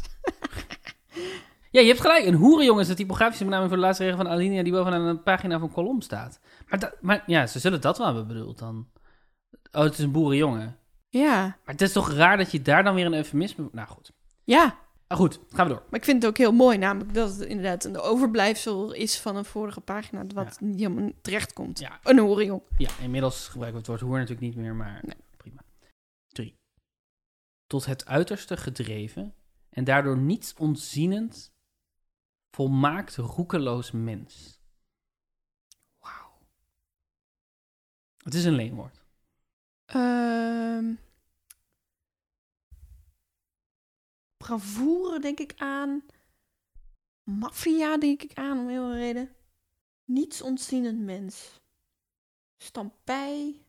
Ja, 1.70 1.80
je 1.80 1.86
hebt 1.86 2.00
gelijk. 2.00 2.24
Een 2.24 2.34
hoerenjong 2.34 2.80
is 2.80 2.86
de 2.86 2.94
typografische 2.94 3.44
benaming 3.44 3.68
voor 3.68 3.78
de 3.78 3.84
laatste 3.84 4.04
regel 4.04 4.18
van 4.18 4.28
alinea 4.28 4.62
die 4.62 4.72
bovenaan 4.72 5.00
een 5.00 5.22
pagina 5.22 5.58
van 5.58 5.68
een 5.68 5.74
kolom 5.74 6.00
staat. 6.00 6.40
Maar, 6.68 6.78
dat, 6.78 6.96
maar 7.00 7.22
ja, 7.26 7.46
ze 7.46 7.58
zullen 7.58 7.80
dat 7.80 7.98
wel 7.98 8.06
hebben 8.06 8.26
bedoeld 8.26 8.58
dan. 8.58 8.88
Oh, 9.72 9.82
het 9.82 9.92
is 9.92 9.98
een 9.98 10.12
boerenjongen. 10.12 10.78
Ja. 11.08 11.40
Maar 11.40 11.74
het 11.74 11.80
is 11.80 11.92
toch 11.92 12.12
raar 12.12 12.36
dat 12.36 12.50
je 12.50 12.62
daar 12.62 12.84
dan 12.84 12.94
weer 12.94 13.06
een 13.06 13.14
eufemisme... 13.14 13.68
Nou 13.72 13.88
goed. 13.88 14.12
Ja. 14.44 14.78
Ah, 15.10 15.18
goed, 15.18 15.40
gaan 15.48 15.66
we 15.68 15.72
door. 15.72 15.82
Maar 15.90 15.98
ik 15.98 16.04
vind 16.04 16.22
het 16.22 16.30
ook 16.30 16.38
heel 16.38 16.52
mooi, 16.52 16.78
namelijk 16.78 17.14
dat 17.14 17.30
het 17.30 17.40
inderdaad 17.40 17.84
een 17.84 17.98
overblijfsel 17.98 18.92
is 18.92 19.20
van 19.20 19.36
een 19.36 19.44
vorige 19.44 19.80
pagina, 19.80 20.26
wat 20.26 20.60
niet 20.60 20.80
helemaal 20.80 21.10
terecht 21.22 21.52
komt. 21.52 21.78
Ja. 21.78 22.00
Een 22.02 22.18
hoerenjong. 22.18 22.62
Ja, 22.76 22.90
inmiddels 23.00 23.48
gebruiken 23.48 23.72
we 23.72 23.78
het 23.78 23.86
woord 23.86 24.00
hoer 24.00 24.18
natuurlijk 24.18 24.46
niet 24.46 24.56
meer, 24.56 24.74
maar 24.74 25.00
Nee. 25.04 25.16
prima. 25.36 25.62
3. 26.28 26.54
Tot 27.66 27.86
het 27.86 28.06
uiterste 28.06 28.56
gedreven 28.56 29.34
en 29.70 29.84
daardoor 29.84 30.18
niets 30.18 30.54
ontzienend, 30.54 31.52
volmaakt 32.50 33.16
roekeloos 33.16 33.90
mens. 33.90 34.60
Wauw. 35.98 36.38
Het 38.24 38.34
is 38.34 38.44
een 38.44 38.54
leenwoord. 38.54 39.04
Ehm 39.84 40.94
bravoure 44.44 45.18
denk 45.18 45.40
ik 45.40 45.52
aan. 45.56 46.02
Maffia 47.22 47.98
denk 47.98 48.22
ik 48.22 48.34
aan, 48.34 48.58
om 48.58 48.68
heel 48.68 48.88
veel 48.88 48.96
reden. 48.96 49.28
Niets 50.04 50.42
ontzienend 50.42 51.00
mens. 51.00 51.60
Stampij 52.56 53.62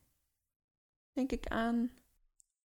denk 1.13 1.31
ik 1.31 1.47
aan. 1.47 1.91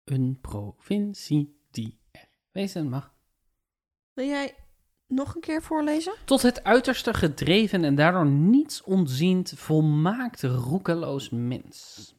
Een 0.03 0.37
provincie 0.41 1.59
die 1.71 1.99
er 2.11 2.27
wezen 2.51 2.89
mag. 2.89 3.13
Wil 4.13 4.25
jij 4.25 4.55
nog 5.07 5.35
een 5.35 5.41
keer 5.41 5.61
voorlezen? 5.61 6.13
Tot 6.25 6.41
het 6.41 6.63
uiterste 6.63 7.13
gedreven 7.13 7.83
en 7.83 7.95
daardoor 7.95 8.25
niets 8.25 8.83
ontziend, 8.83 9.49
volmaakt 9.55 10.43
roekeloos 10.43 11.29
mens. 11.29 12.13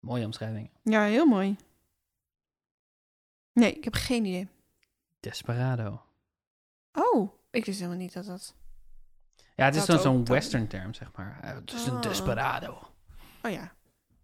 Mooie 0.00 0.24
omschrijving. 0.24 0.70
Ja, 0.82 1.04
heel 1.04 1.26
mooi. 1.26 1.56
Nee, 3.52 3.72
ik 3.72 3.84
heb 3.84 3.94
geen 3.94 4.24
idee. 4.24 4.48
Desperado. 5.20 6.02
Oh, 6.92 7.32
ik 7.50 7.64
wist 7.64 7.78
helemaal 7.78 7.98
niet 8.00 8.12
dat 8.12 8.24
dat... 8.26 8.54
Ja, 9.56 9.64
het 9.64 9.74
is 9.76 9.84
zo'n 9.84 10.24
western 10.24 10.66
term, 10.66 10.94
zeg 10.94 11.12
maar. 11.16 11.40
Eh, 11.42 11.54
Het 11.54 11.72
is 11.72 11.86
een 11.86 11.94
Ah. 11.96 12.02
desperado. 12.02 12.78
Oh 13.42 13.50
ja. 13.50 13.72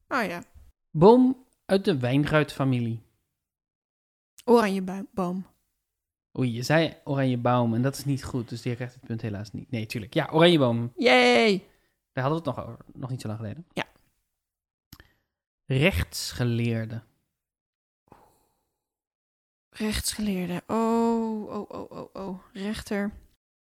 Oh 0.08 0.24
ja. 0.24 0.42
Boom 0.90 1.46
uit 1.64 1.84
de 1.84 1.98
wijnruitfamilie. 1.98 3.02
Oranjeboom. 4.44 5.46
Oei, 6.38 6.52
je 6.52 6.62
zei 6.62 6.96
oranjeboom 7.04 7.74
en 7.74 7.82
dat 7.82 7.96
is 7.96 8.04
niet 8.04 8.24
goed, 8.24 8.48
dus 8.48 8.62
die 8.62 8.74
krijgt 8.74 8.94
het 8.94 9.04
punt 9.04 9.20
helaas 9.22 9.52
niet. 9.52 9.70
Nee, 9.70 9.86
tuurlijk. 9.86 10.14
Ja, 10.14 10.28
oranjeboom. 10.32 10.92
Yay! 10.96 11.64
Daar 12.12 12.24
hadden 12.24 12.42
we 12.42 12.48
het 12.50 12.56
nog 12.58 12.66
over, 12.68 12.84
nog 12.94 13.10
niet 13.10 13.20
zo 13.20 13.26
lang 13.28 13.40
geleden. 13.40 13.66
Ja. 13.72 13.84
Rechtsgeleerde. 15.66 17.02
Rechtsgeleerde. 19.76 20.62
Oh, 20.66 21.52
oh, 21.52 21.70
oh, 21.70 21.90
oh, 21.90 22.08
oh. 22.12 22.38
Rechter. 22.52 23.12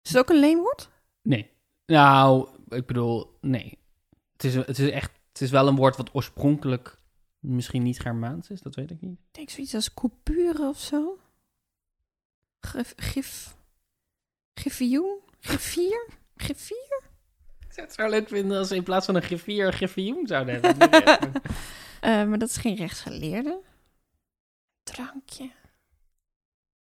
Is 0.03 0.11
het 0.11 0.19
ook 0.19 0.31
een 0.31 0.41
leenwoord? 0.41 0.89
Nee. 1.23 1.51
Nou, 1.87 2.49
ik 2.69 2.87
bedoel, 2.87 3.39
nee. 3.41 3.79
Het 4.33 4.45
is, 4.45 4.55
het 4.55 4.79
is 4.79 4.91
echt, 4.91 5.11
het 5.29 5.41
is 5.41 5.51
wel 5.51 5.69
een 5.69 5.77
woord 5.77 5.97
wat 5.97 6.15
oorspronkelijk 6.15 6.99
misschien 7.39 7.83
niet 7.83 8.01
Germaans 8.01 8.51
is, 8.51 8.61
dat 8.61 8.75
weet 8.75 8.91
ik 8.91 9.01
niet. 9.01 9.19
Ik 9.19 9.35
denk 9.35 9.51
zoiets 9.51 9.75
als 9.75 9.95
coupure 9.95 10.69
of 10.69 10.81
zo. 10.81 11.19
Gif. 12.61 12.95
Gif. 12.97 13.57
Griffier? 14.55 16.07
Griffier? 16.37 17.03
Ik 17.61 17.73
zou 17.73 17.87
het 17.87 17.95
zo 17.95 18.09
leuk 18.09 18.29
vinden 18.29 18.59
als 18.59 18.69
ze 18.69 18.77
in 18.77 18.83
plaats 18.83 19.07
van 19.07 19.15
een 19.15 19.23
griffier 19.23 19.67
een 19.67 19.73
griffioen 19.73 20.27
zouden 20.27 20.61
hebben. 20.61 20.91
Eh, 22.01 22.25
maar 22.25 22.39
dat 22.39 22.49
is 22.49 22.57
geen 22.57 22.77
rechtsgeleerde. 22.77 23.61
Drankje. 24.83 25.51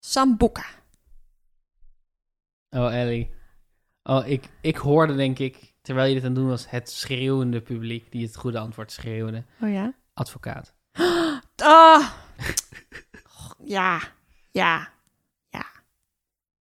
Sambuca. 0.04 0.64
oh, 2.70 2.94
Ellie. 2.94 3.30
Oh, 4.02 4.26
ik, 4.26 4.48
ik 4.60 4.76
hoorde 4.76 5.14
denk 5.14 5.38
ik, 5.38 5.74
terwijl 5.82 6.08
je 6.08 6.14
dit 6.14 6.22
aan 6.22 6.28
het 6.30 6.38
doen 6.38 6.48
was, 6.48 6.70
het 6.70 6.90
schreeuwende 6.90 7.60
publiek 7.60 8.12
die 8.12 8.26
het 8.26 8.36
goede 8.36 8.58
antwoord 8.58 8.92
schreeuwde. 8.92 9.44
Oh 9.60 9.72
ja? 9.72 9.94
Advocaat. 10.14 10.74
Ah! 11.64 12.12
ja, 13.64 14.00
ja, 14.50 14.88
ja. 15.48 15.66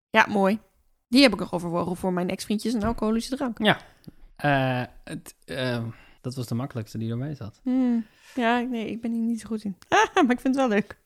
Ja, 0.09 0.25
mooi. 0.29 0.59
Die 1.07 1.21
heb 1.21 1.33
ik 1.33 1.39
nog 1.39 1.53
overwogen 1.53 1.95
voor 1.95 2.13
mijn 2.13 2.29
ex-vriendjes 2.29 2.73
een 2.73 2.83
alcoholische 2.83 3.35
drank. 3.35 3.59
Eh, 4.35 4.83
het, 5.03 5.35
eh, 5.45 5.85
dat 6.21 6.35
was 6.35 6.47
de 6.47 6.55
makkelijkste 6.55 6.97
die 6.97 7.11
erbij 7.11 7.35
zat. 7.35 7.59
Hmm. 7.63 8.05
Ja, 8.35 8.59
nee, 8.59 8.89
ik 8.89 9.01
ben 9.01 9.11
hier 9.11 9.21
niet 9.21 9.39
zo 9.41 9.47
goed 9.47 9.63
in. 9.63 9.77
Ah, 9.88 10.13
maar 10.23 10.31
ik 10.31 10.39
vind 10.39 10.55
het 10.55 10.55
wel 10.55 10.67
leuk. 10.67 10.97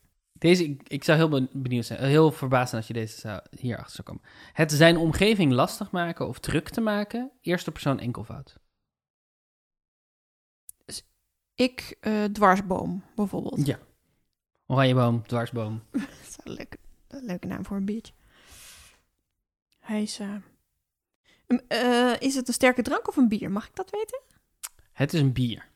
Deze, 0.41 0.63
ik, 0.63 0.89
ik 0.89 1.03
zou 1.03 1.17
heel 1.17 1.29
ben- 1.29 1.49
benieuwd 1.53 1.85
zijn, 1.85 2.03
heel 2.03 2.31
verbaasd 2.31 2.69
zijn 2.69 2.81
als 2.81 2.87
je 2.91 2.97
deze 2.97 3.19
zou, 3.19 3.41
hierachter 3.59 3.91
zou 3.95 4.07
komen. 4.07 4.23
Het 4.53 4.71
zijn 4.71 4.97
omgeving 4.97 5.51
lastig 5.51 5.91
maken 5.91 6.27
of 6.27 6.39
druk 6.39 6.69
te 6.69 6.81
maken, 6.81 7.31
eerste 7.41 7.71
persoon 7.71 7.99
enkelvoud. 7.99 8.55
Ik, 11.53 11.97
eh, 11.99 12.23
dwarsboom, 12.23 13.03
bijvoorbeeld. 13.15 13.65
Ja. 13.65 13.79
Oranjeboom, 14.65 15.27
dwarsboom. 15.27 15.83
Dat 15.91 16.01
is 16.27 16.37
een 16.43 16.51
leuke, 16.53 16.77
een 17.07 17.25
leuke 17.25 17.47
naam 17.47 17.65
voor 17.65 17.77
een 17.77 17.85
biertje. 17.85 18.13
Hij 19.79 20.01
is... 20.01 20.19
eh, 20.19 20.35
eh, 21.67 22.21
is 22.21 22.35
het 22.35 22.47
een 22.47 22.53
sterke 22.53 22.81
drank 22.81 23.07
of 23.07 23.17
een 23.17 23.27
bier? 23.27 23.51
Mag 23.51 23.67
ik 23.67 23.75
dat 23.75 23.89
weten? 23.89 24.21
Het 24.91 25.13
is 25.13 25.19
een 25.19 25.33
bier. 25.33 25.69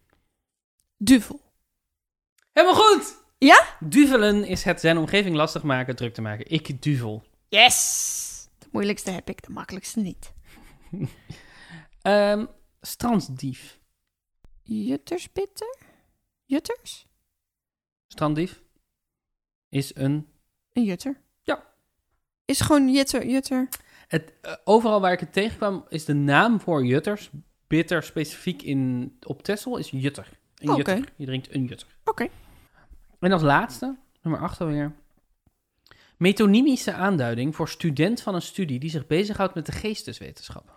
Duvel. 0.98 1.42
Helemaal 2.52 2.76
goed! 2.76 3.24
Ja? 3.46 3.78
Duvelen 3.80 4.44
is 4.46 4.64
het 4.64 4.80
zijn 4.80 4.98
omgeving 4.98 5.36
lastig 5.36 5.64
maken, 5.64 5.96
druk 5.96 6.14
te 6.14 6.22
maken. 6.22 6.52
Ik 6.52 6.82
duvel. 6.82 7.24
Yes! 7.48 8.48
De 8.60 8.68
moeilijkste 8.72 9.12
heb 9.12 9.30
ik, 9.30 9.44
de 9.44 9.52
makkelijkste 9.52 10.00
niet. 10.00 10.34
Ehm 12.02 12.46
strandsdief. 12.82 13.80
Jutterspitter? 14.64 15.76
Jutters? 16.46 17.08
Stranddief 18.08 18.62
is 19.70 19.96
een... 19.96 20.28
Een 20.74 20.84
jutter? 20.84 21.22
Ja. 21.44 21.64
Is 22.46 22.62
gewoon 22.62 22.94
jutter, 22.94 23.28
jutter. 23.28 23.70
Het, 24.08 24.34
eh, 24.42 24.54
overal 24.64 25.02
waar 25.02 25.12
ik 25.12 25.20
het 25.20 25.34
tegenkwam 25.34 25.86
is 25.90 26.06
de 26.06 26.14
naam 26.14 26.60
voor 26.60 26.86
jutters. 26.86 27.30
Bitter 27.68 28.04
specifiek 28.04 28.62
in, 28.62 29.12
op 29.22 29.44
Texel 29.44 29.78
is 29.78 29.90
jutter. 29.90 30.30
Een 30.56 30.76
jutter. 30.76 31.14
Je 31.16 31.26
drinkt 31.26 31.54
een 31.54 31.66
jutter. 31.66 31.88
Oké. 32.04 32.30
En 33.20 33.32
als 33.32 33.42
laatste, 33.42 33.96
nummer 34.22 34.42
8 34.42 34.62
alweer. 34.62 34.96
Metonymische 36.18 36.94
aanduiding 36.94 37.56
voor 37.56 37.70
student 37.70 38.22
van 38.22 38.36
een 38.36 38.42
studie 38.42 38.80
die 38.80 38.90
zich 38.90 39.08
bezighoudt 39.08 39.56
met 39.56 39.66
de 39.66 39.72
geesteswetenschappen. 39.72 40.74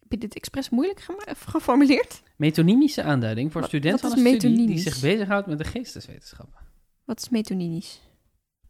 Heb 0.00 0.12
je 0.12 0.18
dit 0.18 0.34
expres 0.34 0.70
moeilijk 0.70 1.00
geformuleerd? 1.48 2.22
Metonymische 2.36 3.02
aanduiding 3.02 3.52
voor 3.52 3.60
Wat- 3.60 3.70
student 3.70 4.00
wat 4.00 4.10
van 4.14 4.26
een 4.26 4.36
studie 4.38 4.66
die 4.66 4.78
zich 4.78 5.00
bezighoudt 5.00 5.46
met 5.46 5.58
de 5.58 5.64
geesteswetenschappen. 5.64 6.60
Wat 7.04 7.20
is 7.20 7.28
metoninisch? 7.28 8.00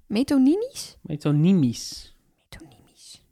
Metoninisch? 0.07 0.97
Metonymisch. 1.01 2.15
Metonimisch. 2.43 3.23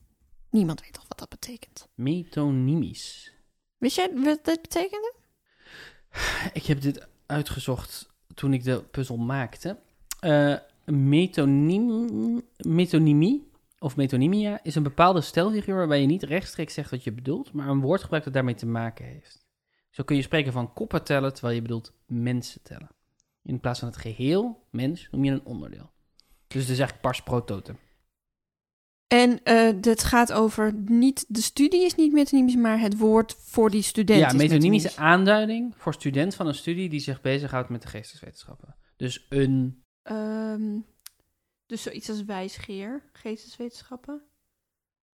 Niemand 0.51 0.81
weet 0.81 0.93
toch 0.93 1.05
wat 1.09 1.19
dat 1.19 1.29
betekent. 1.29 1.89
Metonymisch. 1.95 3.33
Wist 3.79 3.97
jij 3.97 4.11
wat 4.15 4.45
dat 4.45 4.63
betekende? 4.63 5.15
Ik 6.53 6.65
heb 6.67 6.81
dit 6.81 7.07
uitgezocht 7.27 8.12
toen 8.35 8.53
ik 8.53 8.65
de 8.65 8.85
puzzel 8.91 9.17
maakte. 9.17 9.79
Metonym, 10.85 12.43
metonymie 12.57 13.51
of 13.79 13.97
metonymia 13.97 14.61
is 14.63 14.75
een 14.75 14.83
bepaalde 14.83 15.21
stelfiguur 15.21 15.77
waarbij 15.77 16.01
je 16.01 16.07
niet 16.07 16.23
rechtstreeks 16.23 16.75
zegt 16.75 16.91
wat 16.91 17.05
je 17.05 17.13
bedoelt, 17.13 17.53
maar 17.53 17.69
een 17.69 17.81
woord 17.81 18.01
gebruikt 18.01 18.25
dat 18.25 18.35
daarmee 18.35 18.55
te 18.55 18.67
maken 18.67 19.05
heeft. 19.05 19.47
Zo 19.91 20.03
kun 20.03 20.17
je 20.17 20.23
spreken 20.23 20.53
van 20.53 20.73
koppen 20.73 21.05
tellen 21.05 21.33
terwijl 21.33 21.55
je 21.55 21.63
bedoelt 21.63 21.93
mensen 22.07 22.63
tellen. 22.63 22.91
In 23.43 23.61
plaats 23.61 23.79
van 23.79 23.89
het 23.89 23.97
geheel, 23.97 24.67
mens, 24.71 25.09
noem 25.11 25.25
je 25.25 25.31
een 25.31 25.45
onderdeel. 25.45 25.91
Dus 26.47 26.61
het 26.63 26.71
is 26.71 26.79
eigenlijk 26.79 27.01
pars 27.01 27.23
pro 27.23 27.45
totem. 27.45 27.79
En 29.13 29.43
eh 29.45 29.73
dit 29.81 30.05
gaat 30.05 30.33
over 30.33 30.73
niet 30.75 31.25
de 31.29 31.41
studie 31.43 31.85
is 31.85 31.95
niet 31.95 32.13
metonymisch, 32.13 32.57
maar 32.57 32.81
het 32.81 32.99
woord 32.99 33.35
voor 33.39 33.71
die 33.71 33.83
student. 33.83 34.19
ja, 34.21 34.27
is 34.27 34.33
metonymische 34.33 34.89
metonymisch. 34.89 34.97
aanduiding 34.97 35.75
voor 35.77 35.95
student 35.95 36.35
van 36.35 36.47
een 36.47 36.55
studie 36.55 36.89
die 36.89 37.01
zich 37.01 37.21
bezighoudt 37.21 37.69
met 37.69 37.83
de 37.83 37.89
geesteswetenschappen. 37.89 38.77
Dus 38.97 39.27
een 39.29 39.85
Ehm, 40.03 40.79
dus 41.67 41.83
zoiets 41.83 42.09
als 42.09 42.25
wijsgeer, 42.25 43.03
geesteswetenschappen. 43.13 44.23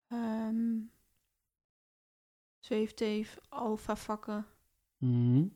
Ehm 0.07 0.75
zweefteef, 2.59 3.37
alfa 3.49 3.95
vakken. 3.95 4.45
Hmm. 4.97 5.53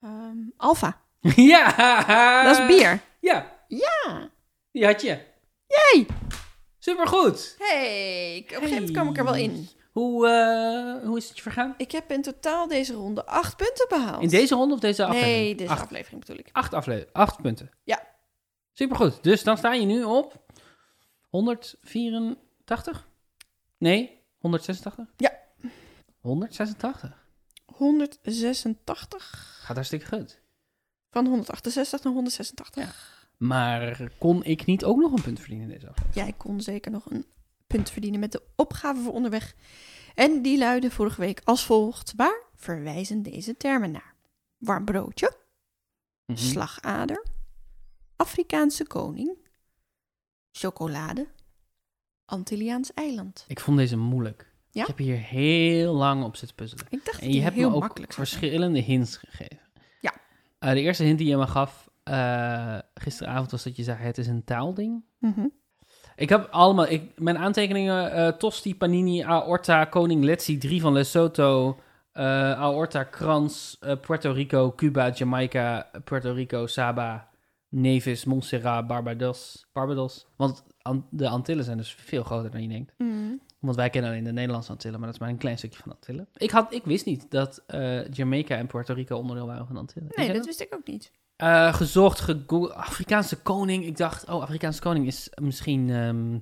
Ehm 0.00 0.36
alfa, 0.56 1.02
ja! 1.52 2.42
dat 2.44 2.58
is 2.58 2.66
bier. 2.76 3.00
Ja, 3.20 3.64
Ja. 3.68 4.30
die 4.70 4.84
had 4.86 5.00
je. 5.02 5.26
Yay! 5.66 6.06
Supergoed. 6.88 7.54
Hey, 7.58 8.38
op 8.44 8.50
een 8.50 8.54
gegeven 8.54 8.70
moment 8.74 8.90
kwam 8.90 9.08
ik 9.08 9.16
er 9.18 9.24
wel 9.24 9.34
in. 9.34 9.68
Hoe, 9.92 10.28
eh, 10.28 11.06
hoe 11.06 11.16
is 11.16 11.28
het 11.28 11.36
je 11.36 11.42
vergaan? 11.42 11.74
Ik 11.76 11.92
heb 11.92 12.10
in 12.10 12.22
totaal 12.22 12.68
deze 12.68 12.92
ronde 12.92 13.26
acht 13.26 13.56
punten 13.56 13.86
behaald. 13.88 14.22
In 14.22 14.28
deze 14.28 14.54
ronde 14.54 14.74
of 14.74 14.80
deze 14.80 15.04
aflevering? 15.04 15.36
Nee, 15.36 15.54
deze 15.54 15.70
acht, 15.70 15.82
aflevering 15.82 16.20
bedoel 16.20 16.38
ik. 16.38 16.48
acht. 16.52 16.74
Acht 17.12 17.42
punten. 17.42 17.70
Ja. 17.84 18.06
Supergoed. 18.72 19.22
Dus 19.22 19.42
dan 19.42 19.56
sta 19.56 19.72
je 19.72 19.86
nu 19.86 20.04
op 20.04 20.44
184? 21.28 23.08
Nee, 23.78 24.22
186? 24.38 25.06
Ja. 25.16 25.38
186. 26.20 27.26
186 27.66 29.60
Gaat 29.64 29.76
hartstikke 29.76 30.06
goed. 30.06 30.40
van 31.10 31.26
168 31.26 32.02
naar 32.04 32.12
186. 32.12 33.17
Maar 33.38 34.10
kon 34.18 34.44
ik 34.44 34.64
niet 34.64 34.84
ook 34.84 34.98
nog 35.00 35.12
een 35.12 35.22
punt 35.22 35.38
verdienen 35.40 35.66
in 35.66 35.72
deze 35.72 35.88
aflevering? 35.88 36.14
Jij 36.14 36.32
kon 36.36 36.60
zeker 36.60 36.90
nog 36.90 37.10
een 37.10 37.24
punt 37.66 37.90
verdienen 37.90 38.20
met 38.20 38.32
de 38.32 38.42
opgave 38.56 39.00
voor 39.00 39.12
onderweg. 39.12 39.54
En 40.14 40.42
die 40.42 40.58
luidde 40.58 40.90
vorige 40.90 41.20
week 41.20 41.40
als 41.44 41.64
volgt. 41.64 42.12
Waar 42.16 42.42
verwijzen 42.54 43.22
deze 43.22 43.56
termen 43.56 43.90
naar? 43.90 44.14
Warm 44.58 44.84
broodje, 44.84 45.36
Mhm. 46.26 46.38
slagader, 46.38 47.24
Afrikaanse 48.16 48.86
koning, 48.86 49.36
chocolade, 50.52 51.26
Antilliaans 52.24 52.92
eiland. 52.94 53.44
Ik 53.48 53.60
vond 53.60 53.76
deze 53.78 53.96
moeilijk. 53.96 54.52
Ja? 54.70 54.80
Ik 54.82 54.86
heb 54.86 54.98
hier 54.98 55.16
heel 55.18 55.94
lang 55.94 56.24
op 56.24 56.36
zitten 56.36 56.56
puzzelen. 56.56 56.86
Ik 56.90 57.04
dacht 57.04 57.18
En 57.20 57.26
dat 57.26 57.34
je 57.36 57.42
hebt 57.42 57.54
heel 57.56 57.70
me 57.70 57.76
ook 57.76 57.98
verschillende 58.08 58.80
hints 58.80 59.16
gegeven. 59.16 59.60
Ja. 60.00 60.14
Eh, 60.58 60.70
de 60.72 60.80
eerste 60.80 61.04
hint 61.04 61.18
die 61.18 61.28
je 61.28 61.36
me 61.36 61.46
gaf 61.46 61.87
eh, 62.08 62.78
gisteravond 62.94 63.50
was 63.50 63.62
dat 63.64 63.76
je 63.76 63.82
zei: 63.82 63.98
het 63.98 64.18
is 64.18 64.26
een 64.26 64.44
taalding. 64.44 65.04
Mhm. 65.18 65.46
Ik 66.16 66.28
heb 66.28 66.48
allemaal, 66.50 66.88
ik, 66.88 67.18
mijn 67.20 67.38
aantekeningen: 67.38 68.12
eh, 68.12 68.28
Tosti, 68.28 68.76
Panini, 68.76 69.22
Aorta, 69.22 69.84
Koning 69.84 70.24
Letzi, 70.24 70.58
3 70.58 70.80
van 70.80 70.92
Lesotho, 70.92 71.80
eh, 72.12 72.52
Aorta, 72.52 73.04
Krans, 73.04 73.78
Puerto 74.00 74.32
Rico, 74.32 74.72
Cuba, 74.74 75.10
Jamaica, 75.10 75.90
Puerto 76.04 76.32
Rico, 76.32 76.66
Saba, 76.66 77.28
Nevis, 77.68 78.24
Montserrat, 78.24 78.86
Barbados. 78.86 79.66
Barbados. 79.72 80.26
Want 80.36 80.64
an- 80.82 81.06
de 81.10 81.28
Antillen 81.28 81.64
zijn 81.64 81.76
dus 81.76 81.92
veel 81.94 82.22
groter 82.22 82.50
dan 82.50 82.62
je 82.62 82.68
denkt. 82.68 82.92
Mhm. 82.98 83.36
Want 83.60 83.76
wij 83.76 83.90
kennen 83.90 84.10
alleen 84.10 84.24
de 84.24 84.32
Nederlandse 84.32 84.70
Antillen, 84.70 84.98
maar 84.98 85.06
dat 85.08 85.14
is 85.16 85.20
maar 85.20 85.30
een 85.30 85.38
klein 85.38 85.58
stukje 85.58 85.78
van 85.82 85.92
Antillen. 85.92 86.28
Ik, 86.36 86.50
had, 86.50 86.72
ik 86.72 86.84
wist 86.84 87.04
niet 87.06 87.30
dat 87.30 87.62
Jamaica 88.10 88.56
en 88.56 88.66
Puerto 88.66 88.94
Rico 88.94 89.16
onderdeel 89.16 89.46
waren 89.46 89.66
van 89.66 89.74
de 89.74 89.80
Antillen. 89.80 90.08
Nee, 90.14 90.32
dat 90.32 90.46
wist 90.46 90.60
ik 90.60 90.74
ook 90.74 90.86
niet. 90.86 91.12
Eh, 91.38 91.74
gezocht, 91.74 92.20
gegoogeld, 92.20 92.72
Afrikaanse 92.74 93.36
koning. 93.42 93.84
Ik 93.84 93.96
dacht, 93.96 94.28
oh, 94.28 94.42
Afrikaanse 94.42 94.80
koning 94.80 95.06
is 95.06 95.30
misschien 95.34 95.90
ehm, 95.90 96.38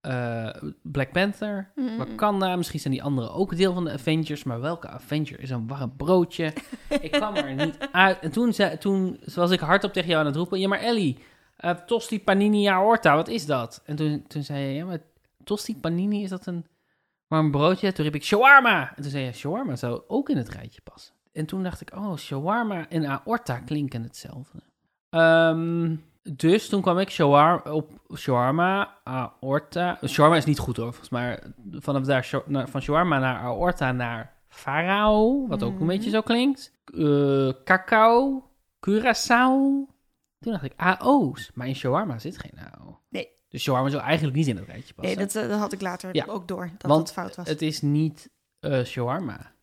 eh, 0.00 0.62
Black 0.82 1.12
Panther, 1.12 1.72
Mhm. 1.74 1.96
Wakanda. 1.96 2.56
Misschien 2.56 2.80
zijn 2.80 2.92
die 2.92 3.02
anderen 3.02 3.32
ook 3.32 3.56
deel 3.56 3.74
van 3.74 3.84
de 3.84 3.90
Avengers. 3.92 4.44
Maar 4.44 4.60
welke 4.60 4.88
Avenger 4.88 5.40
is 5.40 5.50
een 5.50 5.66
warm 5.66 5.96
broodje? 5.96 6.52
ik 7.00 7.10
kwam 7.10 7.34
er 7.34 7.54
niet 7.54 7.78
uit. 7.92 8.18
En 8.18 8.30
toen, 8.30 8.52
toen 8.78 9.20
was 9.34 9.50
ik 9.50 9.60
hardop 9.60 9.92
tegen 9.92 10.08
jou 10.08 10.20
aan 10.20 10.26
het 10.26 10.36
roepen. 10.36 10.58
Ja, 10.60 10.68
maar 10.68 10.80
Ellie, 10.80 11.18
eh, 11.56 11.70
Tosti 11.70 12.22
Panini 12.22 12.66
Aorta, 12.68 13.14
wat 13.14 13.28
is 13.28 13.46
dat? 13.46 13.82
En 13.84 13.96
toen, 13.96 14.24
toen 14.28 14.42
zei 14.42 14.60
je, 14.64 14.74
ja, 14.74 14.84
maar 14.84 14.98
Tosti 15.44 15.76
Panini, 15.76 16.22
is 16.22 16.30
dat 16.30 16.46
een 16.46 16.66
warm 17.26 17.50
broodje? 17.50 17.92
Toen 17.92 18.04
riep 18.04 18.14
ik 18.14 18.24
shawarma. 18.24 18.92
En 18.96 19.02
toen 19.02 19.10
zei 19.10 19.24
je, 19.24 19.32
shawarma 19.32 19.76
zou 19.76 20.02
ook 20.08 20.28
in 20.28 20.36
het 20.36 20.48
rijtje 20.48 20.80
passen. 20.80 21.14
En 21.36 21.46
toen 21.46 21.62
dacht 21.62 21.80
ik, 21.80 21.94
oh, 21.96 22.16
shawarma 22.16 22.88
en 22.88 23.06
aorta 23.06 23.58
klinken 23.58 24.02
hetzelfde. 24.02 24.58
Ehm, 25.10 25.96
dus 26.22 26.68
toen 26.68 26.80
kwam 26.82 26.98
ik 26.98 27.10
shawar 27.10 27.72
op 27.72 27.90
shawarma, 28.14 28.98
aorta. 29.04 29.98
Shawarma 30.06 30.36
is 30.36 30.44
niet 30.44 30.58
goed 30.58 30.78
overigens, 30.78 31.08
maar 31.08 31.42
vanaf 31.72 32.02
daar 32.04 32.26
van 32.68 32.82
shawarma 32.82 33.18
naar 33.18 33.38
aorta 33.40 33.92
naar 33.92 34.34
farao, 34.48 35.46
wat 35.48 35.62
ook 35.62 35.70
een 35.70 35.76
Mhm. 35.76 35.86
beetje 35.86 36.10
zo 36.10 36.20
klinkt. 36.20 36.72
Eh, 36.94 37.48
cacao, 37.64 38.44
curaçao. 38.90 39.94
Toen 40.38 40.52
dacht 40.52 40.64
ik 40.64 40.72
AO's, 40.76 41.50
maar 41.54 41.66
in 41.66 41.74
shawarma 41.76 42.18
zit 42.18 42.38
geen 42.38 42.58
AO. 42.58 43.00
Nee. 43.08 43.28
Dus 43.48 43.62
shawarma 43.62 43.88
zou 43.88 44.02
eigenlijk 44.02 44.36
niet 44.36 44.46
in 44.46 44.56
het 44.56 44.66
rijtje 44.66 44.94
passen. 44.94 45.16
Nee, 45.16 45.26
dat, 45.26 45.42
eh, 45.42 45.48
dat 45.48 45.58
had 45.58 45.72
ik 45.72 45.80
later 45.80 46.14
Ja. 46.14 46.24
ook 46.28 46.48
door, 46.48 46.70
dat 46.78 46.90
Want 46.90 47.02
het 47.08 47.12
fout 47.12 47.36
was. 47.36 47.48
Het 47.48 47.62
is 47.62 47.80
niet 47.82 48.30
eh 48.60 48.84
shawarma, 48.84 49.54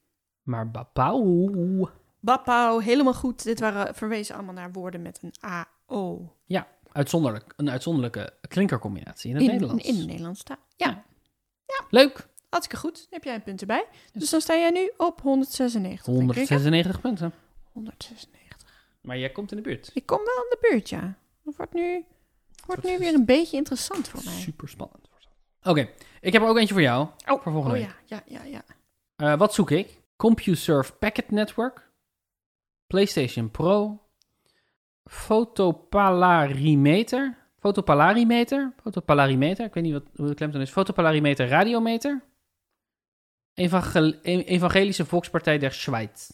maar 0.44 0.72
bapau. 0.72 1.90
Bapau, 2.20 2.84
helemaal 2.84 3.14
goed. 3.14 3.44
Dit 3.44 3.60
waren 3.60 3.96
verwezen 3.96 4.36
allemaal 4.36 4.54
naar 4.54 4.72
woorden 4.72 5.02
met 5.02 5.20
een 5.22 5.34
AO. 5.40 6.36
Uitzonderlijk, 6.92 7.54
een 7.56 7.70
uitzonderlijke 7.70 8.34
klinkercombinatie 8.48 9.30
in 9.30 9.36
het 9.36 9.46
In, 9.46 9.52
Nederlands. 9.52 9.84
in 9.88 9.98
de 9.98 10.06
Nederlandse 10.06 10.44
taal. 10.44 10.58
Ja, 10.76 11.04
Leuk. 11.90 12.28
hartstikke 12.50 12.82
goed. 12.88 12.96
Dan 12.96 13.08
heb 13.10 13.24
jij 13.24 13.36
een 13.36 13.44
punt 13.44 13.62
erbij. 13.62 13.86
Dus 14.14 14.30
dan 14.30 14.42
sta 14.42 14.56
jij 14.56 14.70
nu 14.70 14.92
op 14.98 15.22
196. 15.22 16.06
denk 16.06 16.18
ik, 16.32 16.36
hè? 16.50 16.56
196 16.56 17.02
punten. 17.02 17.34
196. 17.72 18.68
Maar 19.02 19.18
jij 19.18 19.30
komt 19.30 19.52
in 19.52 19.58
de 19.58 19.64
buurt. 19.64 19.92
Ik 19.94 20.06
kom 20.06 20.18
wel 20.18 20.36
aan 20.38 20.50
de 20.50 20.68
buurt, 20.70 20.90
ja. 20.90 21.18
Het 21.44 21.56
wordt 21.58 21.74
nu, 21.74 22.06
wordt 22.66 22.84
nu 22.84 22.98
weer 22.98 23.14
een 23.14 23.26
beetje 23.26 23.58
interessant 23.58 24.08
voor 24.08 24.22
mij. 24.26 24.34
Super 24.34 24.70
spannend. 24.70 25.08
Oké, 25.64 25.90
ik 26.22 26.34
heb 26.34 26.42
er 26.42 26.48
ook 26.48 26.58
eentje 26.58 26.74
voor 26.74 26.84
jou. 26.84 27.08
Oh, 27.26 27.42
voor 27.42 27.52
volgende 27.52 27.78
oh 27.78 27.82
week. 27.86 27.96
ja, 28.06 28.24
ja, 28.26 28.44
ja, 28.44 28.44
ja. 28.44 28.64
Eh, 29.16 29.38
wat 29.38 29.54
zoek 29.54 29.72
ik? 29.72 30.02
CompuServe 30.16 30.94
Packet 30.94 31.32
Network, 31.32 31.92
PlayStation 32.88 33.52
Pro, 33.52 34.02
fotopolarimeter. 35.06 37.38
Fotopolarimeter. 37.60 38.74
Fotopolarimeter. 38.82 39.66
Ik 39.66 39.74
weet 39.74 39.84
niet 39.84 39.94
wat, 39.94 40.04
hoe 40.16 40.28
de 40.28 40.34
klemtoon 40.34 40.62
is. 40.62 40.70
Fotopolarimeter 40.70 41.48
radiometer. 41.48 42.24
Evangel- 43.54 44.20
e- 44.22 44.44
Evangelische 44.44 45.06
Volkspartij 45.06 45.58
der 45.58 45.72
Schweiz. 45.72 46.32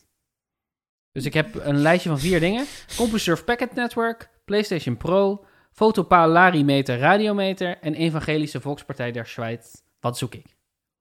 Dus 1.12 1.26
ik 1.26 1.34
heb 1.34 1.56
een 1.56 1.78
lijstje 1.78 2.10
van 2.10 2.20
vier 2.20 2.40
dingen. 2.40 2.66
CompuServe 2.96 3.44
Packet 3.44 3.74
Network, 3.74 4.30
PlayStation 4.46 4.98
Pro, 4.98 5.46
Fotopolarimeter 5.72 7.00
radiometer 7.00 7.78
en 7.80 7.94
Evangelische 7.94 8.62
Volkspartij 8.62 9.12
der 9.12 9.26
Schweiz. 9.26 9.76
Wat 10.00 10.18
zoek 10.18 10.34
ik? 10.34 10.46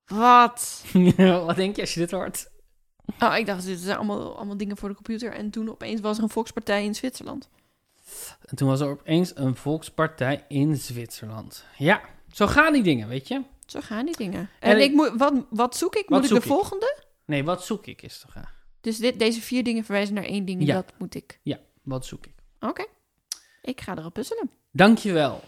Wat? 0.05 0.85
wat 1.47 1.57
denk 1.57 1.75
je 1.77 1.81
als 1.81 1.95
je 1.95 2.01
dit 2.01 2.11
hoort? 2.11 2.51
Oh, 3.21 3.37
ik 3.37 3.47
dacht, 3.47 3.65
dit 3.65 3.79
zijn 3.79 3.97
allemaal, 3.97 4.37
allemaal 4.37 4.57
dingen 4.57 4.77
voor 4.77 4.89
de 4.89 4.95
computer. 4.95 5.33
En 5.33 5.51
toen 5.51 5.71
opeens 5.71 6.01
was 6.01 6.17
er 6.17 6.23
een 6.23 6.29
volkspartij 6.29 6.85
in 6.85 6.95
Zwitserland. 6.95 7.49
En 8.45 8.57
toen 8.57 8.69
was 8.69 8.81
er 8.81 8.89
opeens 8.89 9.33
een 9.37 9.57
volkspartij 9.57 10.45
in 10.49 10.77
Zwitserland. 10.77 11.65
Ja, 11.77 12.01
zo 12.33 12.47
gaan 12.47 12.73
die 12.73 12.83
dingen, 12.83 13.09
weet 13.09 13.29
je? 13.29 13.43
Zo 13.67 13.81
gaan 13.81 14.05
die 14.07 14.17
dingen. 14.17 14.41
En 14.61 14.71
En, 14.71 14.77
ik- 14.79 14.85
ik 14.85 14.93
moet, 14.95 15.13
wat, 15.17 15.35
wat 15.51 15.77
zoek 15.77 15.95
ik? 15.97 16.09
Wat 16.09 16.19
moet 16.21 16.29
zoek 16.29 16.37
ik 16.39 16.43
de 16.45 16.49
ik? 16.49 16.55
volgende? 16.55 17.03
Nee, 17.25 17.45
wat 17.45 17.65
zoek 17.65 17.87
ik 17.87 18.03
is 18.03 18.19
toch 18.21 18.31
graag? 18.31 18.57
Dus 18.81 18.97
dit, 18.99 19.19
deze 19.19 19.41
vier 19.41 19.65
dingen 19.65 19.85
verwijzen 19.85 20.15
naar 20.15 20.25
één 20.25 20.45
ding. 20.45 20.67
Ja. 20.67 20.75
Dat 20.75 20.93
moet 20.99 21.15
ik. 21.15 21.41
Wat 21.83 22.07
zoek 22.07 22.27
ik? 22.27 22.35
Oké. 22.61 22.85
Ik 23.63 23.81
ga 23.81 23.97
erop 23.97 24.13
puzzelen. 24.13 24.51
Dankjewel 24.73 25.41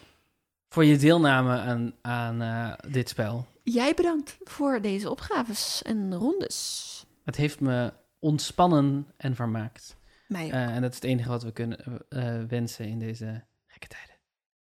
voor 0.68 0.84
je 0.84 0.96
deelname 0.96 1.58
aan, 1.58 1.94
aan 2.02 2.42
eh, 2.42 2.92
dit 2.92 3.08
spel. 3.08 3.46
Jij 3.62 3.94
bedankt 3.94 4.36
voor 4.44 4.80
deze 4.80 5.10
opgaves 5.10 5.82
en 5.82 6.14
rondes. 6.14 6.99
Het 7.24 7.36
heeft 7.36 7.60
me 7.60 7.92
ontspannen 8.18 9.06
en 9.16 9.34
vermaakt. 9.34 9.96
Mij 10.28 10.44
ook. 10.44 10.52
Eh, 10.52 10.74
en 10.74 10.82
dat 10.82 10.90
is 10.90 10.96
het 10.96 11.04
enige 11.04 11.28
wat 11.28 11.42
we 11.42 11.52
kunnen 11.52 11.78
eh, 12.08 12.42
wensen 12.48 12.86
in 12.86 12.98
deze 12.98 13.44
gekke 13.66 13.88
tijden. 13.88 14.14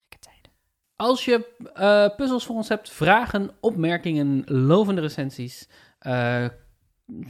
Gekke 0.09 0.19
tijden. 0.19 0.53
Als 0.97 1.25
je 1.25 1.55
eh, 1.75 2.17
puzzels 2.17 2.47
voor 2.47 2.57
ons 2.57 2.69
hebt, 2.69 2.91
vragen, 2.91 3.51
opmerkingen, 3.61 4.43
lovende 4.47 5.01
recensies, 5.01 5.69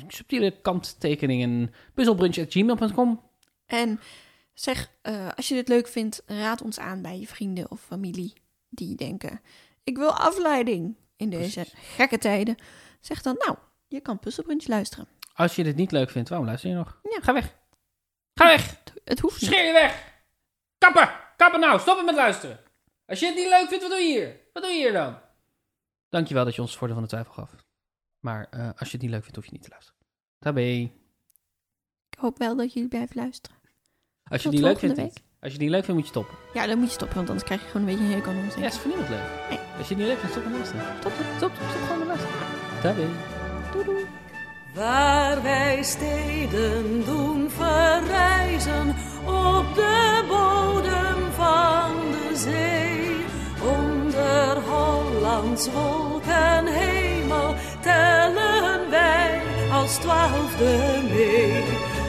subtiele 0.07 0.61
kanttekeningen, 0.63 1.73
puzzelbrunch.gmail.com. 1.95 3.21
En 3.67 4.01
zeg, 4.55 4.91
als 5.35 5.49
je 5.49 5.55
dit 5.55 5.69
leuk 5.69 5.89
vindt, 5.89 6.23
raad 6.27 6.63
ons 6.63 6.79
aan 6.79 7.03
bij 7.03 7.21
je 7.21 7.27
vrienden 7.27 7.71
of 7.71 7.81
familie 7.81 8.33
die 8.69 8.97
denken: 8.97 9.41
ik 9.85 9.97
wil 9.97 10.11
afleiding 10.11 10.97
in 11.17 11.31
deze 11.31 11.61
Precies. 11.61 11.95
gekke 11.97 12.19
tijden. 12.19 12.57
Zeg 13.01 13.23
dan, 13.23 13.35
nou, 13.39 13.57
je 13.89 14.01
kan 14.01 14.19
Puzzelbrunch 14.19 14.67
luisteren. 14.67 15.09
Als 15.39 15.57
je 15.57 15.65
dit 15.65 15.77
niet 15.77 15.93
leuk 15.93 16.11
vindt, 16.11 16.29
waarom 16.29 16.47
luister 16.47 16.71
je 16.71 16.77
nog? 16.77 17.01
Ja. 17.03 17.19
Ga 17.21 17.33
weg. 17.33 17.55
Ga 18.35 18.47
weg. 18.47 18.77
Het 19.05 19.21
hoeft 19.21 19.41
niet. 19.41 19.51
Scheer 19.51 19.67
je 19.67 19.73
weg. 19.73 20.13
Kappen. 20.79 21.11
Kappen 21.37 21.61
nou. 21.61 21.81
Stoppen 21.81 22.05
met 22.05 22.15
luisteren. 22.15 22.61
Als 23.07 23.21
je 23.21 23.27
het 23.27 23.35
niet 23.35 23.49
leuk 23.49 23.69
vindt, 23.69 23.83
wat 23.83 23.91
doe 23.93 24.01
je 24.01 24.13
hier? 24.13 24.41
Wat 24.53 24.63
doe 24.63 24.73
je 24.73 24.79
hier 24.79 24.93
dan? 24.93 25.19
Dankjewel 26.09 26.45
dat 26.45 26.55
je 26.55 26.61
ons 26.61 26.71
het 26.71 26.79
voordeel 26.79 26.97
van 26.97 27.05
de 27.05 27.11
twijfel 27.13 27.33
gaf. 27.33 27.51
Maar 28.21 28.47
eh, 28.51 28.69
als 28.77 28.89
je 28.89 28.95
het 28.97 29.03
niet 29.03 29.11
leuk 29.11 29.23
vindt, 29.23 29.37
hoef 29.37 29.45
je 29.45 29.53
niet 29.53 29.63
te 29.63 29.69
luisteren. 29.71 30.01
Tabé. 30.39 30.91
Ik 32.11 32.19
hoop 32.19 32.39
wel 32.39 32.57
dat 32.57 32.73
jullie 32.73 32.89
blijven 32.89 33.17
luisteren. 33.17 33.59
Als 34.25 34.43
je 34.43 34.43
Tot 34.43 34.43
het 34.43 34.53
niet 34.53 34.63
leuk 34.63 34.79
volgende 34.79 34.95
vindt. 34.95 35.17
Als 35.17 35.53
je 35.53 35.57
het 35.57 35.61
niet 35.61 35.71
leuk 35.71 35.85
vindt, 35.85 36.01
moet 36.01 36.13
je 36.13 36.21
stoppen. 36.21 36.37
Ja, 36.55 36.67
dan 36.67 36.79
moet 36.79 36.87
je 36.87 36.93
stoppen, 36.93 37.17
want 37.17 37.29
anders 37.29 37.47
krijg 37.47 37.61
je 37.63 37.67
gewoon 37.67 37.89
een 37.89 37.95
beetje 37.95 38.09
een 38.09 38.19
hekel 38.19 38.33
aan 38.33 38.45
ons. 38.45 38.55
Ja, 38.55 38.67
is 38.67 38.79
voor 38.79 38.89
niemand 38.89 39.09
leuk. 39.09 39.49
Nee. 39.49 39.59
Als 39.59 39.89
je 39.89 39.95
het 39.95 39.97
niet 39.97 40.07
leuk 40.07 40.19
vindt, 40.19 40.33
stop 40.33 40.45
met 40.45 40.53
luisteren. 40.53 40.85
Stop, 41.01 41.13
Stop, 41.13 41.37
stop, 41.37 41.69
stop 41.71 41.83
gewoon 41.83 41.99
met 41.99 42.07
luisteren. 42.07 42.37
Tabé. 42.83 43.07
doei 43.73 43.85
doei 43.85 44.18
waar 44.79 45.43
wij 45.43 45.83
steden 45.83 47.05
doen 47.05 47.51
verrijzen 47.51 48.95
op 49.25 49.75
de 49.75 50.25
bodem 50.29 51.33
van 51.37 51.91
de 52.11 52.37
zee. 52.37 53.17
Onder 53.63 54.63
Hollands 54.69 55.69
wolkenhemel 55.71 57.55
tellen 57.81 58.91
wij 58.91 59.41
als 59.73 59.97
twaalfde 59.97 61.03
mee. 61.11 61.65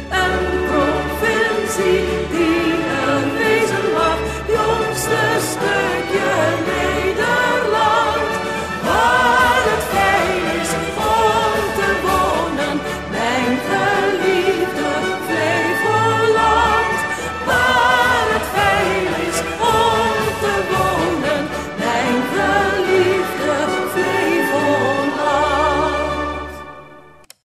Een 0.09 0.65
provincie 0.67 2.03
die 2.31 2.48